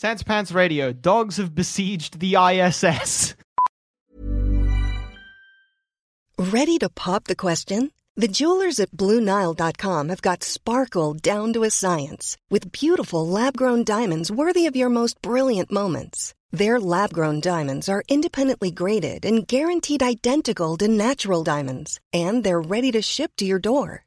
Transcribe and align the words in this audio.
Sans 0.00 0.22
Pants 0.22 0.50
Radio. 0.50 0.92
Dogs 0.94 1.36
have 1.36 1.54
besieged 1.54 2.20
the 2.20 2.36
ISS. 2.36 3.34
Ready 6.38 6.78
to 6.78 6.88
pop 6.88 7.24
the 7.24 7.36
question? 7.36 7.92
The 8.16 8.28
jewelers 8.28 8.80
at 8.80 8.92
BlueNile.com 8.92 10.08
have 10.08 10.22
got 10.22 10.42
sparkle 10.42 11.12
down 11.12 11.52
to 11.52 11.64
a 11.64 11.70
science 11.70 12.38
with 12.48 12.72
beautiful 12.72 13.28
lab 13.28 13.58
grown 13.58 13.84
diamonds 13.84 14.32
worthy 14.32 14.64
of 14.64 14.74
your 14.74 14.88
most 14.88 15.20
brilliant 15.20 15.70
moments. 15.70 16.32
Their 16.50 16.80
lab 16.80 17.12
grown 17.12 17.40
diamonds 17.40 17.86
are 17.86 18.02
independently 18.08 18.70
graded 18.70 19.26
and 19.26 19.46
guaranteed 19.46 20.02
identical 20.02 20.78
to 20.78 20.88
natural 20.88 21.44
diamonds, 21.44 22.00
and 22.10 22.42
they're 22.42 22.62
ready 22.62 22.90
to 22.92 23.02
ship 23.02 23.32
to 23.36 23.44
your 23.44 23.58
door. 23.58 24.06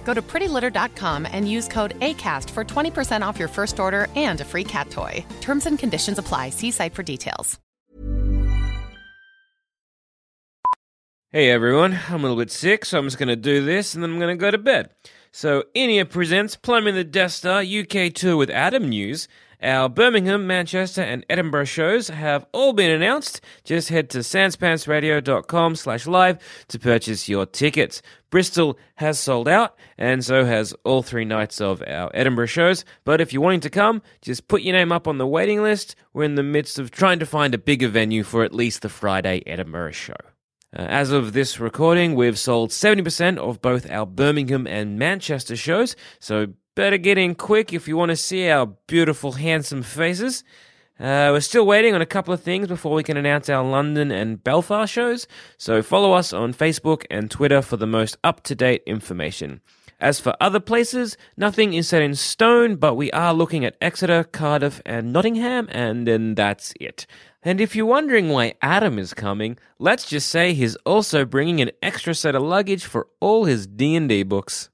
Go 0.03 0.13
to 0.13 0.21
prettylitter.com 0.21 1.25
and 1.31 1.49
use 1.49 1.67
code 1.67 1.97
ACAST 2.01 2.49
for 2.49 2.63
20% 2.63 3.25
off 3.25 3.39
your 3.39 3.47
first 3.47 3.79
order 3.79 4.07
and 4.15 4.41
a 4.41 4.45
free 4.45 4.65
cat 4.65 4.89
toy. 4.89 5.23
Terms 5.39 5.65
and 5.67 5.79
conditions 5.79 6.17
apply. 6.17 6.49
See 6.49 6.71
site 6.71 6.93
for 6.93 7.03
details. 7.03 7.57
Hey 11.33 11.49
everyone, 11.49 11.97
I'm 12.09 12.15
a 12.15 12.23
little 12.23 12.35
bit 12.35 12.51
sick, 12.51 12.83
so 12.83 12.99
I'm 12.99 13.05
just 13.05 13.17
going 13.17 13.29
to 13.29 13.37
do 13.37 13.63
this 13.63 13.95
and 13.95 14.03
then 14.03 14.11
I'm 14.11 14.19
going 14.19 14.37
to 14.37 14.41
go 14.41 14.51
to 14.51 14.57
bed. 14.57 14.89
So, 15.31 15.63
Inia 15.73 16.09
presents 16.09 16.57
Plumbing 16.57 16.95
the 16.95 17.05
Death 17.05 17.31
Star 17.31 17.61
UK 17.61 18.13
tour 18.13 18.35
with 18.35 18.49
Adam 18.49 18.89
News. 18.89 19.29
Our 19.63 19.89
Birmingham, 19.89 20.47
Manchester, 20.47 21.01
and 21.01 21.23
Edinburgh 21.29 21.65
shows 21.65 22.07
have 22.07 22.45
all 22.51 22.73
been 22.73 22.89
announced. 22.89 23.41
Just 23.63 23.89
head 23.89 24.09
to 24.09 24.19
sanspantsradio.com 24.19 25.75
slash 25.75 26.07
live 26.07 26.39
to 26.69 26.79
purchase 26.79 27.29
your 27.29 27.45
tickets. 27.45 28.01
Bristol 28.31 28.79
has 28.95 29.19
sold 29.19 29.47
out, 29.47 29.77
and 29.97 30.25
so 30.25 30.45
has 30.45 30.73
all 30.83 31.03
three 31.03 31.25
nights 31.25 31.61
of 31.61 31.83
our 31.85 32.09
Edinburgh 32.13 32.47
shows. 32.47 32.85
But 33.03 33.21
if 33.21 33.33
you're 33.33 33.43
wanting 33.43 33.59
to 33.61 33.69
come, 33.69 34.01
just 34.21 34.47
put 34.47 34.63
your 34.63 34.73
name 34.73 34.91
up 34.91 35.07
on 35.07 35.19
the 35.19 35.27
waiting 35.27 35.61
list. 35.61 35.95
We're 36.13 36.23
in 36.23 36.35
the 36.35 36.43
midst 36.43 36.79
of 36.79 36.89
trying 36.89 37.19
to 37.19 37.25
find 37.25 37.53
a 37.53 37.59
bigger 37.59 37.87
venue 37.87 38.23
for 38.23 38.43
at 38.43 38.55
least 38.55 38.81
the 38.81 38.89
Friday 38.89 39.43
Edinburgh 39.45 39.91
show. 39.91 40.15
Uh, 40.73 40.83
as 40.83 41.11
of 41.11 41.33
this 41.33 41.59
recording, 41.59 42.15
we've 42.15 42.39
sold 42.39 42.69
70% 42.69 43.37
of 43.37 43.61
both 43.61 43.91
our 43.91 44.05
Birmingham 44.05 44.65
and 44.65 44.97
Manchester 44.97 45.57
shows, 45.57 45.97
so 46.19 46.47
better 46.75 46.97
get 46.97 47.17
in 47.17 47.35
quick 47.35 47.73
if 47.73 47.87
you 47.87 47.97
want 47.97 48.09
to 48.09 48.15
see 48.15 48.49
our 48.49 48.65
beautiful, 48.87 49.33
handsome 49.33 49.83
faces. 49.83 50.43
Uh, 50.99 51.33
we're 51.33 51.39
still 51.39 51.65
waiting 51.65 51.95
on 51.95 52.01
a 52.01 52.05
couple 52.05 52.33
of 52.33 52.41
things 52.41 52.67
before 52.67 52.93
we 52.93 53.03
can 53.03 53.17
announce 53.17 53.49
our 53.49 53.63
London 53.63 54.11
and 54.11 54.43
Belfast 54.43 54.91
shows, 54.91 55.27
so 55.57 55.81
follow 55.81 56.13
us 56.13 56.31
on 56.31 56.53
Facebook 56.53 57.05
and 57.09 57.31
Twitter 57.31 57.61
for 57.61 57.77
the 57.77 57.87
most 57.87 58.17
up 58.23 58.43
to 58.43 58.53
date 58.53 58.83
information. 58.85 59.61
As 59.99 60.19
for 60.19 60.35
other 60.41 60.59
places, 60.59 61.15
nothing 61.37 61.73
is 61.73 61.87
set 61.87 62.01
in 62.01 62.15
stone, 62.15 62.75
but 62.75 62.95
we 62.95 63.11
are 63.11 63.35
looking 63.35 63.63
at 63.65 63.77
Exeter, 63.79 64.23
Cardiff, 64.23 64.81
and 64.83 65.13
Nottingham, 65.13 65.67
and 65.71 66.07
then 66.07 66.33
that's 66.33 66.73
it. 66.81 67.05
And 67.43 67.61
if 67.61 67.75
you're 67.75 67.85
wondering 67.85 68.29
why 68.29 68.55
Adam 68.63 68.97
is 68.97 69.13
coming, 69.13 69.59
let's 69.77 70.07
just 70.09 70.27
say 70.27 70.53
he's 70.53 70.75
also 70.77 71.23
bringing 71.23 71.61
an 71.61 71.69
extra 71.83 72.15
set 72.15 72.33
of 72.33 72.41
luggage 72.41 72.85
for 72.85 73.09
all 73.19 73.45
his 73.45 73.67
D&D 73.67 74.23
books. 74.23 74.70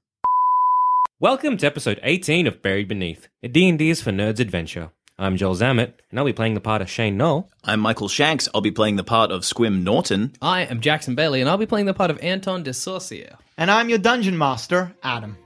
Welcome 1.20 1.56
to 1.56 1.66
episode 1.66 1.98
18 2.04 2.46
of 2.46 2.62
Buried 2.62 2.86
Beneath, 2.86 3.26
a 3.42 3.48
D&D 3.48 3.90
is 3.90 4.00
for 4.00 4.12
Nerds 4.12 4.38
adventure. 4.38 4.92
I'm 5.18 5.36
Joel 5.36 5.56
Zammit, 5.56 5.94
and 6.10 6.18
I'll 6.20 6.24
be 6.24 6.32
playing 6.32 6.54
the 6.54 6.60
part 6.60 6.80
of 6.80 6.88
Shane 6.88 7.16
Knoll. 7.16 7.50
I'm 7.64 7.80
Michael 7.80 8.06
Shanks. 8.06 8.48
I'll 8.54 8.60
be 8.60 8.70
playing 8.70 8.94
the 8.94 9.02
part 9.02 9.32
of 9.32 9.42
Squim 9.42 9.82
Norton. 9.82 10.34
I 10.40 10.60
am 10.62 10.80
Jackson 10.80 11.16
Bailey, 11.16 11.40
and 11.40 11.50
I'll 11.50 11.56
be 11.56 11.66
playing 11.66 11.86
the 11.86 11.92
part 11.92 12.12
of 12.12 12.20
Anton 12.22 12.62
de 12.62 12.72
Saucier. 12.72 13.36
And 13.56 13.68
I'm 13.68 13.88
your 13.88 13.98
dungeon 13.98 14.38
master, 14.38 14.94
Adam. 15.02 15.36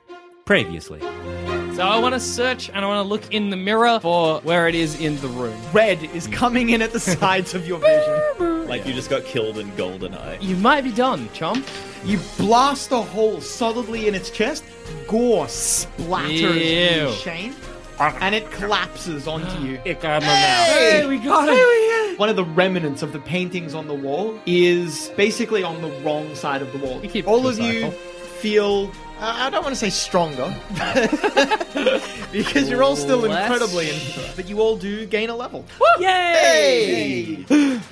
Previously. 0.45 1.01
So 1.01 1.81
I 1.81 1.99
want 1.99 2.13
to 2.13 2.21
search 2.21 2.69
and 2.69 2.85
I 2.85 2.87
want 2.87 3.03
to 3.03 3.09
look 3.09 3.33
in 3.33 3.49
the 3.49 3.57
mirror 3.57 3.99
for 4.01 4.41
where 4.43 4.69
it 4.69 4.75
is 4.75 5.01
in 5.01 5.17
the 5.23 5.29
room. 5.29 5.59
Red 5.73 6.03
is 6.03 6.27
coming 6.27 6.69
in 6.69 6.83
at 6.83 6.93
the 6.93 7.01
sides 7.01 7.55
of 7.55 7.67
your 7.67 7.79
vision. 7.79 8.52
Like 8.73 8.87
you 8.87 8.95
just 8.95 9.11
got 9.11 9.27
killed 9.27 9.59
in 9.59 9.71
GoldenEye. 9.73 10.41
You 10.41 10.57
might 10.57 10.81
be 10.81 10.93
done, 10.93 11.29
chum. 11.35 11.63
You 12.07 12.19
blast 12.39 12.91
a 12.91 13.03
hole 13.03 13.43
solidly 13.43 14.09
in 14.09 14.15
its 14.15 14.31
chest, 14.31 14.65
gore 15.07 15.45
splatters 15.45 16.41
Ew. 16.41 17.09
you, 17.09 17.13
Shane, 17.13 17.55
and 17.99 18.35
it 18.35 18.51
collapses 18.51 19.29
onto 19.29 19.59
you. 19.59 19.79
It 19.85 20.01
got 20.01 20.23
me 20.23 20.29
Hey, 20.29 21.05
we 21.07 21.19
got 21.19 21.51
it. 21.51 22.19
One 22.19 22.31
of 22.31 22.37
the 22.37 22.47
remnants 22.47 23.03
of 23.03 23.13
the 23.13 23.19
paintings 23.19 23.75
on 23.75 23.89
the 23.89 23.95
wall 23.95 24.41
is 24.47 25.11
basically 25.19 25.63
on 25.63 25.83
the 25.83 25.91
wrong 26.01 26.35
side 26.35 26.63
of 26.63 26.73
the 26.73 26.79
wall. 26.79 26.99
We 27.01 27.09
keep 27.09 27.29
All 27.29 27.47
of 27.47 27.57
the 27.57 27.65
you 27.65 27.91
feel. 27.91 28.91
Uh, 29.23 29.33
I 29.37 29.51
don't 29.51 29.63
want 29.63 29.73
to 29.73 29.79
say 29.79 29.89
stronger, 29.89 30.53
because 32.33 32.69
you're 32.69 32.83
all 32.83 32.97
still 32.97 33.19
Less 33.19 33.49
incredibly, 33.49 33.91
in, 33.91 33.97
but 34.35 34.49
you 34.49 34.61
all 34.61 34.77
do 34.77 35.07
gain 35.07 35.31
a 35.31 35.37
level. 35.37 35.65
Yay! 36.01 37.45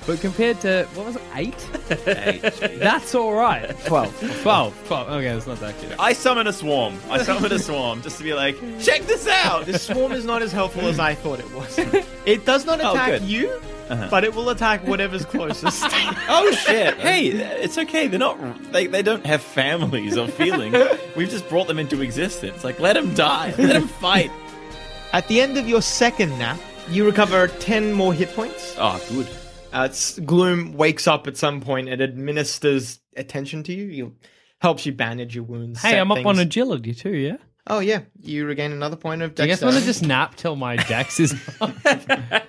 But 0.05 0.19
compared 0.19 0.59
to, 0.61 0.85
what 0.93 1.05
was 1.05 1.15
it, 1.15 1.21
eight? 1.35 1.57
That's 2.79 3.15
all 3.15 3.33
right. 3.33 3.69
12. 3.85 4.41
12. 4.41 4.87
12. 4.87 5.07
Okay, 5.09 5.27
that's 5.29 5.47
not 5.47 5.59
that 5.61 5.79
good. 5.79 5.95
I 5.99 6.11
summon 6.13 6.47
a 6.47 6.53
swarm. 6.53 6.95
I 7.09 7.23
summon 7.23 7.51
a 7.53 7.59
swarm 7.59 8.01
just 8.01 8.17
to 8.17 8.23
be 8.25 8.33
like, 8.33 8.57
check 8.81 9.03
this 9.03 9.25
out. 9.27 9.65
The 9.67 9.79
swarm 9.79 10.11
is 10.11 10.25
not 10.25 10.41
as 10.41 10.51
helpful 10.51 10.81
as 10.87 10.99
I 10.99 11.15
thought 11.15 11.39
it 11.39 11.53
was. 11.53 11.79
It 12.25 12.45
does 12.45 12.65
not 12.65 12.81
Oh, 12.81 12.91
attack 12.91 13.21
good. 13.21 13.23
you, 13.23 13.61
but 14.09 14.23
it 14.23 14.33
will 14.33 14.49
attack 14.49 14.85
whatever's 14.87 15.25
closest. 15.25 15.83
oh 16.29 16.51
shit! 16.65 16.95
Hey, 16.95 17.27
it's 17.27 17.77
okay. 17.77 18.07
They're 18.07 18.19
not. 18.19 18.39
They, 18.71 18.87
they 18.87 19.01
don't 19.01 19.25
have 19.25 19.41
families 19.41 20.17
or 20.17 20.27
feelings. 20.27 20.75
We've 21.15 21.29
just 21.29 21.47
brought 21.49 21.67
them 21.67 21.79
into 21.79 22.01
existence. 22.01 22.63
Like, 22.63 22.79
let 22.79 22.93
them 22.93 23.13
die. 23.13 23.53
Let 23.57 23.73
them 23.73 23.87
fight. 23.87 24.31
At 25.13 25.27
the 25.27 25.41
end 25.41 25.57
of 25.57 25.67
your 25.67 25.81
second 25.81 26.37
nap, 26.39 26.59
you 26.89 27.05
recover 27.05 27.47
10 27.47 27.91
more 27.91 28.13
hit 28.13 28.33
points. 28.33 28.75
Oh, 28.77 29.03
good. 29.09 29.27
Uh, 29.73 29.89
Gloom 30.25 30.73
wakes 30.73 31.07
up 31.07 31.27
at 31.27 31.37
some 31.37 31.61
point 31.61 31.87
and 31.89 32.01
administers 32.01 32.99
attention 33.15 33.63
to 33.63 33.73
you. 33.73 33.85
You 33.85 34.15
helps 34.59 34.85
you 34.85 34.91
bandage 34.93 35.35
your 35.35 35.43
wounds. 35.43 35.81
Hey, 35.81 35.99
I'm 35.99 36.11
up 36.11 36.25
on 36.25 36.39
agility 36.39 36.93
too, 36.93 37.15
yeah? 37.15 37.37
Oh 37.67 37.79
yeah, 37.79 38.01
you 38.21 38.45
regain 38.45 38.71
another 38.71 38.95
point 38.95 39.21
of 39.21 39.35
Do 39.35 39.43
you 39.43 39.49
guys 39.49 39.61
want 39.61 39.75
dexterity. 39.75 39.81
to 39.81 39.99
just 39.99 40.07
nap 40.07 40.35
till 40.35 40.55
my 40.55 40.77
dex 40.77 41.19
is 41.19 41.35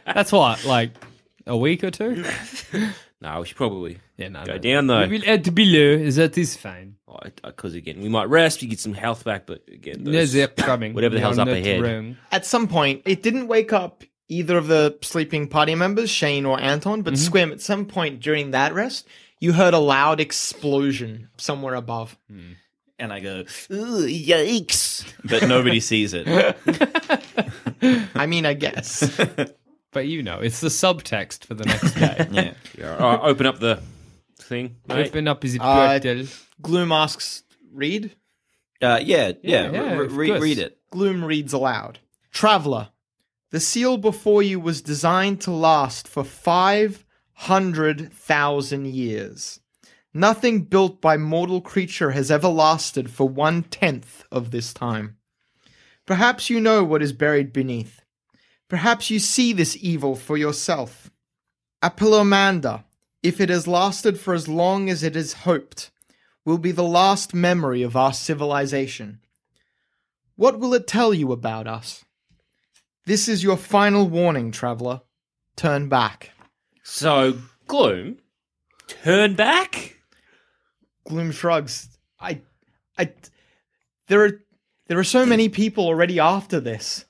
That's 0.06 0.32
what, 0.32 0.64
like 0.64 0.90
a 1.46 1.56
week 1.56 1.82
or 1.84 1.90
two? 1.90 2.24
No, 3.22 3.38
we 3.40 3.46
should 3.46 3.56
probably 3.56 3.98
Yeah, 4.16 4.30
no. 4.30 4.44
go 4.44 4.54
no. 4.54 4.58
down 4.58 4.88
though. 4.88 5.06
We 5.06 5.20
will 5.20 5.28
add 5.28 5.54
below. 5.54 6.10
That 6.10 6.36
is 6.36 6.56
fine. 6.56 6.96
Because 7.44 7.74
again, 7.74 8.00
we 8.02 8.08
might 8.08 8.28
rest, 8.28 8.62
you 8.62 8.68
get 8.68 8.80
some 8.80 8.94
health 8.94 9.22
back, 9.22 9.46
but 9.46 9.62
again, 9.72 10.02
those- 10.02 10.30
zip 10.30 10.56
coming. 10.56 10.92
whatever 10.96 11.14
the 11.14 11.20
hell's 11.20 11.38
up 11.38 11.46
ahead. 11.46 11.82
wrong. 11.82 12.16
At 12.32 12.44
some 12.46 12.66
point, 12.66 13.02
it 13.06 13.22
didn't 13.22 13.46
wake 13.46 13.72
up 13.72 14.02
either 14.28 14.56
of 14.58 14.66
the 14.66 14.98
sleeping 15.02 15.46
party 15.46 15.76
members, 15.76 16.10
Shane 16.10 16.44
or 16.44 16.58
Anton, 16.60 17.02
but 17.02 17.14
Mm-hmm. 17.14 17.32
Squim. 17.32 17.52
At 17.52 17.60
some 17.60 17.86
point 17.86 18.18
during 18.18 18.50
that 18.50 18.74
rest, 18.74 19.06
you 19.38 19.52
heard 19.52 19.72
a 19.72 19.78
loud 19.78 20.18
explosion 20.18 21.28
somewhere 21.36 21.76
above. 21.76 22.18
And 22.98 23.12
I 23.12 23.20
go, 23.20 23.44
Ooh, 23.70 24.04
yikes! 24.08 25.04
But 25.24 25.46
nobody 25.46 25.78
sees 25.78 26.12
it. 26.12 26.26
I 28.16 28.26
mean, 28.26 28.46
I 28.46 28.54
guess. 28.54 29.20
But 29.92 30.08
you 30.08 30.22
know, 30.22 30.38
it's 30.40 30.60
the 30.60 30.68
subtext 30.68 31.44
for 31.44 31.54
the 31.54 31.64
next 31.64 31.92
day. 31.94 32.26
Yeah. 32.32 32.54
Yeah, 32.78 32.96
all 32.96 33.16
right, 33.16 33.20
open 33.22 33.46
up 33.46 33.58
the 33.60 33.80
thing. 34.38 34.76
mate. 34.88 35.08
Open 35.08 35.28
up 35.28 35.42
his 35.42 35.58
Uh, 35.60 35.98
portal. 36.00 36.26
Gloom 36.60 36.90
asks, 36.92 37.42
"Read." 37.72 38.14
Uh, 38.80 38.98
yeah, 39.02 39.32
yeah. 39.42 39.70
yeah, 39.70 39.94
re- 39.94 40.06
of 40.06 40.16
re- 40.16 40.28
course. 40.28 40.40
read 40.42 40.58
it. 40.58 40.78
Gloom 40.90 41.24
reads 41.24 41.52
aloud 41.52 41.98
Traveler, 42.32 42.88
the 43.50 43.60
seal 43.60 43.96
before 43.98 44.42
you 44.42 44.58
was 44.58 44.82
designed 44.82 45.40
to 45.42 45.50
last 45.52 46.08
for 46.08 46.24
500,000 46.24 48.86
years. 48.86 49.60
Nothing 50.14 50.62
built 50.64 51.00
by 51.00 51.16
mortal 51.16 51.60
creature 51.60 52.10
has 52.10 52.28
ever 52.30 52.48
lasted 52.48 53.08
for 53.10 53.28
one 53.28 53.62
tenth 53.62 54.24
of 54.32 54.50
this 54.50 54.74
time. 54.74 55.16
Perhaps 56.06 56.50
you 56.50 56.60
know 56.60 56.82
what 56.84 57.02
is 57.02 57.12
buried 57.12 57.52
beneath. 57.52 58.01
Perhaps 58.72 59.10
you 59.10 59.19
see 59.19 59.52
this 59.52 59.76
evil 59.82 60.16
for 60.16 60.38
yourself. 60.38 61.10
Apollomander, 61.82 62.84
if 63.22 63.38
it 63.38 63.50
has 63.50 63.69
lasted 63.69 64.19
for 64.19 64.32
as 64.32 64.48
long 64.48 64.88
as 64.88 65.02
it 65.02 65.14
is 65.14 65.44
hoped, 65.44 65.90
will 66.46 66.56
be 66.56 66.72
the 66.72 66.82
last 66.82 67.34
memory 67.34 67.82
of 67.82 67.96
our 67.96 68.14
civilization. 68.14 69.20
What 70.36 70.58
will 70.58 70.72
it 70.72 70.86
tell 70.86 71.12
you 71.12 71.32
about 71.32 71.66
us? 71.66 72.06
This 73.04 73.28
is 73.28 73.44
your 73.44 73.58
final 73.58 74.08
warning, 74.08 74.52
traveler. 74.52 75.02
Turn 75.54 75.90
back. 75.90 76.30
So, 76.82 77.36
Gloom, 77.66 78.20
turn 78.88 79.34
back? 79.34 79.98
Gloom 81.04 81.30
shrugs. 81.30 81.90
I, 82.18 82.40
I, 82.96 83.12
there 84.08 84.25
are, 84.25 84.40
there 84.86 84.98
are 84.98 85.04
so 85.04 85.26
many 85.26 85.50
people 85.50 85.84
already 85.84 86.18
after 86.18 86.58
this. 86.58 87.04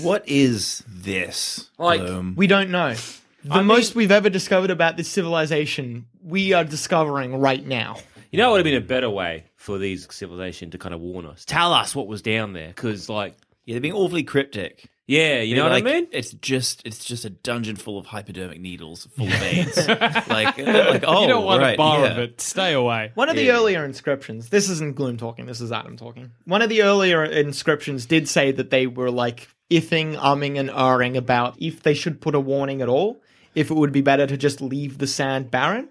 What 0.00 0.28
is 0.28 0.82
this? 0.88 1.70
Like, 1.78 2.00
Gloom? 2.00 2.34
We 2.36 2.46
don't 2.46 2.70
know. 2.70 2.94
The 3.42 3.54
I 3.54 3.62
most 3.62 3.94
mean- 3.96 4.02
we've 4.02 4.10
ever 4.10 4.28
discovered 4.28 4.70
about 4.70 4.98
this 4.98 5.08
civilization, 5.08 6.04
we 6.22 6.52
are 6.52 6.62
discovering 6.62 7.36
right 7.36 7.64
now. 7.66 7.96
You 8.30 8.36
know, 8.36 8.50
it 8.50 8.52
would 8.52 8.58
have 8.58 8.64
been 8.64 8.82
a 8.82 8.86
better 8.86 9.08
way 9.08 9.44
for 9.56 9.78
these 9.78 10.06
civilization 10.14 10.70
to 10.72 10.78
kind 10.78 10.94
of 10.94 11.00
warn 11.00 11.24
us, 11.24 11.46
tell 11.46 11.72
us 11.72 11.96
what 11.96 12.06
was 12.06 12.20
down 12.20 12.52
there, 12.52 12.68
because, 12.68 13.08
like, 13.08 13.34
yeah, 13.64 13.74
they're 13.74 13.80
being 13.80 13.94
awfully 13.94 14.22
cryptic. 14.22 14.88
yeah, 15.06 15.40
you 15.40 15.54
know 15.54 15.62
They're 15.62 15.70
what 15.70 15.84
like, 15.84 15.92
I 15.92 16.00
mean? 16.00 16.08
It's 16.12 16.32
just 16.32 16.82
it's 16.84 17.04
just 17.04 17.24
a 17.24 17.30
dungeon 17.30 17.76
full 17.76 17.98
of 17.98 18.06
hypodermic 18.06 18.60
needles 18.60 19.06
full 19.16 19.26
of 19.26 19.42
AIDS. 19.42 19.88
like, 19.88 20.28
like 20.28 21.04
oh, 21.06 21.22
you 21.22 21.28
don't 21.28 21.30
oh, 21.30 21.40
want 21.40 21.62
right, 21.62 21.74
a 21.74 21.76
bar 21.76 22.00
yeah. 22.04 22.12
of 22.12 22.18
it. 22.18 22.40
Stay 22.40 22.72
away. 22.72 23.12
One 23.14 23.28
of 23.28 23.36
the 23.36 23.50
earlier 23.50 23.84
inscriptions, 23.84 24.48
this 24.48 24.68
isn't 24.70 24.96
Gloom 24.96 25.16
talking, 25.16 25.46
this 25.46 25.60
is 25.60 25.72
Adam 25.72 25.96
talking. 25.96 26.32
One 26.44 26.62
of 26.62 26.68
the 26.68 26.82
earlier 26.82 27.24
inscriptions 27.24 28.06
did 28.06 28.28
say 28.28 28.52
that 28.52 28.70
they 28.70 28.86
were 28.86 29.10
like 29.10 29.48
ifing, 29.70 30.16
umming, 30.16 30.58
and 30.58 30.70
erring 30.70 31.16
about 31.16 31.56
if 31.58 31.82
they 31.82 31.94
should 31.94 32.20
put 32.20 32.34
a 32.34 32.40
warning 32.40 32.82
at 32.82 32.88
all, 32.88 33.20
if 33.54 33.70
it 33.70 33.74
would 33.74 33.92
be 33.92 34.02
better 34.02 34.26
to 34.26 34.36
just 34.36 34.60
leave 34.60 34.98
the 34.98 35.06
sand 35.06 35.50
barren. 35.50 35.88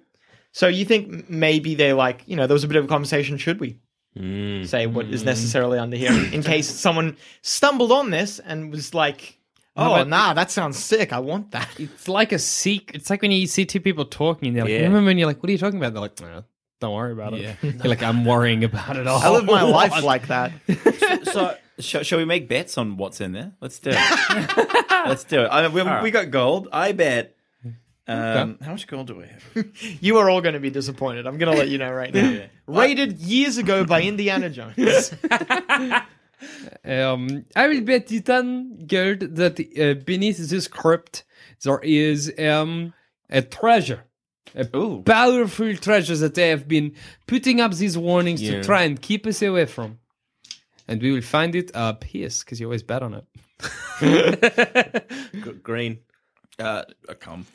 So 0.51 0.67
you 0.67 0.83
think 0.83 1.29
maybe 1.29 1.75
they 1.75 1.93
like, 1.93 2.23
you 2.25 2.35
know, 2.35 2.47
there 2.47 2.55
was 2.55 2.63
a 2.63 2.67
bit 2.67 2.77
of 2.77 2.85
a 2.85 2.87
conversation, 2.87 3.37
should 3.37 3.59
we 3.59 3.79
Mm. 4.17 4.67
say 4.67 4.87
what 4.87 5.05
is 5.05 5.21
mm. 5.21 5.27
necessarily 5.27 5.77
under 5.77 5.95
here 5.95 6.11
in 6.33 6.41
case 6.41 6.67
someone 6.67 7.15
stumbled 7.41 7.91
on 7.91 8.09
this 8.09 8.39
and 8.39 8.71
was 8.71 8.93
like, 8.93 9.37
oh, 9.77 9.89
but- 9.95 10.07
nah, 10.07 10.33
that 10.33 10.51
sounds 10.51 10.77
sick. 10.77 11.13
I 11.13 11.19
want 11.19 11.51
that. 11.51 11.69
It's 11.77 12.07
like 12.07 12.31
a 12.31 12.39
seek. 12.39 12.91
It's 12.95 13.09
like 13.09 13.21
when 13.21 13.31
you 13.31 13.47
see 13.47 13.65
two 13.65 13.79
people 13.79 14.05
talking 14.05 14.49
and 14.49 14.57
they're 14.57 14.63
like, 14.63 14.71
Yeah. 14.71 14.79
you 14.79 14.83
remember 14.85 15.07
when 15.07 15.17
you're 15.17 15.27
like, 15.27 15.41
what 15.41 15.49
are 15.49 15.51
you 15.51 15.57
talking 15.59 15.79
about? 15.79 15.93
They're 15.93 16.01
like, 16.01 16.19
"Nah, 16.19 16.41
don't 16.79 16.95
worry 16.95 17.11
about 17.11 17.33
it. 17.33 17.57
You're 17.63 17.73
like, 17.83 18.01
I'm 18.01 18.23
worrying 18.25 18.63
about 18.63 18.95
it 18.95 19.05
all. 19.05 19.21
I 19.21 19.29
live 19.29 19.45
my 19.45 19.61
life 19.79 20.03
like 20.03 20.27
that. 20.27 20.51
So, 21.25 21.55
sh- 21.79 22.03
shall 22.03 22.17
we 22.17 22.25
make 22.25 22.47
bets 22.47 22.77
on 22.77 22.95
what's 22.95 23.19
in 23.19 23.33
there? 23.33 23.51
Let's 23.61 23.79
do 23.79 23.89
it. 23.93 24.89
Let's 24.89 25.23
do 25.25 25.41
it. 25.41 25.49
I 25.51 25.67
mean, 25.67 25.73
we, 25.73 26.01
we 26.03 26.11
got 26.11 26.31
gold. 26.31 26.69
I 26.71 26.91
bet. 26.91 27.35
Um, 28.09 28.57
How 28.63 28.71
much 28.71 28.87
gold 28.87 29.07
do 29.07 29.15
we 29.15 29.25
have? 29.27 29.65
You 30.01 30.17
are 30.17 30.29
all 30.29 30.41
going 30.41 30.55
to 30.55 30.59
be 30.59 30.69
disappointed. 30.71 31.27
I'm 31.27 31.37
going 31.37 31.51
to 31.51 31.57
let 31.57 31.69
you 31.69 31.77
know 31.77 31.91
right 31.91 32.13
now. 32.13 32.45
Rated 32.67 33.19
years 33.19 33.57
ago 33.57 33.85
by 33.85 34.01
Indiana 34.01 34.49
Jones. 34.49 35.13
Um, 36.85 37.45
I 37.53 37.67
will 37.67 37.81
bet 37.81 38.09
you 38.11 38.21
ten 38.21 38.85
gold 38.87 39.19
that 39.35 39.59
uh, 39.59 39.95
beneath 40.05 40.37
this 40.49 40.69
crypt 40.69 41.25
there 41.63 41.79
is 41.83 42.31
um 42.39 42.93
a 43.29 43.41
treasure, 43.41 44.05
a 44.55 44.65
Ooh. 44.73 45.03
powerful 45.03 45.75
treasure 45.75 46.15
that 46.15 46.35
they 46.35 46.47
have 46.47 46.65
been 46.65 46.95
putting 47.27 47.59
up 47.59 47.73
these 47.73 47.97
warnings 47.97 48.41
Yeah. 48.41 48.51
to 48.51 48.63
try 48.63 48.83
and 48.83 49.01
keep 49.01 49.27
us 49.27 49.41
away 49.41 49.65
from, 49.65 49.99
and 50.87 51.01
we 51.01 51.11
will 51.11 51.21
find 51.21 51.55
it 51.55 51.75
up 51.75 52.05
here 52.05 52.29
because 52.39 52.57
you 52.61 52.67
always 52.67 52.83
bet 52.83 53.03
on 53.03 53.15
it. 53.19 53.25
Green. 55.61 55.99
Uh, 56.59 56.83
a 57.07 57.15
come. 57.15 57.45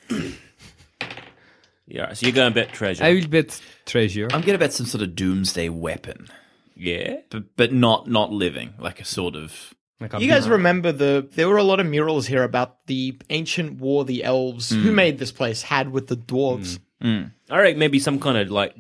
Yeah, 1.86 2.12
so 2.14 2.26
you're 2.26 2.34
going 2.34 2.50
to 2.52 2.54
bet 2.54 2.72
treasure. 2.72 3.04
I 3.04 3.12
will 3.12 3.28
bet 3.28 3.60
treasure. 3.84 4.28
I'm 4.32 4.40
gonna 4.40 4.58
bet 4.58 4.72
some 4.72 4.86
sort 4.86 5.02
of 5.02 5.14
doomsday 5.14 5.68
weapon, 5.68 6.28
yeah. 6.74 7.18
but 7.28 7.54
but 7.56 7.72
not 7.72 8.08
not 8.08 8.32
living, 8.32 8.72
like 8.78 9.00
a 9.00 9.04
sort 9.04 9.36
of. 9.36 9.74
Like 10.00 10.14
a 10.14 10.20
You 10.20 10.28
guys 10.28 10.46
mirror. 10.46 10.56
remember 10.56 10.92
the 10.92 11.28
there 11.32 11.48
were 11.48 11.58
a 11.58 11.62
lot 11.62 11.80
of 11.80 11.86
murals 11.86 12.26
here 12.26 12.42
about 12.42 12.86
the 12.86 13.16
ancient 13.30 13.78
war 13.80 14.04
the 14.04 14.24
elves 14.24 14.70
who 14.70 14.90
made 14.92 15.18
this 15.18 15.30
place 15.30 15.62
had 15.62 15.92
with 15.92 16.08
the 16.08 16.16
dwarves. 16.16 16.78
I 17.02 17.30
reckon 17.50 17.78
maybe 17.78 17.98
some 17.98 18.18
kind 18.18 18.38
of 18.38 18.50
like, 18.50 18.74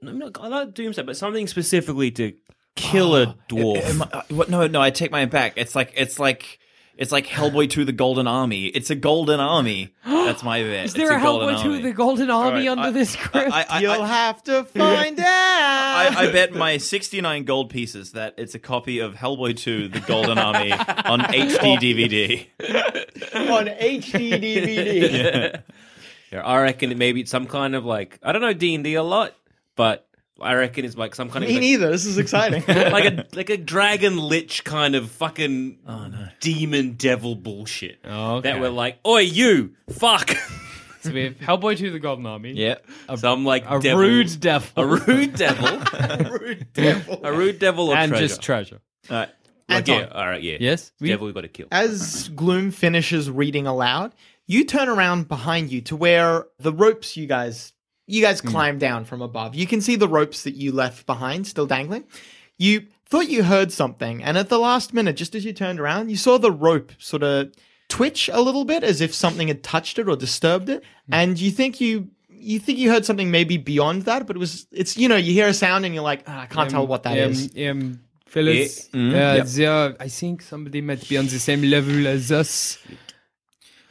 no, 0.00 0.12
no, 0.12 0.30
I 0.40 0.48
like 0.48 0.72
doomsday, 0.74 1.02
but 1.02 1.16
something 1.18 1.46
specifically 1.46 2.10
to 2.12 2.32
kill 2.76 3.14
a 3.14 3.36
dwarf. 3.50 3.84
Am 3.84 4.02
I- 4.02 4.08
uh, 4.12 4.22
what? 4.30 4.48
No, 4.48 4.66
no. 4.66 4.80
I 4.80 4.90
take 4.90 5.10
mine 5.10 5.28
back. 5.28 5.52
It's 5.56 5.74
like 5.76 5.92
it's 5.96 6.18
like 6.18 6.58
it's 6.98 7.12
like 7.12 7.26
Hellboy 7.26 7.70
2 7.70 7.84
the 7.84 7.92
Golden 7.92 8.26
Army. 8.26 8.66
It's 8.66 8.90
a 8.90 8.94
Golden 8.94 9.38
Army. 9.40 9.94
That's 10.04 10.42
my 10.42 10.62
bet. 10.62 10.86
Is 10.86 10.94
there 10.94 11.12
it's 11.12 11.22
a 11.22 11.24
Golden 11.24 11.54
Hellboy 11.54 11.62
2 11.62 11.82
the 11.82 11.92
Golden 11.92 12.28
Army 12.30 12.68
All 12.68 12.76
right, 12.76 12.84
under 12.84 12.88
I- 12.88 12.90
this 12.90 13.14
crypt? 13.16 13.52
I, 13.52 13.66
I, 13.70 13.80
You'll 13.80 14.02
I, 14.02 14.06
have 14.08 14.42
to 14.44 14.64
find 14.76 15.18
out. 15.20 15.26
I, 15.26 16.14
I 16.28 16.32
bet 16.32 16.52
my 16.54 16.76
69 16.76 17.44
gold 17.44 17.70
pieces 17.70 18.12
that 18.12 18.34
it's 18.36 18.54
a 18.54 18.58
copy 18.58 18.98
of 18.98 19.14
Hellboy 19.14 19.56
2, 19.56 19.88
The 19.88 20.00
Golden 20.00 20.38
Army 20.38 20.72
on 20.72 21.20
HD 21.20 21.78
DVD. 21.78 22.46
on 23.50 23.66
HD 23.66 24.32
DVD. 24.32 25.62
Yeah, 26.30 26.42
I 26.46 26.60
reckon 26.60 26.92
it 26.92 26.98
maybe 26.98 27.22
it's 27.22 27.30
some 27.30 27.46
kind 27.46 27.74
of 27.74 27.86
like 27.86 28.18
I 28.22 28.32
don't 28.32 28.42
know 28.42 28.52
D 28.52 28.74
and 28.74 28.84
D 28.84 28.94
a 28.94 29.02
lot, 29.02 29.34
but 29.76 30.06
I 30.40 30.54
reckon 30.54 30.84
it's 30.84 30.96
like 30.96 31.14
some 31.14 31.30
kind 31.30 31.44
of 31.44 31.48
Me 31.48 31.54
like, 31.56 31.60
neither. 31.62 31.90
This 31.90 32.06
is 32.06 32.18
exciting. 32.18 32.62
like 32.68 33.04
a 33.04 33.26
like 33.34 33.50
a 33.50 33.56
dragon 33.56 34.16
lich 34.18 34.64
kind 34.64 34.94
of 34.94 35.10
fucking 35.10 35.78
oh, 35.86 36.06
no. 36.06 36.28
demon 36.40 36.92
devil 36.92 37.34
bullshit. 37.34 37.98
Oh, 38.04 38.36
okay. 38.36 38.52
That 38.52 38.60
we're 38.60 38.68
like, 38.70 38.98
oi 39.06 39.20
you, 39.20 39.74
fuck. 39.90 40.30
So 41.00 41.12
we 41.12 41.22
have 41.22 41.38
Hellboy 41.38 41.78
2 41.78 41.92
the 41.92 42.00
Golden 42.00 42.26
Army. 42.26 42.54
Yeah. 42.54 42.78
Some 43.14 43.44
like 43.44 43.64
A 43.70 43.78
devil, 43.78 44.00
rude 44.02 44.40
devil. 44.40 44.68
a 44.82 44.84
rude 44.84 45.34
devil, 45.36 45.78
Rude 46.40 46.66
devil. 46.72 47.20
a 47.22 47.32
rude 47.32 47.60
devil 47.60 47.86
or 47.86 47.94
treasure. 47.94 48.02
and 48.02 48.10
treasure. 48.10 48.26
just 48.26 48.42
treasure. 48.42 48.80
All 49.08 49.16
right. 49.16 49.28
Like, 49.68 49.86
yeah, 49.86 50.08
all 50.10 50.26
right, 50.26 50.42
yeah. 50.42 50.56
Yes? 50.58 50.90
We- 51.00 51.08
devil 51.10 51.28
we 51.28 51.32
got 51.32 51.42
to 51.42 51.48
kill. 51.48 51.68
As 51.70 52.28
Gloom 52.30 52.72
finishes 52.72 53.30
reading 53.30 53.68
aloud, 53.68 54.12
you 54.48 54.64
turn 54.64 54.88
around 54.88 55.28
behind 55.28 55.70
you 55.70 55.82
to 55.82 55.94
where 55.96 56.46
the 56.58 56.72
ropes 56.72 57.16
you 57.16 57.26
guys 57.28 57.72
you 58.08 58.22
guys 58.22 58.40
climb 58.40 58.78
down 58.78 59.04
from 59.04 59.20
above. 59.22 59.54
You 59.54 59.66
can 59.66 59.80
see 59.80 59.94
the 59.94 60.08
ropes 60.08 60.42
that 60.42 60.54
you 60.54 60.72
left 60.72 61.06
behind 61.06 61.46
still 61.46 61.66
dangling. 61.66 62.04
You 62.56 62.86
thought 63.06 63.28
you 63.28 63.42
heard 63.44 63.70
something, 63.70 64.22
and 64.24 64.36
at 64.36 64.48
the 64.48 64.58
last 64.58 64.92
minute, 64.92 65.14
just 65.16 65.34
as 65.34 65.44
you 65.44 65.52
turned 65.52 65.78
around, 65.78 66.10
you 66.10 66.16
saw 66.16 66.38
the 66.38 66.50
rope 66.50 66.90
sort 66.98 67.22
of 67.22 67.52
twitch 67.88 68.28
a 68.32 68.40
little 68.40 68.64
bit 68.64 68.82
as 68.82 69.00
if 69.00 69.14
something 69.14 69.48
had 69.48 69.62
touched 69.62 69.98
it 69.98 70.08
or 70.08 70.16
disturbed 70.16 70.68
it. 70.68 70.82
And 71.12 71.38
you 71.38 71.50
think 71.50 71.80
you 71.80 72.08
you 72.30 72.58
think 72.58 72.78
you 72.78 72.90
heard 72.90 73.04
something 73.04 73.30
maybe 73.30 73.56
beyond 73.56 74.02
that, 74.02 74.26
but 74.26 74.36
it 74.36 74.38
was 74.38 74.66
it's 74.72 74.96
you 74.96 75.08
know, 75.08 75.16
you 75.16 75.32
hear 75.32 75.48
a 75.48 75.54
sound 75.54 75.84
and 75.84 75.94
you're 75.94 76.02
like, 76.02 76.24
"Ah, 76.26 76.42
I 76.42 76.46
can't 76.46 76.70
tell 76.70 76.86
what 76.86 77.02
that 77.02 77.12
um, 77.12 77.30
is. 77.30 77.50
Um, 77.68 78.00
fellas, 78.26 78.88
Yeah. 78.92 79.00
Mm, 79.00 79.12
uh, 79.12 79.36
yep. 79.36 79.46
there- 79.46 79.96
I 80.00 80.08
think 80.08 80.42
somebody 80.42 80.80
might 80.80 81.08
be 81.08 81.16
on 81.18 81.26
the 81.26 81.38
same 81.38 81.62
level 81.62 82.06
as 82.06 82.32
us. 82.32 82.78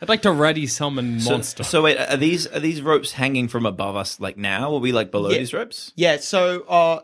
I'd 0.01 0.09
like 0.09 0.21
to 0.23 0.31
ready 0.31 0.67
summon 0.67 1.19
So, 1.19 1.31
monster. 1.31 1.63
so 1.63 1.81
wait, 1.83 1.97
are 1.97 2.17
these 2.17 2.45
are 2.47 2.59
these 2.59 2.81
ropes 2.81 3.13
hanging 3.13 3.47
from 3.47 3.65
above 3.65 3.95
us 3.95 4.19
like 4.19 4.37
now? 4.37 4.73
Are 4.75 4.79
we 4.79 4.91
like 4.91 5.11
below 5.11 5.29
Yeah. 5.31 5.39
these 5.39 5.53
ropes? 5.53 5.91
Yeah, 5.95 6.17
so 6.17 6.61
uh 6.69 6.99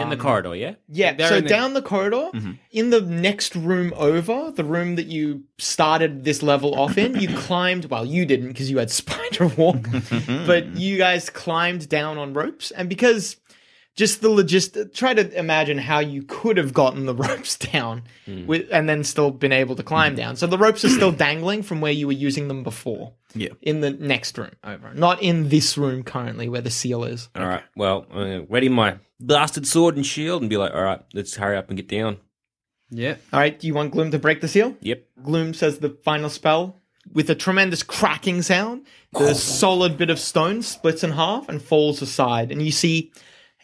In 0.00 0.08
the 0.10 0.16
um, 0.16 0.20
corridor, 0.20 0.54
yeah. 0.56 0.74
Yeah, 0.88 1.12
They're 1.14 1.28
so 1.28 1.40
the- 1.40 1.48
down 1.48 1.74
the 1.74 1.82
corridor, 1.82 2.30
in 2.72 2.90
the 2.90 3.00
next 3.00 3.54
room 3.54 3.92
over, 3.96 4.50
the 4.50 4.64
room 4.64 4.96
that 4.96 5.06
you 5.06 5.44
started 5.58 6.24
this 6.24 6.42
level 6.42 6.74
off 6.78 6.98
in, 6.98 7.14
you 7.20 7.28
climbed. 7.46 7.84
Well, 7.86 8.04
you 8.04 8.26
didn't 8.26 8.48
because 8.48 8.68
you 8.70 8.78
had 8.78 8.90
spider 9.02 9.46
walk, 9.46 9.86
but 10.46 10.76
you 10.76 10.98
guys 10.98 11.30
climbed 11.30 11.88
down 11.88 12.18
on 12.18 12.34
ropes, 12.34 12.72
and 12.72 12.88
because 12.88 13.36
just 14.00 14.22
the 14.22 14.30
logist, 14.30 14.94
try 14.94 15.12
to 15.12 15.38
imagine 15.38 15.76
how 15.76 15.98
you 15.98 16.22
could 16.22 16.56
have 16.56 16.72
gotten 16.72 17.04
the 17.04 17.14
ropes 17.26 17.56
down, 17.58 18.02
with, 18.46 18.66
and 18.72 18.88
then 18.88 19.04
still 19.04 19.30
been 19.30 19.52
able 19.52 19.76
to 19.76 19.82
climb 19.82 20.16
down. 20.16 20.36
So 20.36 20.46
the 20.46 20.56
ropes 20.56 20.84
are 20.86 20.88
still 20.88 21.12
dangling 21.12 21.62
from 21.62 21.82
where 21.82 21.92
you 21.92 22.06
were 22.06 22.14
using 22.14 22.48
them 22.48 22.62
before. 22.62 23.12
Yeah. 23.34 23.50
In 23.60 23.80
the 23.82 23.90
next 23.90 24.38
room 24.38 24.52
over, 24.64 24.92
not 24.94 25.22
in 25.22 25.50
this 25.50 25.76
room 25.76 26.02
currently 26.02 26.48
where 26.48 26.62
the 26.62 26.70
seal 26.70 27.04
is. 27.04 27.28
All 27.36 27.46
right. 27.46 27.62
Well, 27.76 28.06
uh, 28.12 28.40
ready 28.48 28.68
my 28.70 28.96
blasted 29.20 29.66
sword 29.66 29.96
and 29.96 30.06
shield, 30.06 30.42
and 30.42 30.48
be 30.48 30.56
like, 30.56 30.72
all 30.74 30.82
right, 30.82 31.00
let's 31.12 31.36
hurry 31.36 31.56
up 31.58 31.68
and 31.68 31.76
get 31.76 31.86
down. 31.88 32.16
yeah. 32.90 33.16
All 33.32 33.38
right, 33.38 33.56
do 33.60 33.66
you 33.66 33.74
want 33.74 33.92
Gloom 33.92 34.10
to 34.12 34.18
break 34.18 34.40
the 34.40 34.48
seal? 34.48 34.76
Yep. 34.80 35.04
Gloom 35.22 35.52
says 35.54 35.78
the 35.78 35.90
final 36.02 36.30
spell 36.30 36.76
with 37.12 37.28
a 37.30 37.34
tremendous 37.34 37.82
cracking 37.82 38.40
sound. 38.42 38.86
The 39.12 39.34
solid 39.34 39.98
bit 39.98 40.10
of 40.10 40.18
stone 40.18 40.62
splits 40.62 41.04
in 41.04 41.10
half 41.12 41.48
and 41.48 41.60
falls 41.60 42.00
aside, 42.00 42.50
and 42.50 42.62
you 42.62 42.72
see 42.72 43.12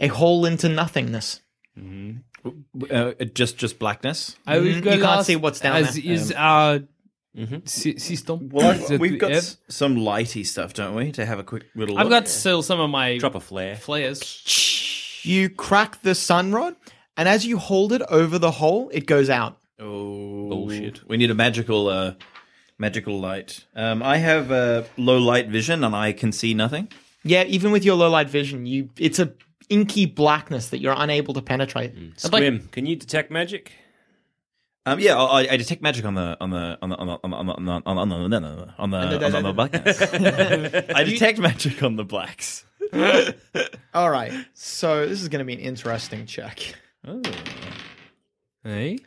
a 0.01 0.09
hole 0.09 0.45
into 0.47 0.69
nothingness. 0.69 1.41
Uh, 2.91 3.13
just 3.35 3.59
just 3.59 3.79
blackness. 3.79 4.37
I 4.47 4.59
will 4.59 4.67
Mhm. 4.67 4.75
You 4.77 4.83
can't 4.83 5.03
last 5.03 5.27
see 5.27 5.37
what's 5.37 5.61
down 5.61 5.77
as 5.77 5.95
there. 5.97 6.13
is 6.13 6.33
our 6.33 6.81
Mhm. 7.37 7.69
sy- 7.69 7.97
system. 7.97 8.49
Well, 8.51 8.99
we've 8.99 9.19
got 9.19 9.31
have. 9.31 9.39
s- 9.39 9.57
some 9.69 9.97
lighty 9.97 10.47
stuff, 10.47 10.73
don't 10.73 10.95
we? 10.95 11.11
To 11.13 11.27
have 11.27 11.39
a 11.39 11.43
quick 11.45 11.65
little. 11.75 11.99
I've 11.99 12.05
look? 12.07 12.11
got 12.25 12.29
still 12.29 12.63
some 12.63 12.79
of 12.81 12.89
my 12.89 13.19
Drop 13.19 13.35
a 13.35 13.41
flare. 13.41 13.77
flares. 13.77 15.21
You 15.25 15.49
crack 15.49 16.03
the 16.03 16.15
sun 16.15 16.53
rod, 16.53 16.77
and 17.17 17.29
as 17.29 17.45
you 17.45 17.59
hold 17.59 17.93
it 17.93 18.03
over 18.09 18.39
the 18.39 18.53
hole, 18.53 18.89
it 18.93 19.07
goes 19.07 19.29
out. 19.29 19.59
Oh 19.81 20.49
Bullshit. 20.49 21.01
We 21.09 21.17
need 21.17 21.31
a 21.31 21.35
magical, 21.35 21.89
uh, 21.89 22.15
magical 22.79 23.19
light. 23.21 23.65
Um, 23.75 24.03
I 24.03 24.19
have 24.19 24.53
uh, 24.53 24.85
low 24.97 25.19
light 25.19 25.49
vision, 25.49 25.83
and 25.83 25.97
I 25.97 26.13
can 26.13 26.31
see 26.33 26.55
nothing. 26.55 26.89
Yeah, 27.25 27.43
even 27.45 27.73
with 27.73 27.85
your 27.85 27.97
low 27.97 28.09
light 28.09 28.31
vision, 28.31 28.67
you 28.67 28.91
it's 28.97 29.19
a 29.19 29.33
inky 29.69 30.07
blackness 30.07 30.71
that 30.71 30.79
you're 30.79 30.95
unable 30.97 31.35
to 31.35 31.43
penetrate. 31.43 31.95
Mm. 31.95 32.15
Squim, 32.17 32.61
like, 32.61 32.71
can 32.73 32.87
you 32.87 32.97
detect 32.97 33.31
magic? 33.31 33.73
Um, 34.87 35.01
yeah, 35.01 35.17
I, 35.17 35.49
I, 35.51 35.57
detect 35.57 35.83
magic 35.83 36.05
on 36.05 36.15
the 36.15 36.37
on 36.41 36.51
the 36.51 36.79
on 36.81 36.91
the 36.91 36.97
on 36.97 37.07
the 37.09 37.17
on 37.25 37.31
the 37.31 37.33
on 37.33 37.65
the 37.65 37.73
on 37.73 38.09
the, 38.09 38.15
on 38.15 38.31
the, 38.91 39.25
on 39.25 39.33
the, 39.33 39.49
on 39.49 39.57
blackness. 39.57 40.01
I 40.95 41.03
detect 41.03 41.41
magic 41.41 41.83
on 41.83 41.97
the 41.97 42.05
blacks. 42.05 42.65
All 43.93 44.11
right, 44.11 44.33
so 44.55 45.05
this 45.09 45.21
is 45.21 45.29
going 45.29 45.41
to 45.41 45.45
be 45.45 45.55
an 45.55 45.59
interesting 45.59 46.25
check. 46.25 46.77
Oh. 47.05 47.21
Hey, 48.63 48.99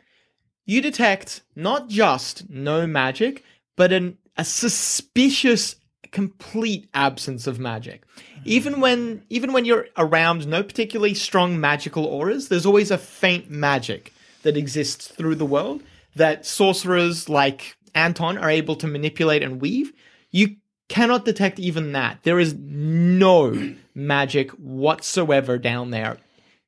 you 0.66 0.82
detect 0.82 1.40
not 1.56 1.88
just 1.88 2.50
no 2.50 2.86
magic, 2.86 3.42
but 3.74 3.90
an, 3.90 4.18
a 4.36 4.44
suspicious 4.44 5.76
complete 6.10 6.88
absence 6.94 7.46
of 7.46 7.58
magic. 7.58 8.02
Even 8.44 8.80
when 8.80 9.22
even 9.28 9.52
when 9.52 9.64
you're 9.64 9.86
around 9.96 10.46
no 10.46 10.62
particularly 10.62 11.14
strong 11.14 11.60
magical 11.60 12.04
auras, 12.04 12.48
there's 12.48 12.66
always 12.66 12.90
a 12.90 12.98
faint 12.98 13.50
magic 13.50 14.12
that 14.42 14.56
exists 14.56 15.08
through 15.08 15.34
the 15.34 15.46
world 15.46 15.82
that 16.16 16.46
sorcerers 16.46 17.28
like 17.28 17.76
Anton 17.94 18.38
are 18.38 18.50
able 18.50 18.76
to 18.76 18.86
manipulate 18.86 19.42
and 19.42 19.60
weave. 19.60 19.92
You 20.30 20.56
cannot 20.88 21.24
detect 21.24 21.58
even 21.58 21.92
that. 21.92 22.22
There 22.22 22.40
is 22.40 22.54
no 22.54 23.74
magic 23.94 24.50
whatsoever 24.52 25.58
down 25.58 25.90
there 25.90 26.18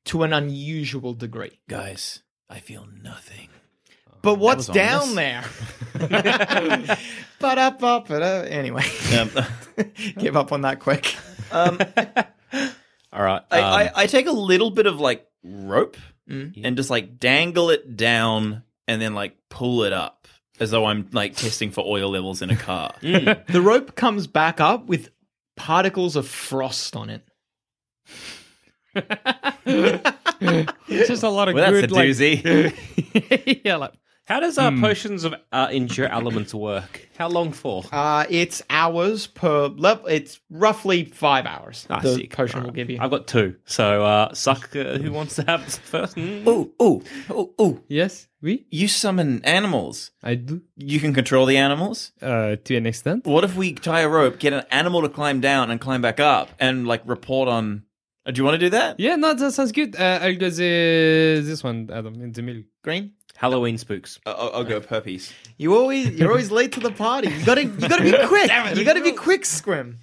to 0.05 0.23
an 0.23 0.33
unusual 0.33 1.13
degree. 1.13 1.59
Guys, 1.69 2.21
I 2.49 2.59
feel 2.59 2.87
nothing. 3.01 3.49
But 4.23 4.39
what's 4.39 4.65
down 4.67 5.13
there? 5.15 5.43
but 7.39 7.57
up, 7.59 7.83
up, 7.83 8.09
Anyway, 8.09 8.83
Um, 9.15 9.29
give 10.17 10.35
up 10.35 10.51
on 10.51 10.61
that 10.61 10.79
quick. 10.79 11.15
um, 11.51 11.77
All 13.13 13.21
right. 13.21 13.41
I, 13.51 13.59
um, 13.59 13.73
I, 13.73 13.91
I 13.95 14.07
take 14.07 14.25
a 14.27 14.31
little 14.31 14.71
bit 14.71 14.87
of 14.87 14.99
like 14.99 15.27
rope 15.43 15.97
and 16.27 16.75
just 16.77 16.89
like 16.89 17.19
dangle 17.19 17.69
it 17.69 17.95
down 17.97 18.63
and 18.87 19.01
then 19.01 19.13
like 19.13 19.35
pull 19.49 19.83
it 19.83 19.93
up 19.93 20.27
as 20.59 20.71
though 20.71 20.85
I'm 20.85 21.07
like 21.11 21.35
testing 21.35 21.69
for 21.71 21.83
oil 21.85 22.09
levels 22.11 22.41
in 22.41 22.49
a 22.49 22.55
car. 22.55 22.95
The 23.01 23.61
rope 23.61 23.95
comes 23.95 24.25
back 24.25 24.59
up 24.61 24.87
with 24.87 25.09
particles 25.57 26.15
of 26.15 26.27
frost 26.27 26.95
on 26.95 27.09
it. 27.09 27.27
It's 29.65 31.07
just 31.07 31.23
a 31.23 31.29
lot 31.29 31.49
of 31.49 31.55
Well, 31.55 31.71
that's 31.71 31.81
good 31.87 31.91
a 31.91 31.93
like 31.93 32.09
doozy. 32.09 33.61
yeah, 33.65 33.75
like 33.77 33.91
How 34.25 34.39
does 34.39 34.57
uh, 34.57 34.71
potions 34.79 35.25
of 35.25 35.35
uh, 35.51 35.67
endure 35.69 36.07
elements 36.07 36.53
work? 36.53 37.09
How 37.17 37.27
long 37.27 37.51
for? 37.51 37.83
Uh, 37.91 38.25
it's 38.29 38.61
hours 38.69 39.27
per 39.27 39.67
level. 39.67 40.07
It's 40.07 40.39
roughly 40.49 41.03
five 41.03 41.45
hours. 41.45 41.85
Ah, 41.89 41.99
the 41.99 42.15
sick. 42.15 42.33
potion 42.33 42.59
All 42.59 42.65
will 42.67 42.71
give 42.71 42.89
you. 42.89 42.99
I've 43.01 43.11
got 43.11 43.27
two. 43.27 43.57
So, 43.65 44.05
uh, 44.05 44.33
suck. 44.33 44.73
Uh, 44.73 44.97
who 44.97 45.11
wants 45.11 45.35
to 45.35 45.43
have 45.43 45.65
first? 45.65 46.15
Mm. 46.15 46.43
oh, 46.47 46.71
oh, 46.79 47.03
oh, 47.29 47.53
oh. 47.59 47.79
yes, 47.89 48.29
we 48.41 48.65
You 48.71 48.87
summon 48.87 49.43
animals. 49.43 50.11
I 50.23 50.35
do 50.35 50.61
You 50.77 51.01
can 51.01 51.13
control 51.13 51.45
the 51.45 51.57
animals. 51.57 52.13
uh, 52.21 52.55
to 52.63 52.75
an 52.77 52.85
extent. 52.85 53.25
What 53.25 53.43
if 53.43 53.57
we 53.57 53.73
tie 53.73 54.01
a 54.01 54.07
rope, 54.07 54.39
get 54.39 54.53
an 54.53 54.63
animal 54.71 55.01
to 55.01 55.09
climb 55.09 55.41
down 55.41 55.69
and 55.69 55.81
climb 55.81 56.01
back 56.01 56.21
up 56.21 56.49
and 56.61 56.87
like 56.87 57.01
report 57.05 57.49
on. 57.49 57.83
Uh, 58.25 58.31
do 58.31 58.39
you 58.39 58.45
want 58.45 58.55
to 58.55 58.59
do 58.59 58.69
that? 58.69 59.01
Yeah, 59.01 59.17
no, 59.17 59.33
that 59.33 59.51
sounds 59.51 59.73
good. 59.73 59.97
Uh, 59.97 60.19
I'll 60.21 60.37
go 60.37 60.49
the, 60.49 61.41
this 61.43 61.61
one, 61.61 61.89
Adam, 61.91 62.21
in 62.21 62.31
the 62.31 62.41
middle. 62.41 62.63
Green. 62.81 63.11
Halloween 63.37 63.77
spooks. 63.77 64.19
Uh, 64.25 64.31
I'll, 64.37 64.51
I'll 64.57 64.63
go 64.63 64.79
puppies. 64.79 65.33
You 65.57 65.75
always 65.75 66.09
you're 66.11 66.29
always 66.29 66.51
late 66.51 66.71
to 66.73 66.79
the 66.79 66.91
party. 66.91 67.29
You 67.29 67.45
gotta 67.45 67.63
you 67.65 67.87
gotta 67.89 68.03
be 68.03 68.11
quick. 68.27 68.51
You 68.77 68.85
gotta 68.85 69.01
be 69.01 69.11
quick, 69.13 69.41
Squim. 69.43 69.97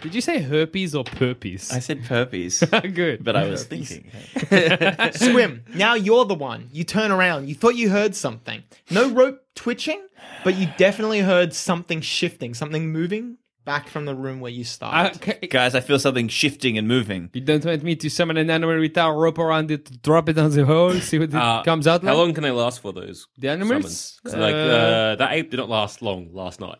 Did 0.00 0.14
you 0.14 0.20
say 0.20 0.40
herpes 0.42 0.94
or 0.94 1.04
purpies? 1.04 1.72
I 1.72 1.78
said 1.78 2.04
puppies, 2.04 2.60
good. 2.94 3.22
but 3.24 3.36
I 3.36 3.48
was 3.48 3.64
thinking. 3.64 4.10
Swim. 5.12 5.64
Now 5.74 5.94
you're 5.94 6.24
the 6.24 6.34
one. 6.34 6.68
You 6.72 6.84
turn 6.84 7.10
around. 7.12 7.48
You 7.48 7.54
thought 7.54 7.76
you 7.76 7.90
heard 7.90 8.14
something. 8.16 8.62
No 8.90 9.08
rope 9.10 9.40
twitching, 9.54 10.04
but 10.42 10.56
you 10.56 10.68
definitely 10.76 11.20
heard 11.20 11.54
something 11.54 12.00
shifting, 12.00 12.54
something 12.54 12.90
moving 12.90 13.38
back 13.64 13.88
from 13.88 14.04
the 14.04 14.14
room 14.14 14.40
where 14.40 14.50
you 14.52 14.62
Uh, 14.62 14.64
started. 14.64 15.16
okay. 15.16 15.46
Guys, 15.46 15.74
I 15.74 15.80
feel 15.80 15.98
something 15.98 16.28
shifting 16.28 16.76
and 16.78 16.86
moving. 16.86 17.30
You 17.32 17.40
don't 17.40 17.64
want 17.64 17.82
me 17.82 17.96
to 17.96 18.10
summon 18.10 18.36
an 18.36 18.50
animal 18.50 18.78
with 18.78 18.96
a 18.96 19.12
rope 19.12 19.38
around 19.38 19.70
it, 19.70 20.02
drop 20.02 20.28
it 20.28 20.36
on 20.38 20.50
the 20.50 20.64
hole, 20.66 20.92
see 20.94 21.18
what 21.18 21.30
it 21.30 21.34
Uh, 21.34 21.62
comes 21.64 21.86
out 21.86 22.02
How 22.02 22.08
like? 22.08 22.16
long 22.18 22.34
can 22.34 22.42
they 22.42 22.50
last 22.50 22.80
for 22.80 22.92
those? 22.92 23.26
The 23.38 23.48
animals? 23.48 23.82
summons? 23.82 24.20
'Cause, 24.24 24.34
like 24.36 24.54
Uh, 24.54 24.58
uh, 24.58 25.16
that 25.16 25.32
ape 25.32 25.50
did 25.50 25.56
not 25.58 25.68
last 25.70 26.02
long 26.02 26.28
last 26.32 26.60
night. 26.60 26.78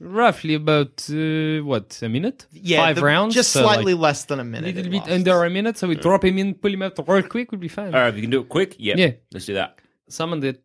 Roughly 0.00 0.54
about, 0.54 1.06
uh, 1.10 1.58
what, 1.64 1.98
a 2.02 2.08
minute? 2.08 2.46
yeah, 2.52 2.78
Five 2.78 2.96
the- 2.96 3.04
rounds? 3.04 3.34
just 3.34 3.52
so, 3.52 3.62
slightly 3.62 3.94
like, 3.94 4.02
less 4.02 4.24
than 4.24 4.38
a 4.38 4.42
a 4.42 4.44
minute. 4.44 4.74
little 4.74 4.86
it 4.86 4.90
bit 4.90 4.98
lasts. 4.98 5.12
under 5.12 5.44
a 5.44 5.50
minute, 5.50 5.78
so 5.78 5.86
we 5.88 5.94
drop 5.94 6.24
him 6.24 6.36
in, 6.38 6.54
pull 6.54 6.72
him 6.72 6.82
out 6.82 6.98
real 7.06 7.22
quick, 7.22 7.50
would 7.52 7.60
be 7.60 7.68
fine. 7.68 7.94
All 7.94 8.00
right, 8.00 8.08
if 8.08 8.16
you 8.16 8.22
can 8.22 8.30
do 8.30 8.40
it 8.40 8.48
quick, 8.48 8.74
yeah, 8.78 8.94
Yeah. 8.96 9.12
let's 9.32 9.46
do 9.46 9.54
that. 9.54 9.78
Summon 10.08 10.40
the 10.40 10.58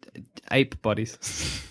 ape 0.52 0.82
bodies. 0.82 1.18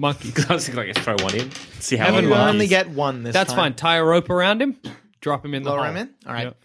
Monkey. 0.00 0.28
Because 0.34 0.50
I 0.50 0.54
was 0.54 0.64
thinking, 0.66 0.86
like, 0.86 0.96
let's 0.96 1.00
throw 1.04 1.16
one 1.24 1.34
in, 1.34 1.50
see 1.80 1.96
how 1.96 2.06
Haven't 2.06 2.24
long 2.24 2.24
You 2.24 2.28
it 2.28 2.30
mind. 2.30 2.40
lasts. 2.42 2.54
only 2.54 2.66
get 2.66 2.90
one 2.90 3.22
this 3.22 3.32
That's 3.34 3.50
time. 3.52 3.56
fine. 3.72 3.74
Tie 3.74 3.96
a 3.96 4.04
rope 4.04 4.30
around 4.30 4.62
him, 4.62 4.76
drop 5.20 5.44
him 5.44 5.54
in 5.54 5.62
the 5.62 5.70
Lower 5.70 5.78
hole. 5.80 5.86
him 5.90 5.96
in. 5.96 6.10
All 6.26 6.32
right, 6.32 6.44
Yep. 6.44 6.56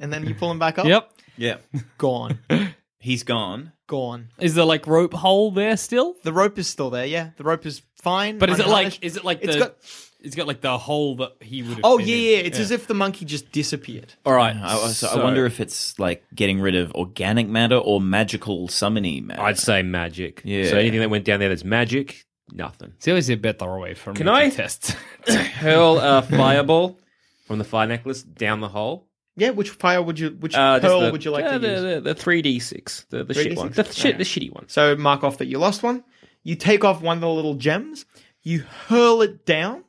and 0.00 0.12
then 0.12 0.26
you 0.26 0.34
pull 0.34 0.50
him 0.50 0.58
back 0.58 0.78
up. 0.78 0.86
Yep. 0.86 1.10
Yeah, 1.36 1.56
Gone. 1.98 2.38
he's 2.98 3.22
gone. 3.24 3.72
Gone. 3.86 4.28
Is 4.38 4.54
there 4.54 4.64
like 4.64 4.86
rope 4.86 5.12
hole 5.12 5.50
there 5.50 5.76
still? 5.76 6.14
The 6.22 6.32
rope 6.32 6.58
is 6.58 6.66
still 6.68 6.90
there. 6.90 7.04
Yeah, 7.06 7.30
the 7.36 7.44
rope 7.44 7.66
is 7.66 7.82
fine. 7.96 8.38
But 8.38 8.48
is 8.50 8.58
it 8.60 8.66
like 8.68 9.02
is 9.04 9.16
it 9.16 9.24
like 9.24 9.40
It's 9.42 9.54
the 9.54 9.60
got- 9.60 9.76
it's 10.20 10.34
got 10.36 10.46
like 10.46 10.62
the 10.62 10.78
hole 10.78 11.16
that 11.16 11.32
he 11.42 11.60
would 11.62 11.72
have 11.72 11.80
Oh 11.84 11.98
been 11.98 12.08
yeah, 12.08 12.14
in. 12.14 12.22
yeah. 12.22 12.36
It's 12.46 12.58
as 12.58 12.70
if 12.70 12.86
the 12.86 12.94
monkey 12.94 13.26
just 13.26 13.52
disappeared. 13.52 14.14
All 14.24 14.32
right, 14.32 14.56
I, 14.56 14.74
so, 14.86 15.06
so 15.08 15.20
I 15.20 15.22
wonder 15.22 15.44
if 15.44 15.60
it's 15.60 15.98
like 15.98 16.24
getting 16.34 16.60
rid 16.62 16.74
of 16.76 16.94
organic 16.94 17.46
matter 17.46 17.76
or 17.76 18.00
magical 18.00 18.66
summoning 18.68 19.26
matter. 19.26 19.42
I'd 19.42 19.58
say 19.58 19.82
magic. 19.82 20.40
Yeah. 20.42 20.70
So 20.70 20.78
anything 20.78 21.00
that 21.00 21.10
went 21.10 21.26
down 21.26 21.40
there 21.40 21.50
that's 21.50 21.62
magic, 21.64 22.23
nothing. 22.52 22.92
It's 22.96 23.08
always 23.08 23.30
a 23.30 23.36
better 23.36 23.78
way 23.78 23.94
for 23.94 24.12
Can 24.12 24.26
me 24.26 24.32
I- 24.32 24.50
test. 24.50 24.90
Hurl 25.26 25.98
a 25.98 26.22
fireball 26.22 26.98
from 27.46 27.58
the 27.58 27.64
fire 27.64 27.86
necklace 27.86 28.22
down 28.22 28.60
the 28.60 28.68
hole. 28.68 29.06
Yeah. 29.36 29.50
Which 29.50 29.70
fire 29.70 30.00
would 30.02 30.18
you? 30.18 30.30
Which 30.30 30.54
Uh, 30.54 30.78
just 30.78 30.86
pearl 30.90 31.00
the- 31.00 31.12
would 31.12 31.24
you 31.24 31.30
like 31.30 31.44
uh, 31.44 31.52
to 31.52 31.58
the, 31.58 31.68
use? 31.68 31.80
The, 31.80 32.00
the 32.00 32.14
3d6, 32.14 33.08
the, 33.08 33.24
the 33.24 33.34
shit 33.34 33.52
3d6? 33.52 33.56
one. 33.56 33.72
The, 33.72 33.84
shit, 33.84 34.18
the 34.18 34.24
shitty 34.24 34.52
one. 34.52 34.68
So 34.68 34.94
mark 34.96 35.24
off 35.24 35.38
that 35.38 35.46
you 35.46 35.58
lost 35.58 35.82
one. 35.82 36.04
You 36.42 36.54
take 36.56 36.84
off 36.84 37.00
one 37.02 37.18
of 37.18 37.20
the 37.22 37.28
little 37.28 37.54
gems. 37.54 38.04
You 38.42 38.60
hurl 38.88 39.22
it 39.22 39.46
down, 39.46 39.84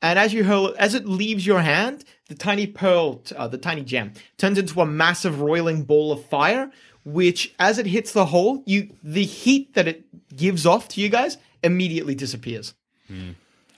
and 0.00 0.18
as 0.20 0.32
you 0.32 0.44
hurl 0.44 0.68
it, 0.68 0.76
as 0.78 0.94
it 0.94 1.06
leaves 1.06 1.44
your 1.44 1.60
hand, 1.60 2.04
the 2.28 2.36
tiny 2.36 2.68
pearl, 2.68 3.22
uh, 3.36 3.48
the 3.48 3.58
tiny 3.58 3.82
gem, 3.82 4.12
turns 4.36 4.56
into 4.56 4.80
a 4.80 4.86
massive 4.86 5.40
roiling 5.40 5.82
ball 5.82 6.12
of 6.12 6.24
fire. 6.26 6.70
Which, 7.04 7.54
as 7.58 7.78
it 7.78 7.86
hits 7.86 8.12
the 8.12 8.26
hole, 8.26 8.62
you 8.66 8.90
the 9.02 9.24
heat 9.24 9.74
that 9.74 9.88
it 9.88 10.04
gives 10.36 10.66
off 10.66 10.88
to 10.88 11.00
you 11.00 11.08
guys 11.08 11.38
immediately 11.62 12.14
disappears, 12.14 12.74
hmm. 13.06 13.30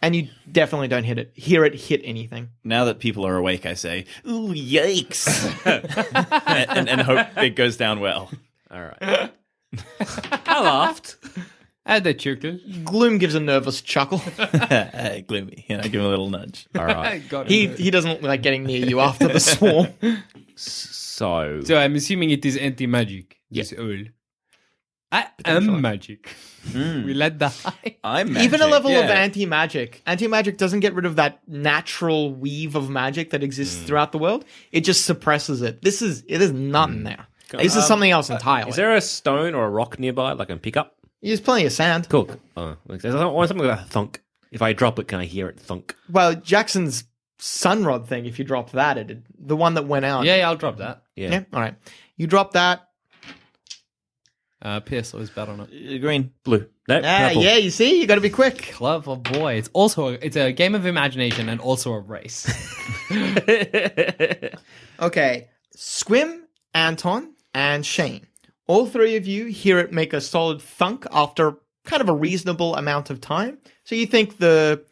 and 0.03 0.17
you 0.17 0.29
definitely 0.51 0.89
don't 0.89 1.05
hit 1.05 1.19
it. 1.19 1.33
Hear 1.35 1.65
it 1.65 1.75
hit 1.75 2.01
anything. 2.05 2.49
now 2.65 2.85
that 2.87 2.99
people 2.99 3.27
are 3.27 3.37
awake, 3.37 3.67
I 3.67 3.75
say, 3.75 4.07
"Ooh, 4.27 4.53
yikes!" 4.55 5.27
and, 6.47 6.71
and, 6.71 6.89
and 6.89 7.01
hope 7.03 7.27
it 7.37 7.57
goes 7.57 7.77
down 7.77 8.01
well. 8.01 8.31
All 8.71 8.83
right. 8.83 9.31
I 10.47 10.63
laughed. 10.63 11.17
Add 11.87 12.05
that 12.05 12.19
chuckle. 12.19 12.59
Gloom 12.85 13.19
gives 13.19 13.35
a 13.35 13.41
nervous 13.41 13.81
chuckle. 13.81 14.19
Gloomy, 15.27 15.65
and 15.69 15.81
I 15.81 15.89
give 15.89 16.01
him 16.01 16.07
a 16.07 16.09
little 16.09 16.29
nudge. 16.31 16.67
All 16.79 16.85
right. 16.85 17.23
He 17.49 17.67
he 17.69 17.91
doesn't 17.91 18.23
like 18.23 18.43
getting 18.43 18.65
near 18.65 18.87
you 18.87 19.01
after 19.01 19.29
the 19.29 19.41
swarm. 19.41 19.89
So, 20.55 21.63
So 21.65 21.77
I'm 21.77 21.97
assuming 21.97 22.31
it 22.31 22.45
is 22.45 22.57
anti 22.57 22.87
magic. 22.87 23.39
Yes, 23.51 23.73
all. 23.73 24.05
I 25.13 25.27
am 25.45 25.81
magic. 25.81 26.29
Hmm. 26.71 27.05
We 27.05 27.15
let 27.15 27.39
die. 27.39 27.97
I'm 28.05 28.37
Even 28.37 28.61
a 28.61 28.65
magic, 28.65 28.71
level 28.71 28.93
of 28.93 29.11
anti 29.11 29.47
magic. 29.47 30.03
Anti 30.07 30.27
magic 30.27 30.57
doesn't 30.57 30.81
get 30.81 30.95
rid 30.95 31.07
of 31.07 31.17
that 31.17 31.41
natural 31.49 32.33
weave 32.33 32.77
of 32.77 32.91
magic 32.91 33.31
that 33.31 33.43
exists 33.43 33.81
hmm. 33.81 33.87
throughout 33.87 34.13
the 34.13 34.19
world. 34.19 34.45
It 34.73 34.83
just 34.83 35.05
suppresses 35.05 35.63
it. 35.63 35.83
This 35.83 36.03
is 36.03 36.23
it 36.29 36.41
is 36.41 36.53
nothing 36.53 36.99
hmm. 36.99 37.05
there. 37.05 37.27
This 37.53 37.75
is 37.75 37.85
something 37.85 38.11
else 38.11 38.31
um, 38.31 38.35
uh, 38.35 38.37
entirely. 38.37 38.71
is 38.71 38.77
there 38.77 38.95
a 38.95 39.01
stone 39.01 39.55
or 39.55 39.65
a 39.65 39.71
rock 39.71 39.99
nearby 39.99 40.35
that 40.35 40.41
I 40.41 40.45
can 40.45 40.61
pick 40.61 40.77
up? 40.77 40.95
There's 41.21 41.41
plenty 41.41 41.67
of 41.67 41.73
sand. 41.73 42.09
Cool. 42.09 42.31
Uh, 42.57 42.77
like, 42.87 43.01
there's 43.03 43.15
something 43.15 43.59
like 43.59 43.81
a 43.81 43.85
thunk. 43.85 44.23
If 44.53 44.63
I 44.63 44.73
drop 44.73 44.99
it, 44.99 45.09
can 45.09 45.21
I 45.21 45.25
hear 45.25 45.49
it 45.49 45.59
thunk? 45.59 45.95
Well, 46.09 46.35
Jackson's 46.35 47.05
sunrod 47.41 48.07
thing. 48.07 48.27
If 48.27 48.39
you 48.39 48.45
drop 48.45 48.71
that, 48.73 48.99
it 48.99 49.19
the 49.39 49.57
one 49.57 49.75
that 49.75 49.87
went 49.87 50.05
out. 50.05 50.25
Yeah, 50.25 50.37
yeah, 50.37 50.49
I'll 50.49 50.57
drop 50.57 50.79
that. 50.79 51.03
Yeah. 51.17 51.31
Yeah. 51.31 51.45
All 51.53 51.61
right. 51.61 51.75
You 52.17 52.27
drop 52.27 52.53
that. 52.53 52.89
Uh, 54.63 54.79
Pierce 54.81 55.15
always 55.15 55.31
bet 55.31 55.49
on 55.49 55.61
it. 55.61 55.71
Uh, 55.95 55.99
Green. 55.99 56.33
Blue. 56.45 56.67
No, 56.87 56.99
Ah, 57.03 57.29
purple. 57.29 57.43
yeah, 57.43 57.57
you 57.57 57.71
see, 57.71 58.01
you 58.01 58.07
got 58.07 58.17
to 58.17 58.21
be 58.21 58.29
quick. 58.31 58.59
Clever 58.73 59.17
boy. 59.17 59.55
It's 59.55 59.71
also 59.73 60.09
a, 60.09 60.13
it's 60.21 60.37
a 60.37 60.53
game 60.53 60.75
of 60.75 60.85
imagination 60.87 61.49
and 61.49 61.61
also 61.61 61.93
a 61.93 62.01
race. 62.01 62.47
Okay, 65.01 65.49
Squim, 65.77 66.41
Anton, 66.75 67.33
and 67.55 67.85
Shane. 67.87 68.27
All 68.67 68.87
three 68.87 69.17
of 69.17 69.27
you 69.27 69.47
hear 69.47 69.79
it 69.79 69.93
make 69.93 70.13
a 70.13 70.21
solid 70.21 70.61
thunk 70.61 71.07
after 71.11 71.55
kind 71.85 72.03
of 72.03 72.09
a 72.09 72.13
reasonable 72.13 72.77
amount 72.77 73.09
of 73.09 73.21
time. 73.21 73.59
So 73.85 73.95
you 73.95 74.07
think 74.07 74.37
the 74.39 74.85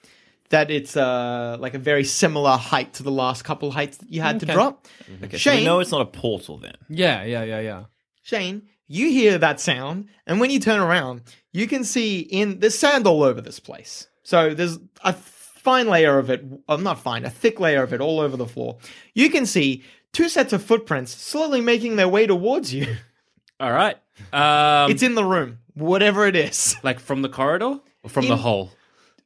that 0.50 0.70
it's 0.70 0.96
uh 0.96 1.58
like 1.60 1.74
a 1.74 1.78
very 1.78 2.04
similar 2.04 2.56
height 2.56 2.94
to 2.94 3.02
the 3.02 3.10
last 3.10 3.44
couple 3.44 3.70
heights 3.70 3.98
that 3.98 4.10
you 4.10 4.22
had 4.22 4.40
to 4.40 4.46
drop. 4.46 4.86
Okay, 5.24 5.36
so 5.36 5.50
we 5.50 5.56
Shane, 5.58 5.64
know 5.64 5.80
it's 5.80 5.90
not 5.92 6.00
a 6.00 6.06
portal 6.06 6.56
then. 6.56 6.74
yeah, 6.88 7.22
yeah, 7.24 7.42
yeah, 7.44 7.60
yeah. 7.60 7.84
Shane, 8.22 8.62
you 8.88 9.10
hear 9.10 9.38
that 9.38 9.60
sound, 9.60 10.08
and 10.26 10.40
when 10.40 10.50
you 10.50 10.58
turn 10.58 10.80
around, 10.80 11.22
you 11.52 11.66
can 11.68 11.84
see 11.84 12.20
in 12.20 12.58
there's 12.58 12.78
sand 12.78 13.06
all 13.06 13.22
over 13.22 13.40
this 13.40 13.60
place. 13.60 14.08
So 14.22 14.54
there's 14.54 14.78
a 15.02 15.12
fine 15.12 15.88
layer 15.88 16.18
of 16.18 16.30
it, 16.30 16.42
well, 16.66 16.78
not 16.78 16.98
fine, 17.00 17.24
a 17.24 17.30
thick 17.30 17.60
layer 17.60 17.82
of 17.82 17.92
it 17.92 18.00
all 18.00 18.20
over 18.20 18.36
the 18.36 18.46
floor. 18.46 18.78
You 19.14 19.30
can 19.30 19.46
see 19.46 19.84
two 20.12 20.28
sets 20.28 20.52
of 20.52 20.62
footprints 20.62 21.14
slowly 21.14 21.60
making 21.60 21.96
their 21.96 22.08
way 22.08 22.26
towards 22.26 22.72
you. 22.72 22.96
All 23.60 23.72
right. 23.72 23.96
Um, 24.32 24.90
it's 24.90 25.02
in 25.02 25.14
the 25.14 25.24
room, 25.24 25.58
whatever 25.74 26.26
it 26.26 26.36
is. 26.36 26.76
like 26.82 27.00
from 27.00 27.22
the 27.22 27.28
corridor 27.28 27.80
or 28.02 28.10
from 28.10 28.26
the 28.26 28.32
In- 28.34 28.38
hole. 28.38 28.70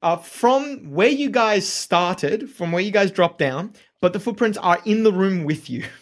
Uh, 0.02 0.16
from 0.16 0.90
where 0.90 1.08
you 1.08 1.30
guys 1.30 1.68
started, 1.68 2.50
from 2.50 2.72
where 2.72 2.82
you 2.82 2.90
guys 2.90 3.12
dropped 3.12 3.38
down, 3.38 3.72
but 4.00 4.12
the 4.12 4.18
footprints 4.18 4.58
are 4.58 4.80
in 4.84 5.04
the 5.04 5.12
room 5.12 5.44
with 5.44 5.70
you, 5.70 5.84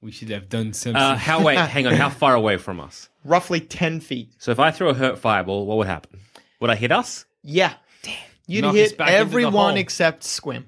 We 0.00 0.12
should 0.12 0.30
have 0.30 0.48
done 0.48 0.72
something. 0.72 1.00
Uh, 1.00 1.16
how 1.28 1.42
wait? 1.42 1.58
hang 1.58 1.86
on. 1.86 1.94
How 1.94 2.08
far 2.10 2.34
away 2.34 2.56
from 2.56 2.80
us? 2.80 3.08
roughly 3.24 3.60
10 3.60 4.00
feet. 4.00 4.32
So 4.38 4.50
if 4.52 4.58
I 4.58 4.70
throw 4.70 4.90
a 4.90 4.94
hurt 4.94 5.18
fireball, 5.18 5.66
what 5.66 5.78
would 5.78 5.86
happen? 5.86 6.20
Would 6.60 6.70
I 6.70 6.76
hit 6.76 6.92
us? 6.92 7.24
Yeah. 7.42 7.74
Damn. 8.02 8.14
You'd 8.46 8.62
Knock 8.62 8.74
us 8.74 8.76
hit 8.90 8.98
back 8.98 9.08
into 9.08 9.16
the 9.16 9.20
everyone 9.20 9.52
hole. 9.52 9.76
except 9.76 10.22
Squim. 10.22 10.64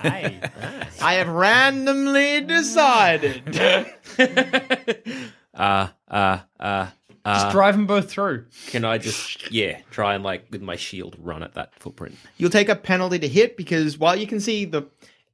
Hey, 0.00 0.40
I 1.02 1.14
have 1.14 1.28
randomly 1.28 2.40
decided. 2.42 3.42
Uh, 5.52 5.88
uh, 6.08 6.38
uh, 6.60 6.90
just 7.24 7.50
drive 7.50 7.74
them 7.74 7.86
both 7.86 8.08
through. 8.08 8.46
can 8.68 8.84
I 8.84 8.98
just 8.98 9.50
yeah 9.50 9.80
try 9.90 10.14
and 10.14 10.22
like 10.22 10.46
with 10.50 10.62
my 10.62 10.76
shield 10.76 11.16
run 11.18 11.42
at 11.42 11.54
that 11.54 11.74
footprint? 11.80 12.14
You'll 12.36 12.50
take 12.50 12.68
a 12.68 12.76
penalty 12.76 13.18
to 13.18 13.26
hit 13.26 13.56
because 13.56 13.98
while 13.98 14.14
you 14.14 14.26
can 14.28 14.38
see 14.38 14.64
the 14.66 14.82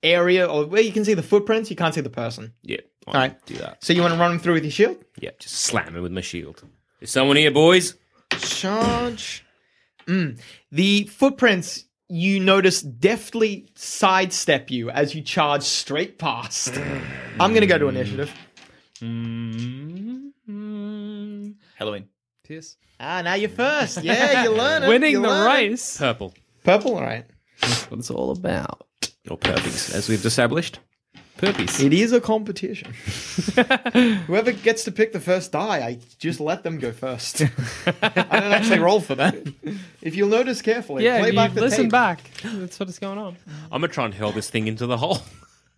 area 0.03 0.47
or 0.47 0.67
where 0.67 0.83
you 0.83 0.93
can 0.93 1.05
see 1.05 1.15
the 1.15 1.23
footprints, 1.23 1.71
you 1.71 1.77
can't 1.77 1.95
see 1.95 2.01
the 2.01 2.11
person. 2.11 2.53
Yeah. 2.63 2.79
I'll 3.07 3.15
All 3.15 3.21
right. 3.21 3.47
Do 3.47 3.55
that. 3.57 3.83
So 3.85 3.93
you 3.93 4.01
want 4.03 4.15
to 4.15 4.21
run 4.21 4.31
them 4.33 4.39
through 4.41 4.55
with 4.55 4.65
your 4.65 4.71
shield? 4.73 5.05
Yeah. 5.19 5.31
Just 5.39 5.55
slam 5.57 5.97
him 5.97 6.03
with 6.03 6.13
my 6.13 6.21
shield. 6.21 6.63
Is 7.01 7.11
someone 7.11 7.37
here, 7.37 7.51
boys? 7.51 7.97
Charge. 8.39 9.45
Mm. 10.07 10.41
The 10.71 11.05
footprints 11.05 11.85
you 12.09 12.39
notice 12.41 12.83
deftly 12.83 13.71
sidestep 13.75 14.71
you 14.71 14.91
as 14.91 15.15
you 15.15 15.23
charge 15.23 15.63
straight 15.63 16.19
past. 16.19 16.77
I'm 17.41 17.55
gonna 17.55 17.67
go 17.67 17.79
to 17.79 17.89
initiative. 17.89 18.31
Halloween. 21.77 22.09
Pierce. 22.45 22.77
Ah, 23.01 23.23
now 23.23 23.35
you're 23.35 23.49
first. 23.49 23.99
Yeah, 24.03 24.45
you 24.45 24.53
learn 24.53 24.83
it. 24.85 24.89
Winning 24.89 25.13
you 25.13 25.23
the 25.23 25.29
learn 25.29 25.47
it. 25.51 25.69
race. 25.71 25.99
Purple 25.99 26.35
Purple, 26.65 26.95
all 26.97 27.03
right. 27.03 27.25
That's 27.61 27.91
what 27.91 27.99
it's 28.01 28.11
all 28.11 28.31
about. 28.31 28.87
Or 29.31 29.39
purpies, 29.39 29.95
as 29.95 30.09
we've 30.09 30.25
established. 30.25 30.79
Purpies. 31.39 31.83
It 31.85 31.93
is 31.93 32.13
a 32.13 32.21
competition. 32.21 32.93
Whoever 34.27 34.53
gets 34.53 34.85
to 34.85 34.93
pick 34.93 35.13
the 35.13 35.19
first 35.21 35.51
die, 35.53 35.79
I 35.85 35.99
just 36.19 36.39
let 36.41 36.63
them 36.63 36.79
go 36.79 36.93
first. 36.93 37.43
I 37.43 38.41
don't 38.41 38.53
actually 38.53 38.79
roll 38.79 39.01
for 39.01 39.15
that. 39.17 39.37
If 40.03 40.15
you'll 40.15 40.29
notice 40.29 40.63
carefully, 40.63 41.05
Yeah, 41.05 41.19
play 41.21 41.33
back 41.33 41.53
the 41.55 41.61
listen 41.61 41.85
tape. 41.85 41.93
back. 41.93 42.31
That's 42.45 42.79
what 42.79 42.89
is 42.89 42.99
going 43.01 43.19
on. 43.19 43.37
I'm 43.73 43.81
gonna 43.81 43.89
try 43.89 44.05
and 44.05 44.15
hurl 44.15 44.31
this 44.33 44.51
thing 44.51 44.67
into 44.69 44.87
the 44.87 44.97
hole. 44.99 45.19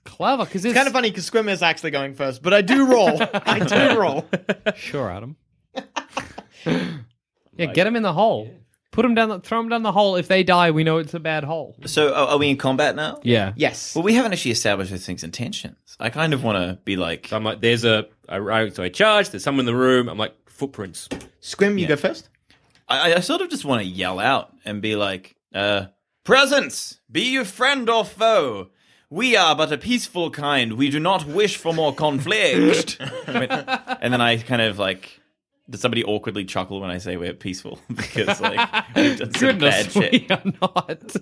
Clever, 0.04 0.44
because 0.44 0.66
it's, 0.66 0.72
It's 0.72 0.74
kind 0.74 0.86
of 0.86 0.92
funny 0.92 1.10
because 1.10 1.30
Squim 1.30 1.48
is 1.48 1.62
actually 1.62 1.92
going 1.92 2.14
first, 2.14 2.42
but 2.42 2.52
I 2.52 2.60
do 2.60 2.86
roll. 2.86 3.18
I 3.32 3.60
do 3.60 3.98
roll. 4.00 4.28
Sure, 4.76 5.10
Adam. 5.10 5.36
yeah, 6.66 7.66
get 7.72 7.86
him 7.86 7.96
in 7.96 8.02
the 8.02 8.12
hole. 8.12 8.50
Put 8.94 9.02
them 9.02 9.14
down. 9.14 9.28
The, 9.28 9.40
throw 9.40 9.58
them 9.60 9.68
down 9.68 9.82
the 9.82 9.90
hole. 9.92 10.14
If 10.16 10.28
they 10.28 10.42
die, 10.44 10.70
we 10.70 10.84
know 10.84 10.98
it's 10.98 11.14
a 11.14 11.20
bad 11.20 11.42
hole. 11.44 11.76
So 11.84 12.14
are, 12.14 12.28
are 12.28 12.38
we 12.38 12.48
in 12.48 12.56
combat 12.56 12.94
now? 12.94 13.18
Yeah. 13.24 13.52
Yes. 13.56 13.94
Well, 13.94 14.04
we 14.04 14.14
haven't 14.14 14.32
actually 14.32 14.52
established 14.52 14.90
this 14.92 15.04
thing's 15.04 15.24
intentions. 15.24 15.96
I 15.98 16.10
kind 16.10 16.32
of 16.32 16.44
want 16.44 16.58
to 16.58 16.78
be 16.84 16.94
like, 16.96 17.26
So 17.28 17.36
I'm 17.36 17.42
like, 17.44 17.60
there's 17.60 17.84
a, 17.84 18.06
I, 18.28 18.38
I- 18.38 18.68
so 18.68 18.82
I 18.84 18.88
charge. 18.88 19.30
There's 19.30 19.42
someone 19.42 19.60
in 19.60 19.66
the 19.66 19.74
room. 19.76 20.08
I'm 20.08 20.16
like, 20.18 20.34
footprints. 20.48 21.08
Squim, 21.42 21.78
you 21.78 21.86
go 21.88 21.96
first. 21.96 22.28
I, 22.88 23.14
I 23.14 23.20
sort 23.20 23.40
of 23.40 23.50
just 23.50 23.64
want 23.64 23.82
to 23.82 23.86
yell 23.88 24.20
out 24.20 24.52
and 24.64 24.80
be 24.80 24.94
like, 24.94 25.34
uh, 25.52 25.86
presence, 26.22 27.00
be 27.10 27.30
you 27.32 27.44
friend 27.44 27.90
or 27.90 28.04
foe. 28.04 28.70
We 29.10 29.36
are 29.36 29.54
but 29.56 29.72
a 29.72 29.78
peaceful 29.78 30.30
kind. 30.30 30.74
We 30.74 30.88
do 30.90 30.98
not 31.00 31.24
wish 31.26 31.56
for 31.56 31.72
more 31.74 31.94
conflict. 31.94 33.00
And 33.26 34.12
then 34.12 34.20
I 34.20 34.36
kind 34.38 34.62
of 34.62 34.78
like, 34.78 35.20
does 35.68 35.80
somebody 35.80 36.04
awkwardly 36.04 36.44
chuckle 36.44 36.80
when 36.80 36.90
I 36.90 36.98
say 36.98 37.16
we're 37.16 37.34
peaceful? 37.34 37.78
because 37.94 38.40
like, 38.40 38.58
we've 38.94 39.18
done 39.18 39.34
some 39.34 39.58
bad 39.58 39.90
Goodness, 39.90 39.92
shit. 39.92 40.12
we 40.12 40.26
are 40.30 40.42
not. 40.60 41.16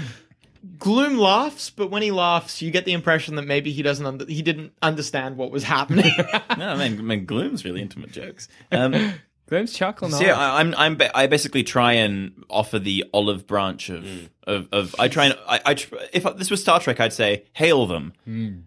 Gloom 0.78 1.18
laughs, 1.18 1.70
but 1.70 1.90
when 1.90 2.02
he 2.02 2.10
laughs, 2.10 2.60
you 2.60 2.70
get 2.70 2.84
the 2.84 2.92
impression 2.92 3.36
that 3.36 3.42
maybe 3.42 3.70
he 3.72 3.82
doesn't. 3.82 4.04
Under- 4.04 4.26
he 4.26 4.42
didn't 4.42 4.72
understand 4.82 5.36
what 5.36 5.50
was 5.50 5.62
happening. 5.64 6.10
No, 6.58 6.68
I 6.70 6.76
mean, 6.88 6.98
I 6.98 7.02
mean, 7.02 7.24
Gloom's 7.24 7.64
really 7.64 7.80
intimate 7.80 8.10
jokes. 8.10 8.48
Um, 8.72 9.14
Glenn's 9.46 9.72
chuckling. 9.72 10.10
So 10.10 10.24
yeah, 10.24 10.36
I, 10.36 10.58
I'm 10.60 10.74
I'm 10.76 10.96
ba- 10.96 11.16
I 11.16 11.28
basically 11.28 11.62
try 11.62 11.92
and 11.92 12.44
offer 12.50 12.80
the 12.80 13.04
olive 13.14 13.46
branch 13.46 13.88
of 13.88 14.04
of, 14.44 14.68
of 14.72 14.96
I 14.98 15.06
try 15.06 15.26
and 15.26 15.38
I, 15.46 15.60
I 15.64 15.74
tr- 15.74 15.94
if 16.12 16.24
this 16.36 16.50
was 16.50 16.60
Star 16.60 16.80
Trek, 16.80 16.98
I'd 16.98 17.12
say 17.12 17.44
hail 17.52 17.86
them. 17.86 18.12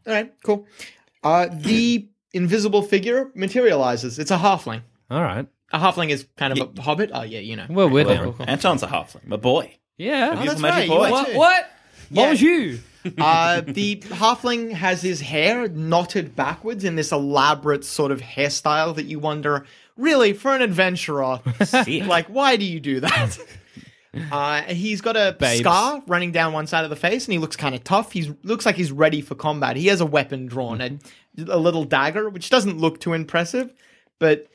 All 0.08 0.14
right, 0.14 0.34
cool. 0.44 0.66
Uh, 1.22 1.50
the 1.52 2.08
invisible 2.34 2.82
figure 2.82 3.30
materializes. 3.36 4.18
It's 4.18 4.32
a 4.32 4.38
halfling. 4.38 4.82
All 5.12 5.21
right. 5.21 5.47
A 5.74 5.80
halfling 5.80 6.10
is 6.10 6.26
kind 6.38 6.58
of 6.58 6.78
a 6.78 6.82
hobbit. 6.82 7.12
Oh 7.13 7.21
yeah, 7.24 7.39
you 7.39 7.56
know. 7.56 7.65
Well, 7.69 7.89
we're 7.89 8.04
Cool, 8.06 8.13
down. 8.13 8.24
cool, 8.24 8.34
cool. 8.34 8.45
Anton's 8.50 8.84
a 8.84 8.88
halfling, 8.88 9.28
my 9.28 9.38
boy. 9.38 9.76
Yeah. 9.97 10.34
Have 10.36 10.39
you- 10.43 10.50
that's 10.50 10.62
magic 10.62 10.89
right, 10.89 10.89
boy. 10.89 10.95
you 10.95 11.04
are 11.04 11.12
What? 11.12 11.28
too. 11.32 11.38
What? 11.38 11.69
Yeah. 12.10 12.26
Bonjour. 12.30 12.80
Uh, 13.17 13.62
the 13.65 13.95
halfling 13.97 14.74
has 14.74 15.02
his 15.02 15.21
hair 15.21 15.67
knotted 15.67 16.36
backwards 16.36 16.84
in 16.84 16.95
this 16.95 17.12
elaborate 17.12 17.84
sort 17.84 18.12
of 18.12 18.21
hairstyle 18.21 18.93
that 18.95 19.06
you 19.06 19.17
wonder, 19.17 19.65
really, 19.97 20.34
for 20.34 20.54
an 20.54 20.62
adventurer, 20.62 21.39
like, 21.88 22.28
why 22.28 22.56
do 22.58 22.63
you 22.65 22.80
do 22.80 23.00
that? 23.00 23.39
Uh, 24.32 24.62
he's 24.63 25.00
got 25.00 25.15
a 25.15 25.36
Babes. 25.39 25.62
scar 25.62 26.04
running 26.06 26.34
down 26.34 26.52
one 26.52 26.67
side 26.67 26.84
of 26.84 26.89
the 26.89 26.97
face, 26.97 27.26
and 27.26 27.32
he 27.32 27.39
looks 27.39 27.56
kind 27.56 27.74
of 27.74 27.82
tough. 27.84 28.12
He 28.12 28.36
looks 28.43 28.65
like 28.65 28.76
he's 28.76 28.91
ready 28.91 29.21
for 29.21 29.36
combat. 29.36 29.78
He 29.78 29.88
has 29.88 30.02
a 30.02 30.06
weapon 30.06 30.47
drawn, 30.47 30.82
a, 30.82 31.00
a 31.47 31.58
little 31.58 31.86
dagger, 31.86 32.30
which 32.30 32.50
doesn't 32.50 32.78
look 32.78 33.00
too 33.00 33.13
impressive, 33.13 33.74
but 34.19 34.47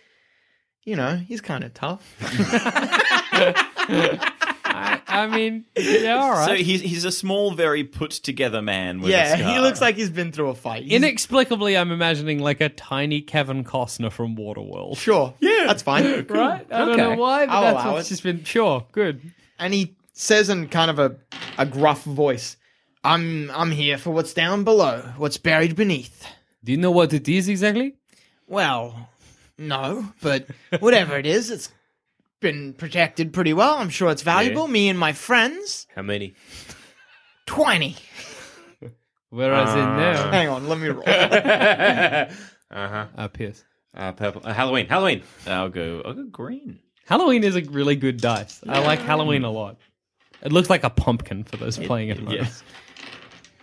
you 0.86 0.96
know, 0.96 1.16
he's 1.16 1.42
kind 1.42 1.62
of 1.64 1.74
tough. 1.74 2.02
I, 4.68 5.00
I 5.08 5.26
mean, 5.26 5.64
yeah, 5.76 6.16
all 6.16 6.44
So 6.46 6.54
he's 6.54 6.80
he's 6.82 7.04
a 7.04 7.12
small, 7.12 7.52
very 7.52 7.84
put 7.84 8.10
together 8.10 8.60
man. 8.60 9.00
With 9.00 9.08
a 9.08 9.12
yeah, 9.12 9.36
scar. 9.36 9.52
he 9.54 9.58
looks 9.60 9.80
like 9.80 9.96
he's 9.96 10.10
been 10.10 10.32
through 10.32 10.48
a 10.50 10.54
fight. 10.54 10.82
He's- 10.84 10.94
Inexplicably, 10.96 11.76
I'm 11.76 11.90
imagining 11.92 12.38
like 12.40 12.60
a 12.60 12.68
tiny 12.68 13.20
Kevin 13.22 13.64
Costner 13.64 14.10
from 14.12 14.36
Waterworld. 14.36 14.96
sure, 14.98 15.34
yeah, 15.40 15.64
that's 15.66 15.82
fine. 15.82 16.04
Right? 16.28 16.66
I 16.70 16.78
don't 16.84 16.96
know 16.96 17.14
why, 17.16 17.46
but 17.46 17.52
I'll 17.52 17.62
that's 17.62 17.84
allow 17.84 17.92
what's 17.94 18.08
it. 18.08 18.10
just 18.10 18.22
been. 18.22 18.44
Sure, 18.44 18.84
good. 18.92 19.20
and 19.58 19.72
he 19.72 19.96
says 20.12 20.48
in 20.48 20.68
kind 20.68 20.90
of 20.90 20.98
a, 20.98 21.16
a 21.58 21.64
gruff 21.66 22.02
voice, 22.04 22.56
I'm 23.04 23.50
I'm 23.52 23.70
here 23.70 23.98
for 23.98 24.10
what's 24.10 24.34
down 24.34 24.64
below, 24.64 25.12
what's 25.16 25.36
buried 25.38 25.76
beneath. 25.76 26.26
Do 26.64 26.72
you 26.72 26.78
know 26.78 26.90
what 26.90 27.12
it 27.12 27.28
is 27.28 27.48
exactly? 27.48 27.94
Well, 28.48 29.08
no, 29.58 30.12
but 30.22 30.46
whatever 30.80 31.16
it 31.16 31.26
is, 31.26 31.50
it's 31.50 31.70
been 32.40 32.74
protected 32.74 33.32
pretty 33.32 33.52
well. 33.52 33.76
I'm 33.76 33.90
sure 33.90 34.10
it's 34.10 34.22
valuable. 34.22 34.68
Me 34.68 34.88
and 34.88 34.98
my 34.98 35.12
friends. 35.12 35.86
How 35.94 36.02
many? 36.02 36.34
Twenty. 37.46 37.96
Whereas 39.30 39.70
in 39.70 39.80
now, 39.80 40.30
Hang 40.30 40.48
on, 40.48 40.68
let 40.68 40.78
me 40.78 40.88
roll. 40.88 41.02
uh, 41.06 42.26
huh. 42.70 43.28
Pierce. 43.28 43.64
Uh, 43.94 44.12
purple. 44.12 44.42
Uh, 44.44 44.52
Halloween. 44.52 44.86
Halloween. 44.86 45.22
I'll 45.46 45.68
go. 45.68 46.02
I'll 46.04 46.14
go 46.14 46.24
green. 46.24 46.78
Halloween 47.06 47.44
is 47.44 47.56
a 47.56 47.62
really 47.62 47.96
good 47.96 48.18
dice. 48.18 48.60
I 48.68 48.80
like 48.80 48.98
Halloween 49.00 49.44
a 49.44 49.50
lot. 49.50 49.76
It 50.42 50.52
looks 50.52 50.68
like 50.68 50.84
a 50.84 50.90
pumpkin 50.90 51.44
for 51.44 51.56
those 51.56 51.78
playing 51.78 52.10
at 52.10 52.18
home. 52.18 52.30
Yes. 52.30 52.62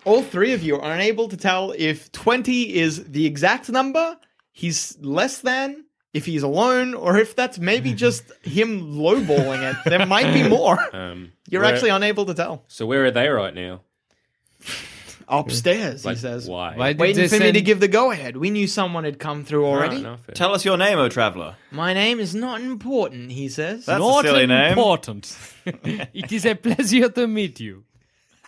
All 0.05 0.21
three 0.23 0.53
of 0.53 0.63
you 0.63 0.75
are 0.77 0.93
unable 0.93 1.29
to 1.29 1.37
tell 1.37 1.73
if 1.77 2.11
20 2.11 2.75
is 2.75 3.03
the 3.05 3.25
exact 3.25 3.69
number, 3.69 4.17
he's 4.53 4.97
less 5.01 5.39
than, 5.39 5.83
if 6.13 6.25
he's 6.25 6.43
alone, 6.43 6.93
or 6.93 7.17
if 7.17 7.35
that's 7.35 7.59
maybe 7.59 7.93
just 8.05 8.31
him 8.43 8.93
lowballing 8.93 9.69
it. 9.69 9.75
There 9.89 10.05
might 10.05 10.33
be 10.33 10.47
more. 10.47 10.77
Um, 10.93 11.33
You're 11.49 11.61
where- 11.63 11.73
actually 11.73 11.89
unable 11.89 12.25
to 12.27 12.33
tell. 12.33 12.63
So 12.69 12.85
where 12.85 13.03
are 13.05 13.11
they 13.11 13.27
right 13.27 13.53
now? 13.53 13.81
Upstairs, 15.27 16.03
Like, 16.05 16.17
he 16.17 16.21
says. 16.21 16.47
why? 16.49 16.75
Why 16.75 16.89
did 16.93 16.99
Waiting 16.99 17.21
they 17.29 17.37
for 17.37 17.43
me 17.43 17.51
to 17.53 17.61
give 17.61 17.79
the 17.79 17.87
go 17.87 18.11
ahead. 18.11 18.35
We 18.37 18.49
knew 18.49 18.67
someone 18.67 19.05
had 19.05 19.19
come 19.19 19.45
through 19.45 19.65
already. 19.65 20.01
No, 20.01 20.11
no, 20.11 20.17
fair. 20.17 20.35
Tell 20.35 20.53
us 20.53 20.65
your 20.65 20.77
name, 20.77 20.99
O 20.99 21.07
traveler. 21.09 21.55
My 21.71 21.93
name 21.93 22.19
is 22.19 22.35
not 22.35 22.59
important, 22.61 23.31
he 23.31 23.47
says. 23.49 23.85
That's 23.85 23.99
Not 23.99 24.25
a 24.25 24.27
silly 24.27 24.47
name. 24.47 24.73
important. 24.73 25.35
it 25.65 26.31
is 26.31 26.45
a 26.45 26.55
pleasure 26.55 27.07
to 27.09 27.25
meet 27.27 27.59
you. 27.61 27.85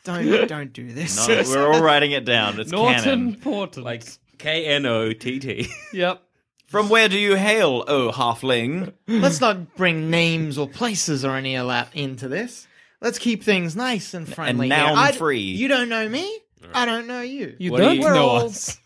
Don't 0.03 0.47
don't 0.47 0.71
do 0.73 0.91
this. 0.91 1.27
No, 1.27 1.43
we're 1.47 1.71
all 1.73 1.81
writing 1.81 2.11
it 2.11 2.25
down. 2.25 2.59
It's 2.59 2.71
Not 2.71 3.03
canon. 3.03 3.29
important. 3.29 3.85
like 3.85 4.03
K 4.37 4.65
N 4.65 4.85
O 4.85 5.13
T 5.13 5.39
T. 5.39 5.67
yep. 5.93 6.21
From 6.67 6.89
where 6.89 7.07
do 7.07 7.17
you 7.17 7.35
hail, 7.35 7.83
O 7.87 8.11
halfling? 8.11 8.91
Let's 9.07 9.39
not 9.39 9.75
bring 9.75 10.09
names 10.09 10.57
or 10.57 10.67
places 10.67 11.23
or 11.23 11.35
any 11.35 11.55
of 11.55 11.67
that 11.67 11.89
into 11.95 12.27
this. 12.27 12.67
Let's 13.01 13.19
keep 13.19 13.43
things 13.43 13.75
nice 13.75 14.13
and 14.13 14.27
friendly. 14.27 14.67
here. 14.67 14.77
noun 14.77 14.97
I- 14.97 15.11
free. 15.11 15.39
You 15.41 15.67
don't 15.67 15.89
know 15.89 16.07
me. 16.09 16.39
I 16.73 16.85
don't 16.85 17.05
know 17.05 17.21
you. 17.21 17.55
You 17.59 17.71
What 17.71 17.77
do 17.77 17.83
don't 17.83 17.95
you- 17.97 18.01
We're 18.01 18.13
know 18.15 18.27
all- 18.27 18.45
us. 18.45 18.77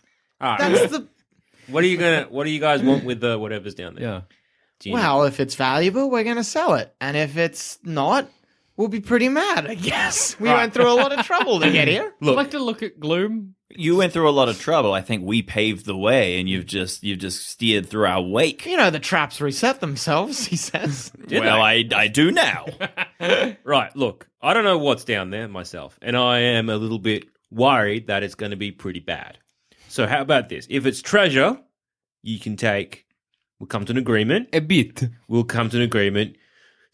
All 0.41 0.49
right. 0.51 0.59
That's 0.73 0.91
the 0.91 1.07
What 1.67 1.83
are 1.83 1.87
you 1.87 1.97
gonna? 1.97 2.27
What 2.29 2.43
do 2.43 2.49
you 2.49 2.59
guys 2.59 2.81
want 2.83 3.05
with 3.05 3.21
the 3.21 3.39
whatever's 3.39 3.75
down 3.75 3.95
there? 3.95 4.03
Yeah. 4.03 4.21
Do 4.79 4.89
you 4.89 4.95
know? 4.95 5.01
well. 5.01 5.23
If 5.23 5.39
it's 5.39 5.55
valuable, 5.55 6.09
we're 6.09 6.23
gonna 6.25 6.43
sell 6.43 6.73
it, 6.75 6.93
and 6.99 7.15
if 7.15 7.37
it's 7.37 7.79
not, 7.83 8.29
we'll 8.79 8.87
be 8.87 9.01
pretty 9.01 9.27
mad. 9.27 9.67
I 9.67 9.75
guess 9.75 10.39
we 10.39 10.47
went 10.47 10.73
through 10.73 10.89
a 10.89 10.95
lot 10.95 11.11
of 11.11 11.25
trouble 11.25 11.59
to 11.59 11.69
get 11.69 11.89
here. 11.89 12.13
I'd 12.21 12.27
like 12.29 12.51
to 12.51 12.59
look 12.59 12.81
at 12.81 12.97
Gloom. 12.99 13.55
You 13.69 13.97
went 13.97 14.13
through 14.13 14.27
a 14.27 14.31
lot 14.31 14.47
of 14.47 14.59
trouble. 14.59 14.93
I 14.93 15.01
think 15.01 15.23
we 15.23 15.43
paved 15.43 15.85
the 15.85 15.97
way, 15.97 16.39
and 16.39 16.49
you've 16.49 16.65
just 16.65 17.03
you've 17.03 17.19
just 17.19 17.47
steered 17.47 17.87
through 17.87 18.07
our 18.07 18.21
wake. 18.21 18.65
You 18.65 18.77
know 18.77 18.89
the 18.89 18.99
traps 18.99 19.41
reset 19.41 19.81
themselves. 19.81 20.45
He 20.45 20.55
says. 20.55 21.11
Did 21.27 21.41
well, 21.43 21.57
they? 21.57 21.89
I 21.93 22.03
I 22.03 22.07
do 22.07 22.31
now. 22.31 22.65
Right. 23.65 23.93
Look, 23.97 24.29
I 24.41 24.53
don't 24.53 24.63
know 24.63 24.77
what's 24.77 25.03
down 25.03 25.29
there 25.29 25.47
myself, 25.49 25.99
and 26.01 26.15
I 26.15 26.39
am 26.39 26.69
a 26.69 26.77
little 26.77 26.97
bit 26.97 27.25
worried 27.51 28.07
that 28.07 28.23
it's 28.23 28.33
going 28.33 28.51
to 28.51 28.57
be 28.57 28.71
pretty 28.71 29.01
bad. 29.01 29.37
So 29.89 30.07
how 30.07 30.21
about 30.21 30.47
this? 30.47 30.65
If 30.69 30.85
it's 30.85 31.01
treasure, 31.01 31.59
you 32.23 32.39
can 32.39 32.55
take. 32.55 33.05
We'll 33.59 33.67
come 33.67 33.83
to 33.85 33.91
an 33.91 33.97
agreement. 33.97 34.49
A 34.53 34.61
bit. 34.61 35.03
We'll 35.27 35.43
come 35.43 35.69
to 35.69 35.77
an 35.77 35.83
agreement. 35.83 36.37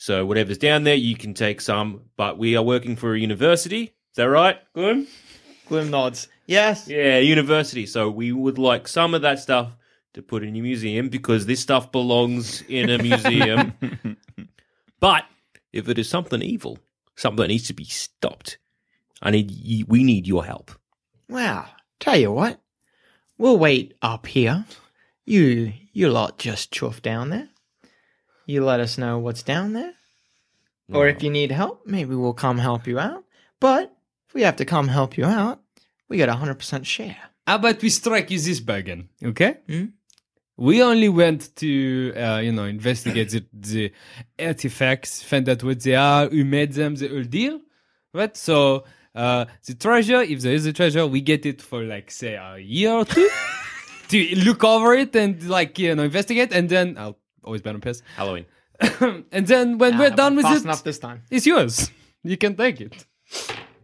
So 0.06 0.24
whatever's 0.24 0.60
down 0.60 0.84
there, 0.84 0.94
you 0.94 1.16
can 1.16 1.34
take 1.34 1.60
some. 1.60 2.02
But 2.16 2.38
we 2.38 2.56
are 2.56 2.62
working 2.62 2.96
for 2.96 3.16
a 3.16 3.20
university. 3.20 3.86
Is 3.86 4.18
that 4.18 4.30
right, 4.30 4.60
Gloom? 4.76 5.08
Gloom 5.68 5.90
nods. 5.90 6.28
Yes. 6.46 6.88
Yeah, 6.88 7.18
university. 7.18 7.88
So 7.88 8.12
we 8.12 8.32
would 8.32 8.60
like 8.60 8.88
some 8.88 9.16
of 9.16 9.24
that 9.24 9.40
stuff 9.40 9.72
to 10.14 10.22
put 10.22 10.44
in 10.44 10.54
your 10.54 10.62
museum 10.62 11.10
because 11.10 11.48
this 11.48 11.60
stuff 11.60 11.92
belongs 11.92 12.62
in 12.70 12.92
a 12.92 13.00
museum. 13.00 13.74
but 15.00 15.24
if 15.74 15.90
it 15.90 15.98
is 15.98 16.08
something 16.08 16.44
evil, 16.44 16.78
something 17.16 17.42
that 17.42 17.48
needs 17.48 17.66
to 17.70 17.74
be 17.74 17.86
stopped, 17.86 18.60
I 19.24 19.32
need 19.32 19.86
we 19.88 20.04
need 20.04 20.28
your 20.28 20.46
help. 20.46 20.70
Well, 21.30 21.68
tell 22.00 22.16
you 22.16 22.32
what, 22.32 22.62
we'll 23.40 23.58
wait 23.58 23.96
up 24.04 24.28
here. 24.28 24.66
You, 25.26 25.74
you 25.94 26.10
lot 26.10 26.38
just 26.38 26.72
chuff 26.72 27.02
down 27.02 27.32
there. 27.32 27.50
You 28.46 28.64
let 28.64 28.80
us 28.80 28.98
know 28.98 29.18
what's 29.18 29.44
down 29.44 29.74
there. 29.74 29.94
Or 30.94 31.08
if 31.08 31.24
you 31.24 31.32
need 31.32 31.52
help, 31.52 31.86
maybe 31.86 32.14
we'll 32.14 32.34
come 32.34 32.60
help 32.60 32.86
you 32.86 33.00
out. 33.00 33.24
But 33.60 33.96
if 34.28 34.36
we 34.36 34.44
have 34.44 34.56
to 34.58 34.66
come 34.66 34.88
help 34.88 35.18
you 35.18 35.26
out, 35.26 35.60
we 36.08 36.18
get 36.18 36.30
a 36.30 36.34
100% 36.34 36.86
share. 36.86 37.18
How 37.48 37.56
about 37.56 37.82
we 37.82 37.90
strike 37.90 38.30
you 38.30 38.40
this 38.40 38.60
bargain, 38.60 39.10
okay? 39.24 39.58
Hmm? 39.68 39.86
We 40.58 40.82
only 40.82 41.10
went 41.10 41.56
to, 41.58 42.14
uh, 42.16 42.38
you 42.38 42.52
know, 42.52 42.66
investigate 42.66 43.30
the, 43.30 43.46
the 43.52 43.92
artifacts, 44.40 45.22
find 45.22 45.50
out 45.50 45.64
what 45.64 45.82
they 45.82 45.96
are, 45.96 46.30
who 46.30 46.46
made 46.46 46.74
them, 46.74 46.96
the 46.96 47.08
whole 47.08 47.24
deal, 47.24 47.60
right? 48.14 48.36
So, 48.38 48.86
uh, 49.14 49.46
the 49.66 49.74
treasure, 49.74 50.22
if 50.22 50.42
there 50.42 50.54
is 50.54 50.66
a 50.66 50.74
treasure, 50.74 51.08
we 51.08 51.22
get 51.22 51.46
it 51.46 51.62
for 51.62 51.84
like, 51.84 52.10
say, 52.12 52.36
a 52.36 52.58
year 52.58 52.92
or 52.92 53.06
two 53.06 53.30
to 54.10 54.36
look 54.46 54.64
over 54.64 54.94
it 54.94 55.16
and 55.16 55.42
like, 55.50 55.78
you 55.78 55.94
know, 55.96 56.04
investigate, 56.04 56.54
and 56.54 56.70
then 56.70 56.98
I'll 56.98 57.18
always 57.46 57.62
bet 57.62 57.76
on 57.76 57.82
piss. 57.82 58.02
Halloween. 58.18 58.46
and 59.32 59.48
then 59.48 59.78
when 59.78 59.98
we're 59.98 60.12
Ah, 60.12 60.16
done 60.16 60.36
with 60.36 60.44
fast 60.46 60.62
it, 60.62 60.64
enough 60.66 60.84
this 60.84 61.00
time. 61.00 61.22
it's 61.32 61.46
yours. 61.46 61.90
You 62.24 62.36
can 62.38 62.56
take 62.56 62.82
it. 62.82 63.06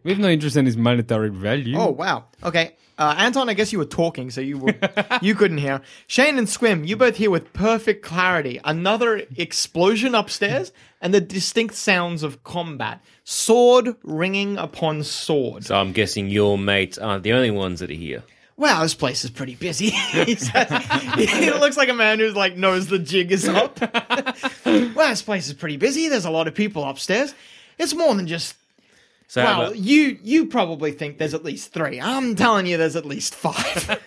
We 0.04 0.10
have 0.10 0.20
no 0.20 0.28
interest 0.28 0.56
in 0.56 0.66
its 0.66 0.76
monetary 0.76 1.30
value. 1.30 1.76
Oh 1.78 1.90
wow. 1.90 2.24
Okay, 2.42 2.74
uh, 2.98 3.14
Anton. 3.16 3.48
I 3.48 3.54
guess 3.54 3.72
you 3.72 3.78
were 3.78 3.84
talking, 3.86 4.30
so 4.30 4.40
you 4.40 4.58
were 4.58 4.74
you 5.22 5.34
couldn't 5.34 5.58
hear. 5.58 5.80
Shane 6.08 6.36
and 6.38 6.46
Squim, 6.48 6.86
you 6.86 6.96
both 6.96 7.16
hear 7.16 7.30
with 7.30 7.52
perfect 7.52 8.04
clarity 8.04 8.60
another 8.64 9.22
explosion 9.36 10.14
upstairs 10.14 10.72
and 11.00 11.14
the 11.14 11.20
distinct 11.20 11.74
sounds 11.76 12.22
of 12.22 12.42
combat, 12.42 13.00
sword 13.24 13.94
ringing 14.02 14.58
upon 14.58 15.04
sword. 15.04 15.64
So 15.64 15.76
I'm 15.76 15.92
guessing 15.92 16.28
your 16.28 16.58
mates 16.58 16.98
aren't 16.98 17.22
the 17.22 17.32
only 17.32 17.50
ones 17.52 17.78
that 17.80 17.90
are 17.90 17.94
here. 17.94 18.24
Wow, 18.56 18.82
this 18.82 18.94
place 18.94 19.24
is 19.24 19.30
pretty 19.30 19.54
busy. 19.54 19.90
he 19.90 20.34
says. 20.36 20.68
he 21.16 21.50
looks 21.50 21.76
like 21.76 21.88
a 21.88 21.94
man 21.94 22.18
who's 22.18 22.36
like 22.36 22.56
knows 22.56 22.86
the 22.86 22.98
jig 22.98 23.32
is 23.32 23.48
up. 23.48 23.80
well, 24.66 25.08
this 25.08 25.22
place 25.22 25.46
is 25.48 25.54
pretty 25.54 25.76
busy. 25.76 26.08
There's 26.08 26.24
a 26.26 26.30
lot 26.30 26.48
of 26.48 26.54
people 26.54 26.84
upstairs. 26.84 27.34
It's 27.78 27.94
more 27.94 28.14
than 28.14 28.26
just. 28.26 28.54
So 29.28 29.42
Well, 29.42 29.62
about- 29.62 29.76
you 29.78 30.18
you 30.22 30.46
probably 30.46 30.92
think 30.92 31.18
there's 31.18 31.34
at 31.34 31.42
least 31.44 31.72
three. 31.72 32.00
I'm 32.00 32.36
telling 32.36 32.66
you, 32.66 32.76
there's 32.76 32.96
at 32.96 33.06
least 33.06 33.34
five. 33.34 33.98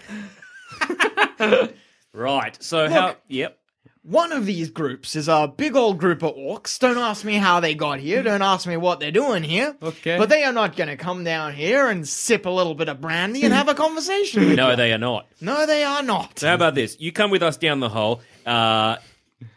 right. 2.13 2.63
So 2.63 2.89
how? 2.89 3.15
Yep. 3.27 3.57
One 4.07 4.31
of 4.31 4.45
these 4.45 4.69
groups 4.69 5.15
is 5.15 5.27
a 5.27 5.51
big 5.55 5.75
old 5.75 5.97
group 5.97 6.21
of 6.21 6.35
orcs. 6.35 6.77
Don't 6.77 6.97
ask 6.99 7.25
me 7.25 7.35
how 7.37 7.59
they 7.59 7.73
got 7.73 7.99
here. 7.99 8.21
Don't 8.21 8.43
ask 8.43 8.67
me 8.67 8.77
what 8.77 8.99
they're 8.99 9.09
doing 9.11 9.41
here. 9.41 9.75
Okay. 9.81 10.17
But 10.19 10.29
they 10.29 10.43
are 10.43 10.53
not 10.53 10.75
going 10.75 10.89
to 10.89 10.95
come 10.95 11.23
down 11.23 11.53
here 11.53 11.87
and 11.89 12.07
sip 12.07 12.45
a 12.45 12.49
little 12.51 12.75
bit 12.75 12.87
of 12.87 13.01
brandy 13.01 13.43
and 13.43 13.51
have 13.51 13.67
a 13.67 13.73
conversation 13.73 14.47
with 14.47 14.57
No, 14.57 14.69
you. 14.69 14.75
they 14.75 14.93
are 14.93 14.99
not. 14.99 15.25
No, 15.41 15.65
they 15.65 15.83
are 15.83 16.03
not. 16.03 16.37
So 16.37 16.47
how 16.47 16.53
about 16.53 16.75
this? 16.75 16.97
You 16.99 17.11
come 17.11 17.31
with 17.31 17.41
us 17.41 17.57
down 17.57 17.79
the 17.79 17.89
hole, 17.89 18.21
uh, 18.45 18.97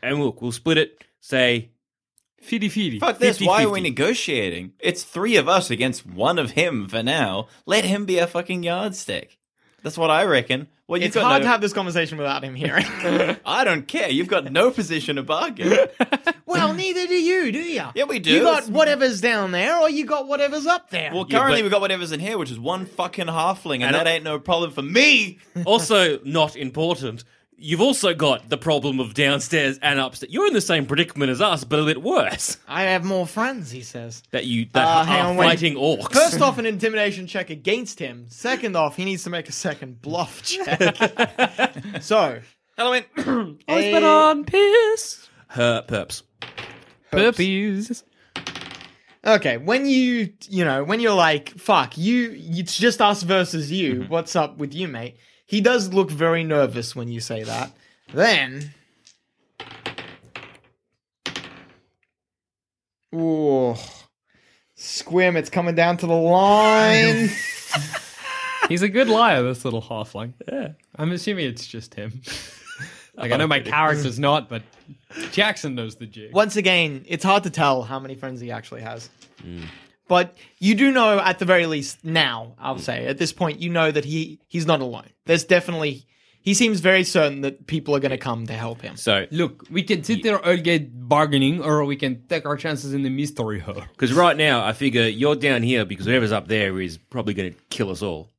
and 0.02 0.18
look, 0.18 0.40
we'll 0.40 0.52
split 0.52 0.78
it. 0.78 1.04
Say 1.20 1.70
Feedy 2.42 2.70
feedy. 2.70 3.00
Fuck 3.00 3.18
this. 3.18 3.40
Why 3.42 3.64
are 3.64 3.68
we 3.70 3.80
negotiating? 3.82 4.72
It's 4.78 5.02
three 5.02 5.36
of 5.36 5.46
us 5.48 5.70
against 5.70 6.06
one 6.06 6.38
of 6.38 6.52
him 6.52 6.88
for 6.88 7.02
now. 7.02 7.48
Let 7.66 7.84
him 7.84 8.06
be 8.06 8.16
a 8.18 8.26
fucking 8.26 8.62
yardstick. 8.62 9.36
That's 9.82 9.98
what 9.98 10.10
I 10.10 10.24
reckon. 10.24 10.68
Well, 10.88 10.98
you've 10.98 11.08
It's 11.08 11.14
got 11.16 11.24
hard 11.24 11.42
no- 11.42 11.46
to 11.46 11.50
have 11.50 11.60
this 11.60 11.74
conversation 11.74 12.16
without 12.16 12.42
him 12.42 12.54
hearing. 12.54 12.86
I 13.44 13.62
don't 13.62 13.86
care. 13.86 14.08
You've 14.08 14.26
got 14.28 14.50
no 14.50 14.70
position 14.70 15.16
to 15.16 15.22
bargain. 15.22 15.76
well, 16.46 16.72
neither 16.72 17.06
do 17.06 17.12
you, 17.14 17.52
do 17.52 17.58
you? 17.58 17.84
Yeah, 17.94 18.04
we 18.08 18.18
do. 18.18 18.30
You 18.32 18.40
got 18.40 18.58
It's- 18.62 18.70
whatever's 18.70 19.20
down 19.20 19.52
there, 19.52 19.78
or 19.78 19.90
you 19.90 20.06
got 20.06 20.26
whatever's 20.26 20.64
up 20.66 20.88
there. 20.88 21.10
Well, 21.12 21.26
Yeah, 21.28 21.40
currently 21.40 21.60
but- 21.60 21.64
we've 21.64 21.72
got 21.72 21.82
whatever's 21.82 22.10
in 22.12 22.20
here, 22.20 22.38
which 22.38 22.50
is 22.50 22.58
one 22.58 22.86
fucking 22.86 23.26
halfling, 23.26 23.74
and, 23.76 23.82
And 23.84 23.94
that 23.96 24.06
I- 24.06 24.12
ain't 24.12 24.24
no 24.24 24.38
problem 24.38 24.70
for 24.70 24.80
me. 24.82 25.38
also 25.66 26.20
not 26.24 26.56
important. 26.56 27.22
You've 27.60 27.80
also 27.80 28.14
got 28.14 28.48
the 28.48 28.56
problem 28.56 29.00
of 29.00 29.14
downstairs 29.14 29.78
and 29.82 29.98
upstairs. 29.98 30.32
You're 30.32 30.46
in 30.46 30.52
the 30.52 30.60
same 30.60 30.86
predicament 30.86 31.30
as 31.32 31.40
us, 31.40 31.64
but 31.64 31.80
a 31.80 31.84
bit 31.84 32.00
worse. 32.00 32.56
I 32.68 32.84
have 32.84 33.04
more 33.04 33.26
friends, 33.26 33.70
he 33.72 33.82
says. 33.82 34.22
That 34.30 34.44
you 34.46 34.66
that 34.74 34.86
Uh, 34.86 34.90
are 35.00 35.04
hang 35.04 35.26
on, 35.26 35.36
wait. 35.36 35.46
fighting 35.46 35.74
orcs. 35.74 36.12
First 36.12 36.40
off, 36.40 36.58
an 36.58 36.66
intimidation 36.66 37.26
check 37.26 37.50
against 37.50 37.98
him. 37.98 38.26
Second 38.28 38.76
off, 38.76 38.94
he 38.96 39.04
needs 39.04 39.24
to 39.24 39.30
make 39.30 39.48
a 39.48 39.52
second 39.52 40.00
bluff 40.00 40.40
check. 40.44 42.00
so, 42.00 42.40
Halloween. 42.76 43.04
Always 43.68 43.84
a- 43.86 43.92
been 43.92 44.04
on 44.04 44.44
piss. 44.44 45.28
Her 45.48 45.82
perps. 45.82 46.22
Puppies. 47.10 48.04
Okay, 49.26 49.56
when 49.56 49.84
you 49.84 50.32
you 50.48 50.64
know 50.64 50.84
when 50.84 51.00
you're 51.00 51.12
like 51.14 51.50
fuck 51.58 51.98
you, 51.98 52.34
it's 52.36 52.78
just 52.78 53.00
us 53.02 53.22
versus 53.24 53.70
you. 53.72 53.94
Mm-hmm. 53.96 54.12
What's 54.12 54.36
up 54.36 54.58
with 54.58 54.74
you, 54.74 54.86
mate? 54.88 55.16
He 55.48 55.62
does 55.62 55.94
look 55.94 56.10
very 56.10 56.44
nervous 56.44 56.94
when 56.94 57.08
you 57.08 57.20
say 57.20 57.42
that. 57.42 57.72
Then, 58.12 58.74
ooh, 63.14 63.74
squim. 64.76 65.36
It's 65.36 65.48
coming 65.48 65.74
down 65.74 65.96
to 65.96 66.06
the 66.06 66.12
line. 66.12 67.30
He's 68.68 68.82
a 68.82 68.90
good 68.90 69.08
liar, 69.08 69.42
this 69.42 69.64
little 69.64 69.80
halfling. 69.80 70.34
Yeah. 70.52 70.72
I'm 70.96 71.12
assuming 71.12 71.46
it's 71.46 71.66
just 71.66 71.94
him. 71.94 72.20
like, 73.16 73.32
I 73.32 73.38
know 73.38 73.46
my 73.46 73.60
character's 73.60 74.18
not, 74.18 74.50
but 74.50 74.60
Jackson 75.32 75.74
knows 75.74 75.96
the 75.96 76.04
jig. 76.04 76.34
Once 76.34 76.56
again, 76.56 77.06
it's 77.08 77.24
hard 77.24 77.44
to 77.44 77.50
tell 77.50 77.82
how 77.82 77.98
many 77.98 78.14
friends 78.14 78.42
he 78.42 78.50
actually 78.50 78.82
has. 78.82 79.08
Mm. 79.42 79.64
But 80.08 80.36
you 80.58 80.74
do 80.74 80.90
know, 80.90 81.18
at 81.18 81.38
the 81.38 81.44
very 81.44 81.66
least, 81.66 82.04
now 82.04 82.54
I'll 82.58 82.78
say 82.78 83.06
at 83.06 83.18
this 83.18 83.32
point, 83.32 83.60
you 83.60 83.70
know 83.70 83.90
that 83.90 84.04
he 84.04 84.40
he's 84.48 84.66
not 84.66 84.80
alone. 84.80 85.08
There's 85.26 85.44
definitely 85.44 86.06
he 86.40 86.54
seems 86.54 86.80
very 86.80 87.04
certain 87.04 87.42
that 87.42 87.66
people 87.66 87.94
are 87.94 88.00
going 88.00 88.10
to 88.10 88.16
come 88.18 88.46
to 88.46 88.54
help 88.54 88.80
him. 88.80 88.96
So, 88.96 89.26
Look, 89.30 89.64
we 89.70 89.82
can 89.82 90.02
sit 90.02 90.22
there 90.22 90.42
all 90.42 90.56
get 90.56 91.08
bargaining, 91.08 91.62
or 91.62 91.84
we 91.84 91.96
can 91.96 92.26
take 92.26 92.46
our 92.46 92.56
chances 92.56 92.94
in 92.94 93.02
the 93.02 93.10
mystery 93.10 93.58
hole. 93.58 93.82
because 93.92 94.12
right 94.12 94.36
now 94.36 94.64
I 94.64 94.72
figure 94.72 95.06
you're 95.06 95.36
down 95.36 95.62
here 95.62 95.84
because 95.84 96.06
whoever's 96.06 96.32
up 96.32 96.48
there 96.48 96.80
is 96.80 96.96
probably 96.96 97.34
going 97.34 97.52
to 97.52 97.60
kill 97.70 97.90
us 97.90 98.02
all. 98.02 98.30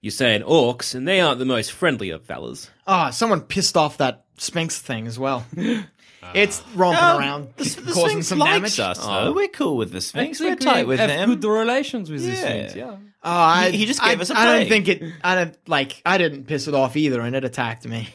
You're 0.00 0.12
saying 0.12 0.42
orcs, 0.42 0.94
and 0.94 1.06
they 1.06 1.20
aren't 1.20 1.38
the 1.38 1.44
most 1.44 1.72
friendly 1.72 2.10
of 2.10 2.24
fellas. 2.24 2.70
Ah, 2.86 3.10
someone 3.10 3.40
pissed 3.40 3.76
off 3.76 3.98
that 3.98 4.25
Sphinx 4.38 4.78
thing 4.80 5.06
as 5.06 5.18
well. 5.18 5.44
Uh, 6.22 6.32
it's 6.34 6.60
romping 6.74 7.04
around, 7.20 7.48
The, 7.56 7.64
the 7.64 7.92
causing 7.92 8.08
Sphinx 8.22 8.26
some 8.28 8.38
likes 8.38 8.52
damage. 8.54 8.80
us, 8.80 8.98
though. 8.98 9.18
Oh, 9.28 9.32
we're 9.32 9.46
cool 9.46 9.76
with 9.76 9.90
the 9.92 9.98
I 9.98 10.00
Sphinx. 10.00 10.40
We're 10.40 10.56
tight 10.56 10.86
with 10.88 10.98
have 10.98 11.08
him. 11.10 11.28
good 11.38 11.44
relations 11.48 12.10
with 12.10 12.22
this 12.24 12.40
Yeah. 12.40 12.48
Sphinx, 12.48 12.74
yeah. 12.74 12.96
Oh, 13.22 13.30
I, 13.30 13.70
He- 13.70 13.76
he 13.78 13.86
just 13.86 14.02
I- 14.02 14.08
gave 14.12 14.22
us 14.22 14.30
a 14.30 14.36
I 14.36 14.44
don't 14.46 14.66
plague. 14.66 14.68
think 14.86 14.88
it. 15.02 15.12
I 15.22 15.34
don't 15.36 15.68
like. 15.68 16.02
I 16.04 16.18
didn't 16.18 16.46
piss 16.46 16.66
it 16.66 16.74
off 16.74 16.96
either, 16.96 17.20
and 17.20 17.36
it 17.36 17.44
attacked 17.44 17.86
me. 17.86 18.08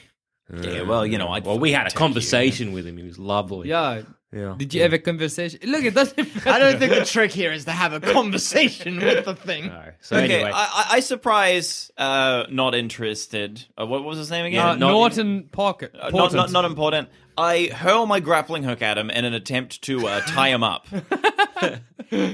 Yeah, 0.52 0.82
well, 0.82 1.06
you 1.06 1.20
know, 1.20 1.30
I 1.30 1.40
Well, 1.40 1.58
we 1.60 1.72
had 1.72 1.88
a 1.88 1.92
conversation 1.92 2.74
with 2.74 2.86
him. 2.86 2.98
He 2.98 3.04
was 3.04 3.18
lovely. 3.18 3.70
Yeah. 3.70 4.02
Yeah. 4.34 4.56
Did 4.58 4.74
you 4.74 4.82
have 4.84 4.94
a 4.94 5.00
conversation? 5.00 5.60
Look, 5.66 5.84
it 5.84 5.94
doesn't. 5.94 6.20
I 6.48 6.58
don't 6.58 6.80
think 6.80 6.94
the 6.94 7.04
trick 7.06 7.32
here 7.32 7.52
is 7.52 7.66
to 7.66 7.72
have 7.72 7.92
a 7.92 8.00
conversation 8.14 8.98
with 9.00 9.26
the 9.26 9.36
thing. 9.36 9.68
No. 9.68 9.84
So 10.00 10.16
Okay, 10.16 10.36
anyway, 10.36 10.52
I, 10.54 10.86
I, 10.92 10.96
I 10.98 11.00
surprise. 11.02 11.92
Uh, 11.98 12.46
not 12.50 12.74
interested. 12.74 13.66
Uh, 13.78 13.86
what 13.86 14.04
was 14.06 14.18
his 14.18 14.32
name 14.32 14.46
again? 14.46 14.62
Uh, 14.66 14.76
not- 14.76 14.90
Norton 14.92 15.44
Pocket. 15.52 15.94
Uh, 16.00 16.10
not, 16.12 16.32
not 16.34 16.50
not 16.52 16.64
important. 16.66 17.10
I 17.38 17.68
hurl 17.74 18.06
my 18.06 18.20
grappling 18.20 18.64
hook 18.64 18.82
at 18.82 18.98
him 18.98 19.10
in 19.10 19.26
an 19.26 19.34
attempt 19.34 19.82
to 19.84 20.08
uh, 20.08 20.22
tie 20.22 20.50
him 20.50 20.64
up. 20.64 20.88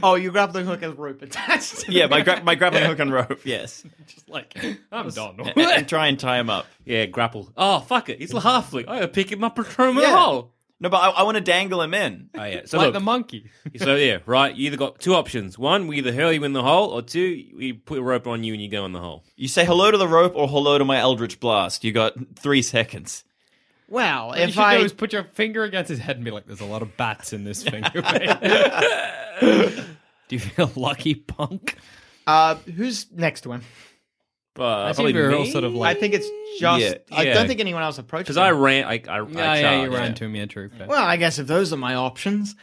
Oh, 0.01 0.15
you 0.15 0.31
grab 0.31 0.53
the 0.53 0.63
hook 0.63 0.81
as 0.81 0.93
rope 0.95 1.21
attached. 1.21 1.81
to 1.81 1.91
yeah, 1.91 2.07
my 2.07 2.21
gra- 2.21 2.41
my 2.43 2.55
grappling 2.55 2.85
hook 2.85 2.97
and 2.97 3.11
rope. 3.13 3.41
Yes, 3.43 3.83
Just 4.07 4.27
like 4.27 4.57
I'm 4.91 5.09
done. 5.09 5.39
and, 5.39 5.57
and 5.57 5.87
try 5.87 6.07
and 6.07 6.19
tie 6.19 6.39
him 6.39 6.49
up. 6.49 6.65
yeah, 6.83 7.05
grapple. 7.05 7.51
Oh 7.55 7.81
fuck 7.81 8.09
it, 8.09 8.17
he's 8.19 8.33
a 8.33 8.37
halfling. 8.39 8.85
I 8.87 8.95
gotta 8.95 9.07
pick 9.07 9.31
him 9.31 9.43
up 9.43 9.55
and 9.57 9.67
throw 9.67 9.91
him 9.91 9.97
in 9.97 10.03
Yeah. 10.03 10.11
the 10.11 10.17
hole. 10.17 10.51
No, 10.79 10.89
but 10.89 10.97
I, 10.97 11.09
I 11.09 11.23
want 11.23 11.35
to 11.35 11.41
dangle 11.41 11.81
him 11.81 11.93
in. 11.95 12.29
Oh 12.35 12.43
yeah. 12.43 12.61
So 12.65 12.77
like 12.77 12.85
look, 12.87 12.93
the 12.93 12.99
monkey. 12.99 13.49
so 13.77 13.95
yeah, 13.95 14.19
right. 14.25 14.53
You 14.55 14.67
either 14.67 14.77
got 14.77 14.99
two 14.99 15.15
options. 15.15 15.57
One, 15.57 15.87
we 15.87 15.97
either 15.97 16.13
hurl 16.13 16.31
you 16.31 16.43
in 16.43 16.53
the 16.53 16.61
hole, 16.61 16.89
or 16.89 17.01
two, 17.01 17.43
we 17.55 17.73
put 17.73 17.97
a 17.97 18.03
rope 18.03 18.27
on 18.27 18.43
you 18.43 18.53
and 18.53 18.61
you 18.61 18.69
go 18.69 18.85
in 18.85 18.91
the 18.91 18.99
hole. 18.99 19.23
You 19.35 19.47
say 19.47 19.65
hello 19.65 19.89
to 19.89 19.97
the 19.97 20.07
rope 20.07 20.33
or 20.35 20.47
hello 20.47 20.77
to 20.77 20.85
my 20.85 20.97
eldritch 20.97 21.39
blast. 21.39 21.83
You 21.83 21.91
got 21.91 22.13
three 22.35 22.61
seconds. 22.61 23.23
Well, 23.89 24.27
What 24.27 24.37
you 24.37 24.43
if 24.43 24.51
should 24.51 24.59
I 24.59 24.77
do 24.77 24.83
is 24.83 24.93
put 24.93 25.13
your 25.13 25.23
finger 25.23 25.63
against 25.63 25.89
his 25.89 25.99
head 25.99 26.17
and 26.17 26.25
be 26.25 26.31
like, 26.31 26.45
"There's 26.45 26.61
a 26.61 26.65
lot 26.65 26.81
of 26.81 26.95
bats 26.97 27.33
in 27.33 27.43
this 27.43 27.63
finger." 27.63 28.01
do 29.41 30.35
you 30.35 30.39
feel 30.39 30.71
lucky, 30.75 31.15
punk? 31.15 31.75
uh, 32.27 32.55
who's 32.55 33.11
next 33.11 33.41
to 33.41 33.53
him? 33.53 33.61
Uh, 34.59 34.83
I 34.85 34.93
think 34.93 35.13
we 35.13 35.21
were 35.21 35.35
all 35.35 35.45
sort 35.45 35.63
of 35.63 35.73
I 35.75 35.77
like. 35.77 35.99
think 35.99 36.13
it's 36.13 36.27
just. 36.59 36.81
Yeah, 36.81 36.93
I 37.11 37.23
yeah. 37.23 37.33
don't 37.33 37.47
think 37.47 37.59
anyone 37.59 37.83
else 37.83 37.97
approached. 37.97 38.25
because 38.25 38.37
him. 38.37 38.43
I 38.43 38.51
ran. 38.51 38.83
I, 38.85 39.01
I, 39.07 39.17
I 39.19 39.19
Yeah, 39.19 39.25
yeah, 39.27 39.53
you 39.81 39.87
charged. 39.87 39.93
ran 39.93 40.13
to 40.15 40.25
him. 40.25 40.35
Yeah, 40.35 40.45
true. 40.45 40.69
fair. 40.69 40.87
Well, 40.87 41.03
I 41.03 41.17
guess 41.17 41.39
if 41.39 41.47
those 41.47 41.71
are 41.73 41.77
my 41.77 41.95
options, 41.95 42.55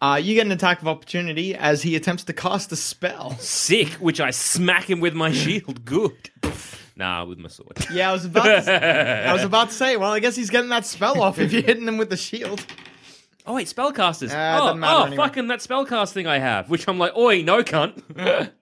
uh, 0.00 0.20
you 0.22 0.34
get 0.34 0.46
an 0.46 0.52
attack 0.52 0.80
of 0.82 0.88
opportunity 0.88 1.54
as 1.54 1.82
he 1.82 1.94
attempts 1.96 2.24
to 2.24 2.32
cast 2.32 2.72
a 2.72 2.76
spell. 2.76 3.36
Sick, 3.38 3.88
which 3.94 4.20
I 4.20 4.30
smack 4.30 4.88
him 4.88 5.00
with 5.00 5.14
my 5.14 5.30
shield. 5.32 5.84
Good. 5.84 6.30
nah, 6.96 7.24
with 7.24 7.38
my 7.38 7.48
sword. 7.48 7.76
Yeah, 7.92 8.10
I 8.10 8.12
was 8.12 8.24
about. 8.24 8.64
To, 8.64 9.28
I 9.28 9.32
was 9.32 9.44
about 9.44 9.68
to 9.68 9.74
say. 9.74 9.96
Well, 9.96 10.12
I 10.12 10.20
guess 10.20 10.34
he's 10.36 10.50
getting 10.50 10.70
that 10.70 10.86
spell 10.86 11.20
off 11.20 11.38
if 11.38 11.52
you're 11.52 11.62
hitting 11.62 11.86
him 11.86 11.98
with 11.98 12.10
the 12.10 12.16
shield. 12.16 12.64
Oh 13.44 13.54
wait, 13.54 13.66
spellcasters. 13.66 14.30
Uh, 14.30 14.58
oh, 14.60 14.66
doesn't 14.66 14.80
matter 14.80 14.94
oh 14.94 15.02
anyway. 15.04 15.16
fucking 15.16 15.48
that 15.48 15.58
spellcast 15.58 16.12
thing 16.12 16.26
I 16.28 16.38
have, 16.38 16.70
which 16.70 16.86
I'm 16.88 16.98
like, 16.98 17.16
oi, 17.16 17.42
no 17.42 17.62
cunt. 17.62 18.02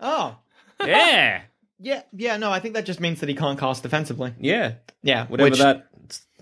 Oh, 0.00 0.36
yeah, 0.84 1.42
yeah, 1.82 2.02
yeah. 2.12 2.36
No, 2.36 2.50
I 2.50 2.60
think 2.60 2.74
that 2.74 2.86
just 2.86 3.00
means 3.00 3.20
that 3.20 3.28
he 3.28 3.34
can't 3.34 3.58
cast 3.58 3.82
defensively. 3.82 4.32
yeah. 4.40 4.74
Yeah, 5.02 5.26
Whatever 5.26 5.50
which- 5.50 5.58
that 5.58 5.88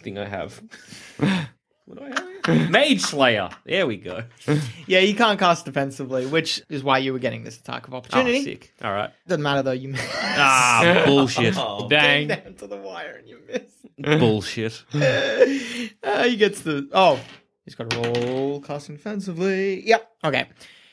thing 0.01 0.19
I 0.19 0.27
have. 0.29 0.61
what 1.17 1.99
do 1.99 2.05
I 2.05 2.09
have? 2.09 2.71
Mage 2.71 3.01
Slayer. 3.01 3.49
There 3.65 3.87
we 3.87 3.97
go. 3.97 4.25
Yeah, 4.87 5.01
he 5.01 5.15
can't 5.15 5.39
cast 5.39 5.65
defensively, 5.67 6.27
which 6.27 6.63
is 6.69 6.83
why 6.83 6.99
you 6.99 7.13
were 7.13 7.19
getting 7.19 7.45
this 7.45 7.59
attack 7.59 7.87
of 7.87 7.95
Oh, 7.95 7.99
opportunity. 7.99 8.43
sick. 8.45 8.73
All 8.83 8.93
right. 8.93 9.11
Doesn't 9.29 9.43
matter 9.43 9.63
though. 9.63 9.71
You 9.73 9.95
Ah, 9.97 11.03
bullshit. 11.07 11.55
Dang. 11.89 12.29
down 12.29 12.55
to 12.59 12.67
the 12.67 12.77
wire 12.77 13.17
and 13.19 13.29
you 13.29 13.39
miss. 13.47 14.19
bullshit. 14.19 14.83
Uh, 14.95 16.25
he 16.25 16.37
gets 16.37 16.63
the. 16.63 16.89
Oh, 16.93 17.21
he's 17.65 17.75
got 17.75 17.89
to 17.91 17.99
roll 18.01 18.61
casting 18.61 18.97
defensively. 18.97 19.87
Yep. 19.87 20.11
Okay. 20.25 20.47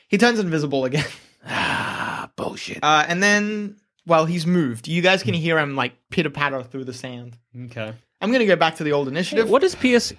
He 0.08 0.16
turns 0.18 0.38
invisible 0.38 0.84
again. 0.84 1.06
Ah, 1.46 2.30
bullshit. 2.36 2.78
Uh, 2.82 3.04
and 3.08 3.22
then, 3.22 3.76
well, 4.08 4.24
he's 4.26 4.46
moved. 4.46 4.88
You 4.88 5.02
guys 5.02 5.22
can 5.22 5.34
hear 5.34 5.58
him 5.58 5.76
like 5.76 5.92
pitter 6.10 6.30
patter 6.30 6.62
through 6.64 6.84
the 6.84 6.92
sand. 6.92 7.36
Okay. 7.66 7.92
I'm 8.20 8.30
going 8.30 8.40
to 8.40 8.46
go 8.46 8.56
back 8.56 8.74
to 8.76 8.84
the 8.84 8.90
old 8.92 9.06
initiative. 9.06 9.48
what 9.48 9.62
does 9.62 9.76
PS 9.76 10.12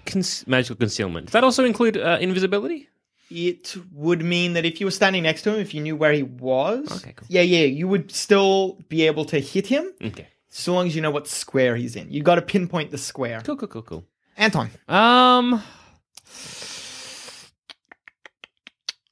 magical 0.47 0.77
concealment? 0.77 1.25
Does 1.27 1.33
that 1.33 1.43
also 1.43 1.65
include 1.65 1.97
uh, 1.97 2.17
invisibility? 2.21 2.87
It 3.29 3.75
would 3.93 4.23
mean 4.23 4.53
that 4.53 4.65
if 4.65 4.79
you 4.79 4.87
were 4.87 4.91
standing 4.91 5.23
next 5.23 5.41
to 5.43 5.53
him, 5.53 5.59
if 5.59 5.73
you 5.73 5.81
knew 5.81 5.95
where 5.97 6.13
he 6.13 6.23
was, 6.23 6.89
Okay, 7.01 7.13
cool. 7.15 7.27
yeah, 7.29 7.41
yeah, 7.41 7.65
you 7.65 7.87
would 7.87 8.11
still 8.11 8.79
be 8.87 9.05
able 9.05 9.25
to 9.25 9.39
hit 9.39 9.67
him, 9.67 9.91
Okay. 10.03 10.27
so 10.49 10.73
long 10.73 10.87
as 10.87 10.95
you 10.95 11.01
know 11.01 11.11
what 11.11 11.27
square 11.27 11.75
he's 11.75 11.95
in. 11.95 12.09
You 12.11 12.23
got 12.23 12.35
to 12.35 12.41
pinpoint 12.41 12.89
the 12.89 12.97
square. 12.97 13.41
Cool, 13.45 13.57
cool, 13.57 13.67
cool, 13.67 13.81
cool. 13.83 14.03
Anton, 14.37 14.71
Um, 14.87 15.61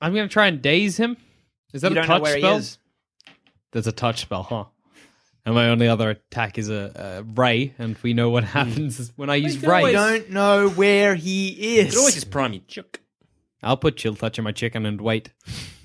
I'm 0.01 0.13
gonna 0.13 0.27
try 0.27 0.47
and 0.47 0.61
daze 0.61 0.97
him. 0.97 1.17
Is 1.73 1.81
that 1.81 1.91
you 1.91 1.99
a 1.99 2.01
don't 2.01 2.07
know 2.07 2.13
touch 2.15 2.21
where 2.23 2.37
spell? 2.39 2.53
he 2.53 2.57
is. 2.59 2.77
There's 3.71 3.87
a 3.87 3.91
touch 3.91 4.21
spell, 4.21 4.43
huh? 4.43 4.65
And 5.45 5.55
my 5.55 5.69
only 5.69 5.87
other 5.87 6.09
attack 6.09 6.57
is 6.57 6.69
a, 6.69 6.91
a 6.95 7.23
ray, 7.23 7.73
and 7.77 7.97
we 8.03 8.13
know 8.13 8.29
what 8.29 8.43
hmm. 8.43 8.49
happens 8.49 9.13
when 9.15 9.29
I 9.29 9.35
use 9.35 9.61
ray. 9.61 9.91
You 9.91 9.97
always- 9.97 10.03
don't 10.23 10.29
know 10.31 10.69
where 10.69 11.15
he 11.15 11.51
You 11.51 11.81
is. 11.81 11.91
could 11.91 11.99
always 11.99 12.15
just 12.15 12.31
prime 12.31 12.53
your 12.53 12.63
chuck. 12.67 12.99
I'll 13.63 13.77
put 13.77 13.97
chill 13.97 14.15
touch 14.15 14.37
on 14.37 14.45
my 14.45 14.51
chicken 14.51 14.85
and 14.85 15.01
wait. 15.01 15.31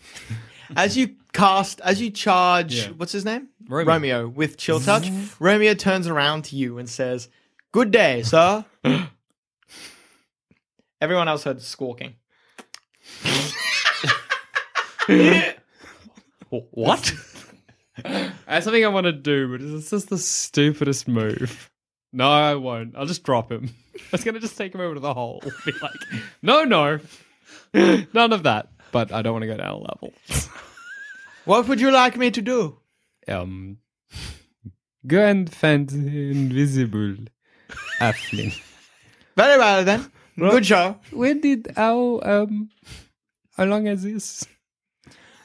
As 0.76 0.96
you 0.96 1.16
cast, 1.34 1.80
as 1.82 2.00
you 2.00 2.10
charge, 2.10 2.74
Yeah. 2.74 2.88
what's 2.96 3.12
his 3.12 3.26
name? 3.26 3.48
Romeo. 3.68 4.26
with 4.26 4.56
chill 4.56 4.80
mm-hmm. 4.80 4.86
touch. 4.86 5.10
Romeo 5.38 5.74
turns 5.74 6.06
around 6.06 6.44
to 6.46 6.56
you 6.56 6.78
and 6.78 6.88
says, 6.88 7.28
"Good 7.72 7.90
day, 7.90 8.22
sir." 8.22 8.64
Everyone 11.00 11.28
else 11.28 11.44
heard 11.44 11.60
squawking. 11.60 12.14
What? 16.70 17.14
That's 18.04 18.64
something 18.64 18.84
I 18.84 18.88
want 18.88 19.04
to 19.04 19.12
do, 19.12 19.48
but 19.48 19.60
it's 19.60 19.90
just 19.90 20.08
the 20.08 20.18
stupidest 20.18 21.08
move. 21.08 21.70
No, 22.12 22.30
I 22.30 22.54
won't. 22.54 22.94
I'll 22.96 23.06
just 23.06 23.22
drop 23.22 23.50
him. 23.50 23.70
I 23.96 24.00
was 24.12 24.24
gonna 24.24 24.40
just 24.40 24.56
take 24.56 24.74
him 24.74 24.80
over 24.80 24.94
to 24.94 25.00
the 25.00 25.14
hole. 25.14 25.42
Be 25.64 25.72
like, 25.82 26.22
no, 26.42 26.64
no, 26.64 26.98
none 28.12 28.32
of 28.32 28.42
that. 28.44 28.68
But 28.92 29.12
I 29.12 29.22
don't 29.22 29.32
want 29.32 29.42
to 29.42 29.46
go 29.46 29.56
down 29.56 29.70
a 29.70 29.78
level. 29.78 30.12
What 31.44 31.66
would 31.68 31.80
you 31.80 31.90
like 31.90 32.16
me 32.16 32.30
to 32.30 32.42
do? 32.42 32.78
Um, 33.26 33.78
go 35.06 35.24
and 35.24 35.52
find 35.52 35.90
invisible 35.90 37.16
halfling. 37.98 38.60
Very 39.36 39.58
well 39.58 39.84
then. 39.84 40.12
Good 40.38 40.64
job. 40.64 41.02
When 41.10 41.40
did 41.40 41.72
how 41.76 42.20
um 42.22 42.70
how 43.56 43.64
long 43.64 43.86
is 43.86 44.02
this? 44.02 44.46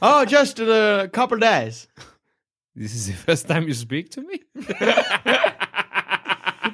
Oh, 0.02 0.26
just 0.26 0.60
a 0.60 1.10
couple 1.12 1.38
days. 1.40 1.88
This 2.78 2.94
is 2.94 3.08
the 3.08 3.14
first 3.26 3.48
time 3.48 3.68
you 3.68 3.74
speak 3.74 4.12
to 4.12 4.22
me. 4.22 4.38
People 4.54 4.72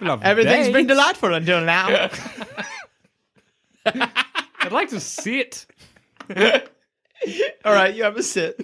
have 0.10 0.22
Everything's 0.22 0.68
been 0.70 0.86
delightful 0.86 1.34
until 1.34 1.62
now. 1.62 2.10
I'd 3.86 4.72
like 4.72 4.90
to 4.90 5.00
sit. 5.00 5.66
All 7.64 7.74
right, 7.74 7.96
you 7.96 8.04
have 8.04 8.18
a 8.18 8.24
sit. 8.24 8.58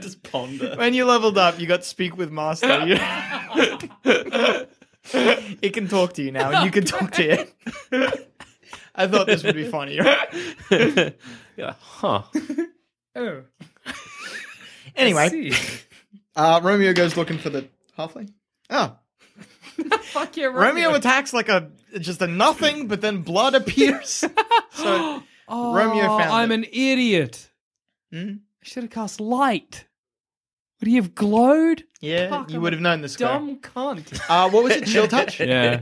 Just 0.00 0.22
ponder. 0.22 0.76
When 0.76 0.94
you 0.94 1.04
leveled 1.04 1.36
up, 1.36 1.58
you 1.58 1.66
got 1.66 1.84
speak 1.84 2.16
with 2.16 2.30
master. 2.30 2.86
You- 2.86 2.98
it 5.60 5.72
can 5.72 5.88
talk 5.88 6.12
to 6.14 6.22
you 6.22 6.30
now, 6.30 6.50
and 6.50 6.64
you 6.64 6.70
can 6.70 6.84
talk 6.84 7.10
to 7.12 7.28
it. 7.28 7.52
I 8.94 9.08
thought 9.08 9.26
this 9.26 9.42
would 9.42 9.56
be 9.56 9.68
funny. 9.68 9.96
yeah. 11.56 11.74
Huh. 11.80 12.22
Oh, 13.16 13.42
Anyway, 14.96 15.50
uh, 16.36 16.60
Romeo 16.62 16.92
goes 16.92 17.16
looking 17.16 17.38
for 17.38 17.50
the 17.50 17.68
halfling. 17.98 18.32
Oh, 18.70 18.96
fuck 20.02 20.36
yeah, 20.36 20.46
Romeo 20.46 20.94
attacks 20.94 21.32
like 21.32 21.48
a 21.48 21.70
just 21.98 22.22
a 22.22 22.26
nothing, 22.26 22.86
but 22.88 23.00
then 23.00 23.22
blood 23.22 23.54
appears. 23.54 24.08
so 24.72 25.22
Oh, 25.46 25.74
Romeo 25.74 26.06
found 26.18 26.30
I'm 26.30 26.50
it. 26.52 26.54
an 26.54 26.64
idiot. 26.72 27.50
Hmm? 28.12 28.28
I 28.62 28.66
should 28.66 28.84
have 28.84 28.90
cast 28.90 29.20
light. 29.20 29.84
Would 30.80 30.88
he 30.88 30.96
have 30.96 31.14
glowed? 31.14 31.84
yeah, 32.00 32.30
Fuck, 32.30 32.50
you 32.50 32.56
I'm 32.56 32.62
would 32.62 32.72
have 32.72 32.80
known 32.82 33.00
the 33.02 33.08
square. 33.08 33.28
Dumb 33.30 33.58
cunt. 33.60 34.20
Uh, 34.28 34.48
what 34.50 34.64
was 34.64 34.72
it? 34.76 34.86
Chill 34.86 35.06
touch. 35.08 35.40
yeah. 35.40 35.80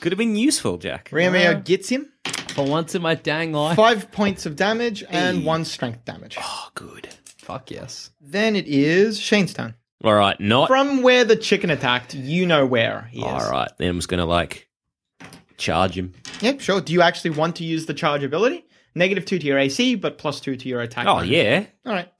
Could 0.00 0.12
have 0.12 0.18
been 0.18 0.36
useful, 0.36 0.78
Jack. 0.78 1.10
Romeo 1.12 1.60
gets 1.60 1.88
him 1.88 2.10
For 2.54 2.64
once 2.64 2.94
in 2.94 3.02
my 3.02 3.14
dang 3.16 3.52
life. 3.52 3.76
five 3.76 4.10
points 4.12 4.46
of 4.46 4.56
damage 4.56 5.04
and 5.10 5.44
one 5.44 5.64
strength 5.64 6.04
damage. 6.04 6.36
Oh, 6.40 6.68
good. 6.74 7.08
Fuck 7.48 7.70
yes. 7.70 8.10
Then 8.20 8.56
it 8.56 8.66
is 8.66 9.18
Shane's 9.18 9.54
turn. 9.54 9.74
All 10.04 10.12
right, 10.12 10.38
not. 10.38 10.68
From 10.68 11.00
where 11.00 11.24
the 11.24 11.34
chicken 11.34 11.70
attacked, 11.70 12.14
you 12.14 12.44
know 12.44 12.66
where 12.66 13.08
he 13.10 13.20
is. 13.20 13.24
All 13.24 13.50
right, 13.50 13.70
then 13.78 13.88
I'm 13.88 13.96
just 13.96 14.10
gonna 14.10 14.26
like 14.26 14.68
charge 15.56 15.96
him. 15.96 16.12
Yep, 16.42 16.60
sure. 16.60 16.82
Do 16.82 16.92
you 16.92 17.00
actually 17.00 17.30
want 17.30 17.56
to 17.56 17.64
use 17.64 17.86
the 17.86 17.94
charge 17.94 18.22
ability? 18.22 18.66
Negative 18.94 19.24
two 19.24 19.38
to 19.38 19.46
your 19.46 19.58
AC, 19.58 19.94
but 19.94 20.18
plus 20.18 20.40
two 20.40 20.56
to 20.56 20.68
your 20.68 20.82
attack. 20.82 21.06
Oh 21.06 21.14
bonus. 21.14 21.30
yeah. 21.30 21.64
All 21.86 21.92
right. 21.94 22.12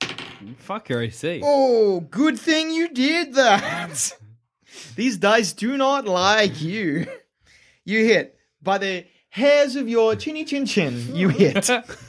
Fuck 0.61 0.88
your 0.88 1.03
AC. 1.03 1.43
Oh, 1.45 2.01
good 2.01 2.38
thing 2.38 2.71
you 2.71 2.88
did 2.88 3.35
that. 3.35 4.17
These 4.97 5.19
dice 5.19 5.53
do 5.53 5.77
not 5.77 6.07
like 6.07 6.62
you. 6.62 7.07
You 7.85 8.05
hit 8.05 8.37
by 8.62 8.77
the 8.77 9.07
hairs 9.31 9.75
of 9.75 9.88
your 9.88 10.14
chinny 10.14 10.45
chin 10.45 10.67
chin. 10.67 11.17
You 11.17 11.31
hit. 11.31 11.71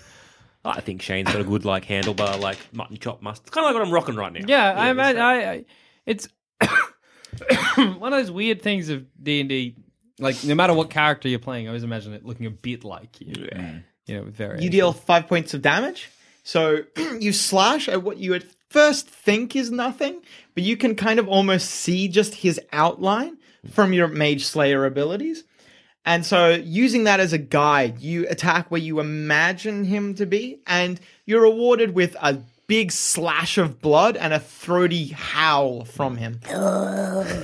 I 0.66 0.82
think 0.82 1.02
Shane's 1.02 1.32
got 1.32 1.42
a 1.42 1.46
good 1.46 1.66
like 1.66 1.86
handlebar, 1.86 2.40
like 2.40 2.58
mutton 2.74 2.98
chop 2.98 3.22
must. 3.22 3.44
It's 3.44 3.52
kind 3.52 3.66
of 3.66 3.70
like 3.70 3.80
what 3.80 3.88
I'm 3.88 3.94
rocking 3.94 4.16
right 4.16 4.32
now. 4.34 4.42
Yeah, 4.46 4.72
I 4.72 4.86
there's 4.86 4.92
imagine 4.92 5.16
that. 5.18 5.26
I, 5.26 5.52
I 5.52 5.66
it's 6.06 6.28
one 7.78 8.14
of 8.14 8.20
those 8.20 8.32
weird 8.32 8.62
things 8.62 8.90
of 8.90 9.06
D 9.22 9.40
and 9.40 9.50
D. 9.50 9.76
Like 10.20 10.44
no 10.44 10.56
matter 10.56 10.74
what 10.74 10.90
character 10.90 11.30
you're 11.30 11.40
playing, 11.40 11.68
I 11.68 11.70
always 11.70 11.84
imagine 11.84 12.14
it 12.14 12.26
looking 12.26 12.46
a 12.46 12.52
bit 12.52 12.84
like 12.84 13.22
you. 13.22 13.34
Mm. 13.34 13.84
You 14.06 14.16
know, 14.18 14.24
with 14.24 14.36
variation. 14.36 14.64
You 14.64 14.70
deal 14.70 14.92
five 14.92 15.28
points 15.28 15.54
of 15.54 15.62
damage. 15.62 16.10
So 16.44 16.80
you 17.20 17.32
slash 17.32 17.88
at 17.88 18.04
what 18.04 18.18
you 18.18 18.34
at 18.34 18.44
first 18.70 19.08
think 19.08 19.56
is 19.56 19.72
nothing, 19.72 20.22
but 20.56 20.64
you 20.64 20.78
can 20.78 20.96
kind 20.96 21.20
of 21.20 21.28
almost 21.28 21.70
see 21.70 22.08
just 22.08 22.36
his 22.36 22.60
outline 22.72 23.38
from 23.72 23.94
your 23.94 24.08
Mage 24.08 24.46
Slayer 24.46 24.86
abilities. 24.86 25.44
And 26.10 26.26
so, 26.26 26.50
using 26.50 27.04
that 27.04 27.20
as 27.20 27.34
a 27.34 27.38
guide, 27.38 28.00
you 28.00 28.28
attack 28.28 28.72
where 28.72 28.82
you 28.82 29.00
imagine 29.00 29.84
him 29.84 30.16
to 30.16 30.26
be, 30.26 30.58
and 30.66 31.00
you're 31.28 31.44
rewarded 31.44 31.94
with 31.94 32.16
a 32.20 32.42
big 32.66 32.92
slash 32.92 33.60
of 33.60 33.80
blood 33.80 34.18
and 34.18 34.34
a 34.34 34.40
throaty 34.40 35.10
howl 35.10 35.86
from 35.86 36.18
him. 36.18 36.40
uh, 36.50 37.44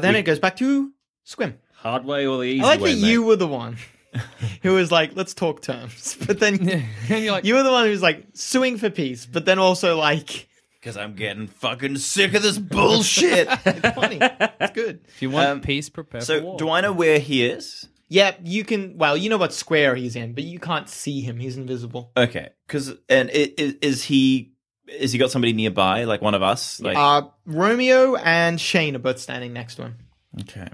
then 0.00 0.16
it 0.16 0.22
goes 0.22 0.38
back 0.38 0.56
to 0.56 0.90
Squim. 1.26 1.56
hard 1.74 2.06
way 2.06 2.26
or 2.26 2.38
the 2.38 2.44
easy 2.44 2.62
I 2.62 2.64
like 2.64 2.80
way. 2.80 2.94
that 2.94 3.02
mate? 3.02 3.06
you 3.06 3.22
were 3.22 3.36
the 3.36 3.46
one 3.46 3.76
who 4.62 4.72
was 4.72 4.90
like, 4.90 5.14
let's 5.14 5.34
talk 5.34 5.60
terms. 5.60 6.16
But 6.26 6.40
then 6.40 6.70
and 7.10 7.22
you're 7.22 7.32
like, 7.32 7.44
you 7.44 7.52
were 7.52 7.62
the 7.62 7.70
one 7.70 7.84
who 7.84 7.90
was 7.90 8.00
like 8.00 8.24
suing 8.32 8.78
for 8.78 8.88
peace, 8.88 9.26
but 9.26 9.44
then 9.44 9.58
also 9.58 9.98
like, 9.98 10.48
Because 10.82 10.96
I'm 10.96 11.14
getting 11.14 11.46
fucking 11.46 11.96
sick 11.98 12.34
of 12.34 12.42
this 12.42 12.58
bullshit. 12.76 13.46
it's 13.64 13.88
funny. 13.94 14.18
It's 14.20 14.72
good. 14.72 14.98
if 15.06 15.22
you 15.22 15.30
want 15.30 15.48
Um, 15.48 15.60
peace, 15.60 15.88
prepare 15.88 16.20
for 16.22 16.24
so, 16.26 16.42
war. 16.42 16.58
do 16.58 16.70
I 16.70 16.80
know 16.80 16.92
where 16.92 17.20
he 17.20 17.46
is? 17.46 17.86
Yeah, 18.08 18.34
you 18.42 18.64
can, 18.64 18.98
well, 18.98 19.16
you 19.16 19.30
know 19.30 19.36
what 19.38 19.52
square 19.54 19.94
he's 19.94 20.16
in, 20.16 20.32
but 20.34 20.42
you 20.42 20.58
can't 20.58 20.88
see 20.88 21.20
him. 21.20 21.38
He's 21.38 21.56
invisible. 21.56 22.10
Okay, 22.16 22.48
because 22.66 22.94
and 23.08 23.30
i- 23.30 23.52
i- 23.58 23.76
is 23.80 24.02
he 24.04 24.54
is 24.88 25.12
he 25.12 25.18
got 25.18 25.30
somebody 25.30 25.52
nearby, 25.52 26.02
like 26.04 26.20
one 26.20 26.34
of 26.34 26.42
us? 26.42 26.80
Like, 26.80 26.96
Uh, 26.98 27.28
Romeo 27.46 28.16
and 28.16 28.60
Shane 28.60 28.96
are 28.96 28.98
both 28.98 29.20
standing 29.20 29.52
next 29.52 29.76
to 29.76 29.82
him. 29.82 29.94
okay, 30.40 30.66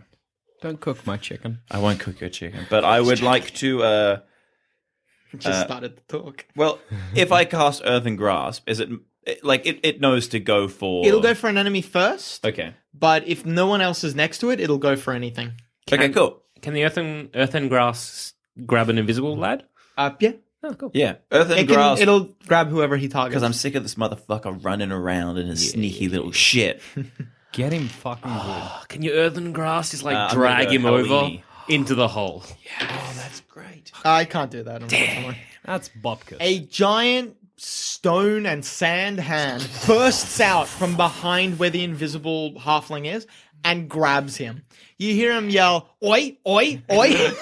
Don't 0.62 0.80
cook 0.80 1.06
my 1.06 1.18
chicken. 1.18 1.58
I 1.70 1.78
won't 1.80 2.00
cook 2.00 2.18
your 2.20 2.30
chicken, 2.30 2.66
but 2.70 2.82
I 2.82 3.00
would 3.02 3.20
like 3.20 3.52
to. 3.56 3.82
uh 3.82 4.20
Just 5.36 5.46
Uh, 5.46 5.64
started 5.66 5.96
to 5.98 6.02
talk. 6.08 6.46
Well, 6.56 6.80
if 7.14 7.30
I 7.30 7.44
cast 7.44 7.82
Earthen 7.84 8.16
Grasp, 8.16 8.66
is 8.66 8.80
it 8.80 8.88
it- 9.28 9.44
like 9.44 9.66
it, 9.66 9.80
it 9.82 10.00
knows 10.00 10.28
to 10.28 10.40
go 10.40 10.66
for? 10.68 11.06
It'll 11.06 11.20
go 11.20 11.34
for 11.34 11.48
an 11.48 11.58
enemy 11.58 11.82
first, 11.82 12.44
Okay. 12.46 12.74
but 12.94 13.26
if 13.28 13.44
no 13.46 13.66
one 13.66 13.80
else 13.80 14.02
is 14.04 14.14
next 14.14 14.38
to 14.38 14.50
it, 14.50 14.58
it'll 14.60 14.78
go 14.78 14.96
for 14.96 15.12
anything. 15.12 15.52
Okay. 15.92 16.08
Cool. 16.10 16.42
Can 16.62 16.74
the 16.74 16.84
earthen 16.84 17.30
earthen 17.34 17.68
grasp 17.68 18.34
grab 18.66 18.88
an 18.88 18.98
invisible 18.98 19.36
lad? 19.36 19.64
Uh, 19.96 20.10
yeah. 20.20 20.32
Oh, 20.62 20.74
cool. 20.74 20.90
Yeah. 20.92 21.16
Earthen 21.30 21.56
It 21.58 21.68
can, 21.68 21.98
it'll 21.98 22.30
grab 22.48 22.68
whoever 22.68 22.96
he 22.96 23.06
targets. 23.08 23.30
Because 23.30 23.42
I'm 23.44 23.52
sick 23.52 23.76
of 23.76 23.84
this 23.84 23.94
motherfucker 23.94 24.62
running 24.64 24.90
around 24.90 25.38
in 25.38 25.46
his 25.46 25.70
sneaky 25.70 26.08
little 26.08 26.32
shit. 26.32 26.82
Get 27.52 27.72
him 27.72 27.86
fucking 27.88 28.30
good. 28.30 28.42
Oh, 28.44 28.82
Can 28.88 29.02
you 29.02 29.12
earthen 29.12 29.52
grasp 29.52 29.92
just 29.92 30.02
like 30.02 30.16
Uh, 30.16 30.28
I'm 30.30 30.34
drag 30.34 30.66
gonna 30.66 30.70
him 30.76 30.82
go 30.82 30.96
over 30.96 31.08
Halloweeny. 31.08 31.42
into 31.68 31.94
the 31.94 32.08
hole? 32.08 32.42
Yeah. 32.64 32.88
Oh, 32.90 33.12
that's 33.16 33.40
great. 33.42 33.92
I 34.04 34.24
can't 34.24 34.50
do 34.50 34.64
that, 34.64 34.82
unfortunately. 34.82 35.38
That's 35.64 35.88
Bobkus. 35.90 36.36
A 36.40 36.58
giant 36.60 37.36
stone 37.58 38.46
and 38.46 38.64
sand 38.64 39.18
hand 39.20 39.68
bursts 39.86 40.40
out 40.40 40.68
from 40.68 40.96
behind 40.96 41.58
where 41.58 41.70
the 41.70 41.82
invisible 41.84 42.52
halfling 42.54 43.06
is 43.12 43.26
and 43.64 43.88
grabs 43.88 44.36
him. 44.36 44.62
You 44.96 45.12
hear 45.14 45.32
him 45.32 45.50
yell, 45.50 45.94
Oi, 46.02 46.38
oi, 46.46 46.82
oi! 46.90 47.32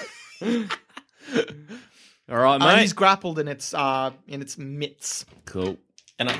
All 2.28 2.36
right, 2.38 2.58
mate. 2.58 2.80
he's 2.80 2.92
grappled 2.92 3.38
in 3.38 3.46
its 3.48 3.72
uh 3.72 4.10
in 4.26 4.42
its 4.42 4.58
mitts. 4.58 5.24
cool. 5.44 5.76
And 6.18 6.28
I, 6.30 6.36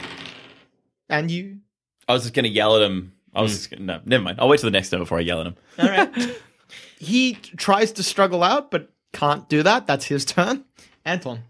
And 1.09 1.31
you 1.31 1.59
I 2.09 2.13
was 2.13 2.23
just 2.23 2.35
gonna 2.35 2.49
yell 2.49 2.77
at 2.77 2.83
him. 2.83 3.13
I 3.35 3.43
was 3.43 3.53
just 3.53 3.71
gonna, 3.71 3.85
no, 3.85 4.01
never 4.05 4.25
mind. 4.25 4.39
I'll 4.41 4.49
wait 4.49 4.61
till 4.61 4.69
the 4.69 4.73
next 4.73 4.89
turn 4.91 5.01
before 5.01 5.19
I 5.19 5.21
yell 5.23 5.41
at 5.41 5.47
him. 5.47 5.57
All 5.79 5.89
right. 5.89 6.41
he 6.99 7.35
tries 7.35 7.93
to 7.93 8.03
struggle 8.03 8.43
out, 8.43 8.71
but 8.71 8.91
can't 9.13 9.49
do 9.49 9.63
that. 9.63 9.87
That's 9.87 10.07
his 10.07 10.25
turn. 10.25 10.65
Anton. 11.05 11.43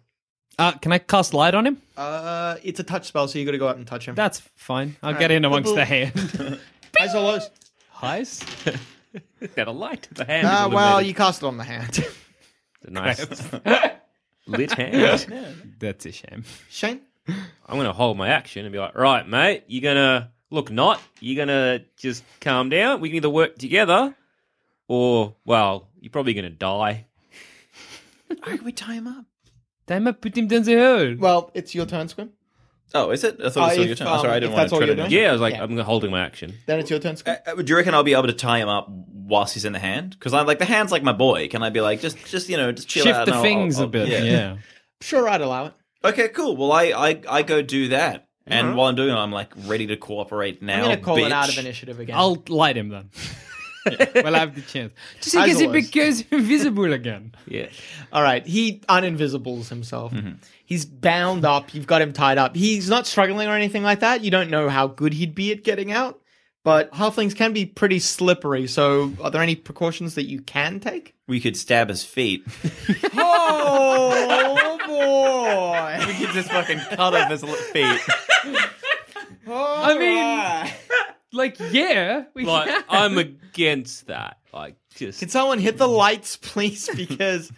Uh, 0.59 0.73
can 0.73 0.92
I 0.92 0.99
cast 0.99 1.35
light 1.35 1.55
on 1.55 1.66
him? 1.66 1.83
Uh, 1.97 2.57
it's 2.62 2.81
a 2.81 2.83
touch 2.85 3.07
spell, 3.07 3.29
so 3.29 3.38
you 3.38 3.45
got 3.45 3.53
to 3.53 3.59
go 3.59 3.69
out 3.69 3.77
and 3.77 3.87
touch 3.87 4.07
him. 4.07 4.14
That's 4.14 4.40
fine. 4.55 4.97
I'll 5.03 5.12
All 5.12 5.19
get 5.19 5.27
right. 5.31 5.37
in 5.37 5.45
amongst 5.45 5.75
the 5.75 5.85
hand. 5.85 6.12
Highs 6.99 7.14
or 7.14 7.21
lows? 7.21 7.51
Highs? 7.90 8.42
Got 9.55 9.69
a 9.69 9.73
light. 9.73 10.09
The 10.12 10.25
hand. 10.25 10.47
Ah, 10.47 10.66
is 10.66 10.73
well, 10.73 10.85
illuminated. 10.99 11.09
you 11.09 11.14
cast 11.14 11.42
it 11.42 11.47
on 11.47 11.57
the 11.57 11.64
hand. 11.64 12.05
The 12.83 12.90
nice 12.92 13.53
lit 14.47 14.71
hand. 14.73 15.75
That's 15.81 16.07
a 16.07 16.12
shame. 16.12 16.45
Shane. 16.71 17.01
I'm 17.27 17.77
gonna 17.79 17.92
hold 17.92 18.16
my 18.16 18.29
action 18.29 18.64
and 18.64 18.73
be 18.73 18.79
like, 18.79 18.95
right, 18.97 19.27
mate, 19.27 19.64
you're 19.66 19.83
gonna 19.83 20.31
look 20.51 20.71
not. 20.71 21.01
You're 21.19 21.45
gonna 21.45 21.81
just 21.97 22.23
calm 22.40 22.69
down. 22.69 23.01
We 23.01 23.09
can 23.09 23.16
either 23.16 23.31
work 23.31 23.59
together, 23.59 24.14
or 24.87 25.35
well, 25.45 25.88
you're 26.01 26.11
probably 26.12 26.35
gonna 26.35 26.51
die. 26.51 27.07
Why 28.29 28.57
can 28.57 28.64
we 28.64 28.71
tie 28.71 28.95
him 28.95 29.09
up? 29.09 29.25
Damn 29.87 30.07
it, 30.09 30.20
put 30.20 30.37
him 30.37 30.49
down 30.49 30.62
the 30.62 30.75
hole. 30.75 31.14
Well, 31.18 31.51
it's 31.55 31.75
your 31.75 31.87
turn, 31.87 32.09
Squim. 32.09 32.31
Oh, 32.94 33.11
is 33.11 33.25
it? 33.25 33.37
I 33.44 33.51
thought 33.51 33.57
it 33.57 33.57
Uh, 33.57 33.61
was 33.64 33.72
still 33.72 33.83
if, 33.83 33.88
your 33.88 33.96
turn. 33.96 34.07
um, 34.09 34.20
Sorry, 34.20 34.33
I 34.33 34.40
didn't 34.40 34.53
want 34.53 34.61
that's 34.62 34.70
to 34.70 34.75
all 34.75 34.79
tread 34.81 34.88
you're 34.99 35.09
doing. 35.09 35.11
Yeah, 35.22 35.29
I 35.29 35.33
was 35.33 35.40
like, 35.40 35.55
Yeah. 35.55 35.62
I'm 35.64 35.77
holding 35.79 36.11
my 36.11 36.20
action. 36.25 36.55
Then 36.66 36.79
it's 36.79 36.90
your 36.90 36.99
turn, 36.99 37.14
Squim. 37.16 37.38
Uh, 37.46 37.55
do 37.62 37.64
you 37.70 37.77
reckon 37.77 37.94
I'll 37.94 38.03
be 38.05 38.12
able 38.14 38.27
to 38.29 38.33
tie 38.33 38.59
him 38.59 38.68
up 38.68 38.87
whilst 38.88 39.55
he's 39.55 39.64
in 39.64 39.72
the 39.72 39.79
hand? 39.81 40.11
Because 40.11 40.33
I'm 40.35 40.46
like 40.46 40.59
the 40.61 40.64
hand's 40.64 40.92
like 40.92 41.03
my 41.03 41.12
boy. 41.12 41.49
Can 41.49 41.62
I 41.62 41.70
be 41.70 41.81
like 41.81 42.01
just 42.01 42.16
just 42.27 42.49
you 42.49 42.57
know 42.57 42.70
just 42.72 42.88
chill 42.88 43.05
Shift 43.05 43.16
out? 43.16 43.27
the 43.27 43.33
and 43.33 43.37
I'll- 43.38 43.42
things 43.42 43.79
I'll- 43.79 43.85
a 43.87 43.88
bit. 43.88 44.09
yeah. 44.09 44.22
Yeah. 44.22 44.57
Sure, 45.01 45.29
I'd 45.29 45.40
allow 45.40 45.66
it. 45.66 45.72
Okay, 46.05 46.29
cool. 46.29 46.57
Well, 46.57 46.70
I 46.72 46.85
I, 46.92 47.20
I 47.29 47.42
go 47.42 47.61
do 47.62 47.88
that, 47.88 48.29
and 48.46 48.77
while 48.77 48.87
I'm 48.88 48.94
doing 48.94 49.11
it, 49.11 49.14
I'm 49.18 49.33
like 49.33 49.53
ready 49.66 49.88
to 49.88 49.96
cooperate 49.96 50.62
now. 50.62 50.77
I'm 50.77 50.85
going 50.85 50.96
to 50.99 51.03
call 51.05 51.16
it 51.18 51.33
out 51.33 51.49
of 51.49 51.55
bitch. 51.57 51.59
initiative 51.59 51.99
again. 52.01 52.16
I'll 52.16 52.42
light 52.49 52.77
him 52.77 52.88
then. 52.90 53.11
well, 54.14 54.35
I 54.35 54.38
have 54.40 54.55
the 54.55 54.61
chance. 54.72 54.92
Just 55.20 55.35
in 55.35 55.44
case 55.44 55.59
he 55.59 55.66
becomes 55.66 56.25
invisible 56.31 56.92
again. 56.92 57.33
Yeah. 57.49 57.68
All 58.12 58.22
right, 58.22 58.44
he 58.44 58.81
uninvisibles 58.88 59.68
himself. 59.68 60.12
Mm-hmm. 60.12 60.33
He's 60.64 60.85
bound 60.85 61.44
up. 61.44 61.72
You've 61.72 61.87
got 61.87 62.03
him 62.03 62.12
tied 62.12 62.38
up. 62.38 62.57
He's 62.57 62.90
not 62.90 63.07
struggling 63.07 63.46
or 63.46 63.55
anything 63.55 63.85
like 63.85 64.01
that. 64.01 64.25
You 64.25 64.33
don't 64.33 64.51
know 64.51 64.68
how 64.68 64.88
good 64.88 65.14
he'd 65.14 65.35
be 65.35 65.53
at 65.53 65.62
getting 65.62 65.92
out, 65.92 66.20
but 66.64 66.90
halflings 66.92 67.37
can 67.37 67.53
be 67.53 67.66
pretty 67.66 68.01
slippery. 68.01 68.66
So, 68.66 69.12
are 69.22 69.31
there 69.31 69.42
any 69.42 69.55
precautions 69.55 70.16
that 70.16 70.25
you 70.25 70.40
can 70.40 70.81
take? 70.81 71.14
We 71.29 71.38
could 71.38 71.57
stab 71.57 71.88
his 71.88 72.03
feet. 72.03 72.44
Oh 73.14 74.79
boy! 74.87 76.07
we 76.07 76.14
could 76.14 76.35
just 76.35 76.51
fucking 76.51 76.79
cut 76.79 77.14
off 77.14 77.31
his 77.31 77.44
feet. 77.70 78.01
I 79.49 79.96
mean, 79.99 80.72
like, 81.37 81.57
yeah. 81.72 82.25
We 82.35 82.44
Like, 82.44 82.68
can. 82.68 82.85
I'm 82.88 83.18
against 83.18 84.07
that. 84.09 84.38
Like, 84.53 84.77
just 84.94 85.20
Can 85.20 85.29
someone 85.29 85.59
hit 85.59 85.79
the 85.79 85.88
lights, 85.88 86.37
please? 86.37 86.88
Because 86.96 87.53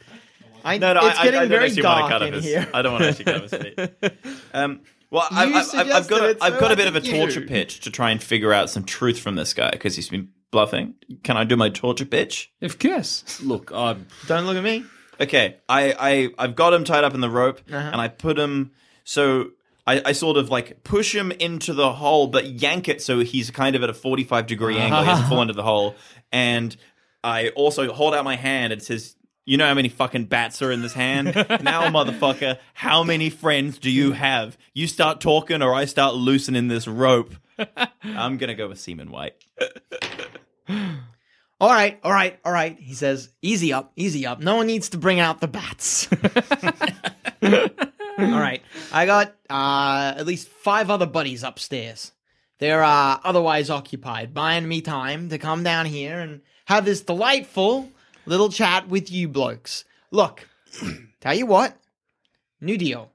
I, 0.64 0.78
No, 0.78 0.92
no, 0.92 1.06
it's 1.06 1.18
I, 1.18 1.24
getting 1.24 1.40
I, 1.40 1.42
I 1.42 1.46
don't 1.46 1.48
very 1.50 1.64
actually 1.66 1.82
want 1.82 1.96
to 1.96 2.00
dark 2.00 2.10
cut 2.10 2.22
off 2.22 2.28
in 2.28 2.34
his. 2.34 2.44
here. 2.44 2.68
I 2.74 2.82
don't 2.82 2.92
want 2.92 3.04
to 3.04 3.08
actually 3.10 3.24
cut 3.24 3.44
off 3.44 3.50
his 3.50 3.62
feet. 3.62 4.14
Um, 4.54 4.80
well, 5.10 5.26
I, 5.30 5.44
You 5.44 5.54
I, 5.54 5.58
I've, 5.58 5.62
I've 5.62 5.66
suggested 6.04 6.10
got 6.10 6.22
it, 6.30 6.36
a, 6.38 6.44
I've 6.44 6.54
so 6.54 6.60
got 6.60 6.70
I 6.70 6.74
a 6.74 6.76
bit 6.76 6.86
of 6.88 6.96
a 6.96 7.00
think 7.00 7.14
you 7.14 7.20
torture 7.20 7.40
pitch 7.40 7.80
to 7.80 7.90
try 7.90 8.10
and 8.10 8.22
figure 8.22 8.52
out 8.52 8.68
some 8.68 8.84
truth 8.84 9.18
from 9.20 9.36
this 9.36 9.54
guy 9.54 9.70
because 9.70 9.96
he's 9.96 10.08
been 10.10 10.28
bluffing. 10.50 10.94
Can 11.22 11.36
I 11.36 11.44
do 11.44 11.56
my 11.56 11.68
torture 11.70 12.04
pitch? 12.04 12.50
Of 12.60 12.78
course. 12.78 13.40
look. 13.42 13.70
I'm 13.72 14.06
Don't 14.26 14.44
look 14.46 14.56
at 14.56 14.64
me. 14.64 14.84
Okay, 15.20 15.56
I, 15.68 15.94
I 15.98 16.28
I've 16.44 16.54
got 16.56 16.72
him 16.74 16.84
tied 16.84 17.04
up 17.04 17.14
in 17.14 17.20
the 17.20 17.30
rope, 17.30 17.60
Uh-huh. 17.72 17.90
and 17.92 18.00
I 18.00 18.08
put 18.08 18.38
him 18.38 18.72
so 19.04 19.50
I, 19.88 20.02
I 20.04 20.12
sort 20.12 20.36
of 20.36 20.50
like 20.50 20.84
push 20.84 21.14
him 21.14 21.32
into 21.32 21.72
the 21.72 21.90
hole, 21.90 22.26
but 22.26 22.44
yank 22.44 22.88
it 22.88 23.00
so 23.00 23.20
he's 23.20 23.50
kind 23.50 23.74
of 23.74 23.82
at 23.82 23.88
a 23.88 23.94
forty-five 23.94 24.46
degree 24.46 24.76
uh-huh. 24.76 24.84
angle. 24.84 25.00
He 25.00 25.06
doesn't 25.06 25.28
fall 25.28 25.40
into 25.40 25.54
the 25.54 25.62
hole, 25.62 25.96
and 26.30 26.76
I 27.24 27.48
also 27.50 27.90
hold 27.90 28.14
out 28.14 28.22
my 28.22 28.36
hand. 28.36 28.74
It 28.74 28.82
says, 28.82 29.16
"You 29.46 29.56
know 29.56 29.66
how 29.66 29.72
many 29.72 29.88
fucking 29.88 30.26
bats 30.26 30.60
are 30.60 30.70
in 30.70 30.82
this 30.82 30.92
hand? 30.92 31.34
now, 31.62 31.88
motherfucker, 31.88 32.58
how 32.74 33.02
many 33.02 33.30
friends 33.30 33.78
do 33.78 33.90
you 33.90 34.12
have? 34.12 34.58
You 34.74 34.86
start 34.86 35.22
talking, 35.22 35.62
or 35.62 35.72
I 35.72 35.86
start 35.86 36.14
loosening 36.14 36.68
this 36.68 36.86
rope." 36.86 37.34
I'm 38.04 38.36
gonna 38.36 38.54
go 38.54 38.68
with 38.68 38.78
Seaman 38.78 39.10
White. 39.10 39.42
All 41.60 41.70
right, 41.70 41.98
all 42.04 42.12
right, 42.12 42.38
all 42.44 42.52
right. 42.52 42.78
He 42.78 42.94
says, 42.94 43.30
"Easy 43.42 43.72
up, 43.72 43.90
easy 43.96 44.24
up. 44.26 44.38
No 44.38 44.54
one 44.54 44.68
needs 44.68 44.90
to 44.90 44.98
bring 44.98 45.18
out 45.18 45.40
the 45.40 45.48
bats." 45.48 46.06
all 47.42 48.40
right, 48.40 48.62
I 48.92 49.06
got 49.06 49.34
uh, 49.50 50.14
at 50.16 50.26
least 50.26 50.48
five 50.48 50.90
other 50.90 51.06
buddies 51.06 51.42
upstairs. 51.42 52.12
They're 52.58 52.82
uh, 52.82 53.18
otherwise 53.22 53.70
occupied, 53.70 54.34
buying 54.34 54.66
me 54.66 54.80
time 54.80 55.28
to 55.28 55.38
come 55.38 55.62
down 55.62 55.86
here 55.86 56.18
and 56.18 56.40
have 56.66 56.84
this 56.84 57.02
delightful 57.02 57.90
little 58.26 58.48
chat 58.50 58.88
with 58.88 59.10
you 59.12 59.28
blokes. 59.28 59.84
Look, 60.10 60.48
tell 61.20 61.34
you 61.34 61.46
what, 61.46 61.76
new 62.60 62.76
deal. 62.78 63.12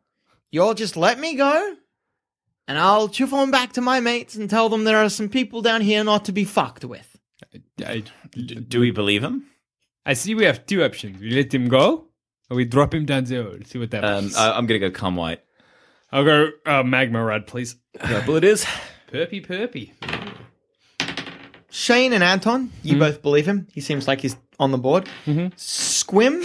You'll 0.52 0.76
just 0.76 0.96
let 0.96 1.20
me 1.20 1.36
go, 1.36 1.76
and 2.68 2.78
I'll 2.78 3.10
chuff 3.10 3.34
on 3.34 3.52
back 3.52 3.74
to 3.74 3.82
my 3.82 4.00
mates 4.00 4.36
and 4.36 4.50
tell 4.50 4.70
them 4.70 4.84
there 4.84 4.98
are 5.04 5.10
some 5.10 5.28
people 5.28 5.62
down 5.62 5.82
here 5.82 6.04
not 6.04 6.26
to 6.26 6.32
be 6.32 6.46
fucked 6.46 6.86
with. 6.86 7.10
I, 7.86 8.04
Do 8.68 8.80
we 8.80 8.92
believe 8.92 9.24
him? 9.24 9.46
I 10.06 10.14
see 10.14 10.36
we 10.36 10.46
have 10.46 10.66
two 10.66 10.84
options. 10.84 11.20
We 11.20 11.32
let 11.32 11.54
him 11.54 11.68
go, 11.68 12.06
or 12.50 12.58
we 12.58 12.66
drop 12.66 12.94
him 12.94 13.06
down 13.06 13.24
the 13.26 13.42
hole. 13.44 13.58
See 13.66 13.80
what 13.80 13.94
Um, 13.96 14.04
happens. 14.04 14.36
I, 14.36 14.56
I'm 14.56 14.68
gonna 14.68 14.80
go 14.80 14.92
cum 14.92 15.16
white. 15.16 15.42
I'll 16.14 16.24
go 16.24 16.50
uh, 16.66 16.84
magma 16.84 17.24
rad, 17.24 17.48
please. 17.48 17.76
Purple 18.00 18.36
it 18.36 18.44
is. 18.44 18.66
Perpy, 19.12 19.46
perpy. 19.46 19.92
Shane 21.70 22.14
and 22.14 22.24
Anton, 22.24 22.68
Mm-hmm. 22.68 22.88
you 22.88 23.00
both 23.00 23.22
believe 23.22 23.48
him. 23.48 23.68
He 23.74 23.82
seems 23.82 24.08
like 24.08 24.22
he's 24.22 24.36
on 24.60 24.72
the 24.72 24.78
board. 24.78 25.10
Squim, 25.26 26.44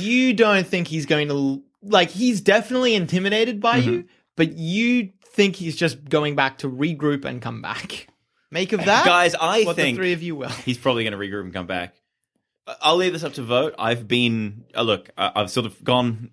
you 0.00 0.34
don't 0.34 0.66
think 0.66 0.88
he's 0.88 1.06
going 1.06 1.28
to 1.28 1.62
like. 1.82 2.10
He's 2.10 2.40
definitely 2.40 2.94
intimidated 2.94 3.60
by 3.60 3.76
you, 3.76 3.92
Mm-hmm. 4.00 4.06
but 4.36 4.52
you 4.58 5.10
think 5.26 5.54
he's 5.56 5.76
just 5.76 6.04
going 6.08 6.34
back 6.34 6.58
to 6.58 6.68
regroup 6.68 7.24
and 7.24 7.40
come 7.40 7.62
back. 7.62 8.08
Make 8.50 8.72
of 8.72 8.84
that, 8.84 9.04
Guys, 9.04 9.34
I 9.34 9.62
what 9.64 9.76
think 9.76 9.96
the 9.96 10.00
three 10.02 10.12
of 10.12 10.22
you 10.22 10.34
will. 10.36 10.48
he's 10.48 10.78
probably 10.78 11.04
going 11.04 11.12
to 11.12 11.18
regroup 11.18 11.42
and 11.44 11.52
come 11.52 11.66
back. 11.66 11.94
I- 12.66 12.76
I'll 12.82 12.96
leave 12.96 13.12
this 13.12 13.22
up 13.24 13.34
to 13.34 13.42
vote. 13.42 13.74
I've 13.78 14.06
been 14.08 14.64
uh, 14.74 14.82
look. 14.82 15.10
I- 15.16 15.32
I've 15.36 15.50
sort 15.50 15.66
of 15.66 15.82
gone 15.84 16.30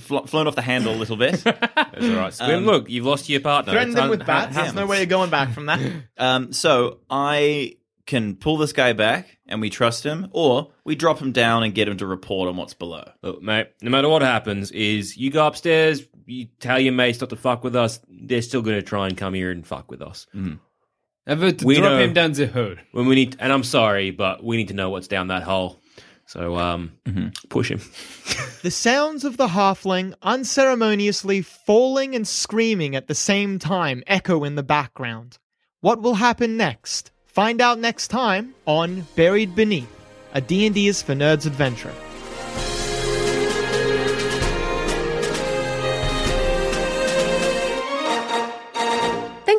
fl- 0.00 0.20
flown 0.26 0.46
off 0.46 0.54
the 0.54 0.62
handle 0.62 0.94
a 0.94 0.96
little 0.96 1.16
bit. 1.16 1.42
That's 1.44 1.64
all 1.74 2.16
right. 2.16 2.32
Squim, 2.32 2.58
Um, 2.58 2.66
look, 2.66 2.90
you've 2.90 3.06
lost 3.06 3.28
your 3.28 3.40
partner. 3.40 3.72
Threaten 3.72 3.90
It's 3.90 3.94
them 3.96 4.04
un- 4.04 4.10
with 4.10 4.26
bats. 4.26 4.54
ha- 4.54 4.62
There's 4.62 4.74
no 4.74 4.80
happens. 4.82 4.90
way 4.90 5.02
of 5.04 5.08
going 5.08 5.30
back 5.30 5.52
from 5.52 5.66
that. 5.66 5.80
um, 6.18 6.52
so 6.52 6.98
I 7.10 7.76
can 8.06 8.34
pull 8.34 8.56
this 8.56 8.72
guy 8.72 8.92
back, 8.92 9.38
and 9.46 9.60
we 9.60 9.70
trust 9.70 10.04
him, 10.04 10.26
or 10.32 10.72
we 10.84 10.94
drop 10.96 11.18
him 11.20 11.30
down 11.32 11.62
and 11.62 11.72
get 11.74 11.86
him 11.88 11.96
to 11.98 12.06
report 12.06 12.48
on 12.48 12.56
what's 12.56 12.74
below. 12.74 13.08
Look, 13.22 13.40
mate, 13.40 13.68
no 13.80 13.90
matter 13.90 14.08
what 14.08 14.22
happens, 14.22 14.72
is 14.72 15.16
you 15.16 15.30
go 15.30 15.46
upstairs, 15.46 16.02
you 16.26 16.46
tell 16.58 16.80
your 16.80 16.92
mates 16.92 17.20
not 17.20 17.30
to 17.30 17.36
fuck 17.36 17.62
with 17.62 17.76
us, 17.76 18.00
they're 18.08 18.42
still 18.42 18.60
going 18.60 18.76
to 18.76 18.82
try 18.82 19.06
and 19.06 19.16
come 19.16 19.34
here 19.34 19.50
and 19.52 19.64
fuck 19.66 19.88
with 19.90 20.02
us. 20.02 20.26
I 21.26 21.34
vote 21.34 21.58
to 21.58 21.66
We 21.66 21.76
drop 21.76 21.92
know- 21.92 21.98
him 21.98 22.12
down 22.12 22.32
the 22.32 22.46
hole. 22.46 22.74
When 22.92 23.06
we 23.06 23.14
need, 23.14 23.36
and 23.38 23.52
I'm 23.52 23.62
sorry, 23.64 24.10
but 24.10 24.42
we 24.42 24.56
need 24.56 24.68
to 24.68 24.74
know 24.74 24.90
what's 24.90 25.08
down 25.08 25.28
that 25.28 25.42
hole. 25.44 25.80
So, 26.26 26.56
um, 26.56 26.92
push 27.50 27.70
him. 27.70 27.80
The 28.62 28.70
sounds 28.70 29.24
of 29.24 29.36
the 29.36 29.48
halfling 29.48 30.14
unceremoniously 30.22 31.42
falling 31.42 32.14
and 32.14 32.26
screaming 32.26 32.96
at 32.96 33.06
the 33.08 33.14
same 33.14 33.58
time 33.58 34.02
echo 34.06 34.44
in 34.44 34.54
the 34.54 34.62
background. 34.62 35.38
What 35.80 36.00
will 36.00 36.14
happen 36.14 36.56
next? 36.56 37.10
Find 37.26 37.60
out 37.60 37.78
next 37.78 38.08
time 38.08 38.54
on 38.66 39.06
Buried 39.16 39.54
Beneath, 39.54 39.88
a 40.32 40.40
D&D 40.40 40.86
is 40.86 41.02
for 41.02 41.12
Nerds 41.14 41.44
adventure. 41.46 41.92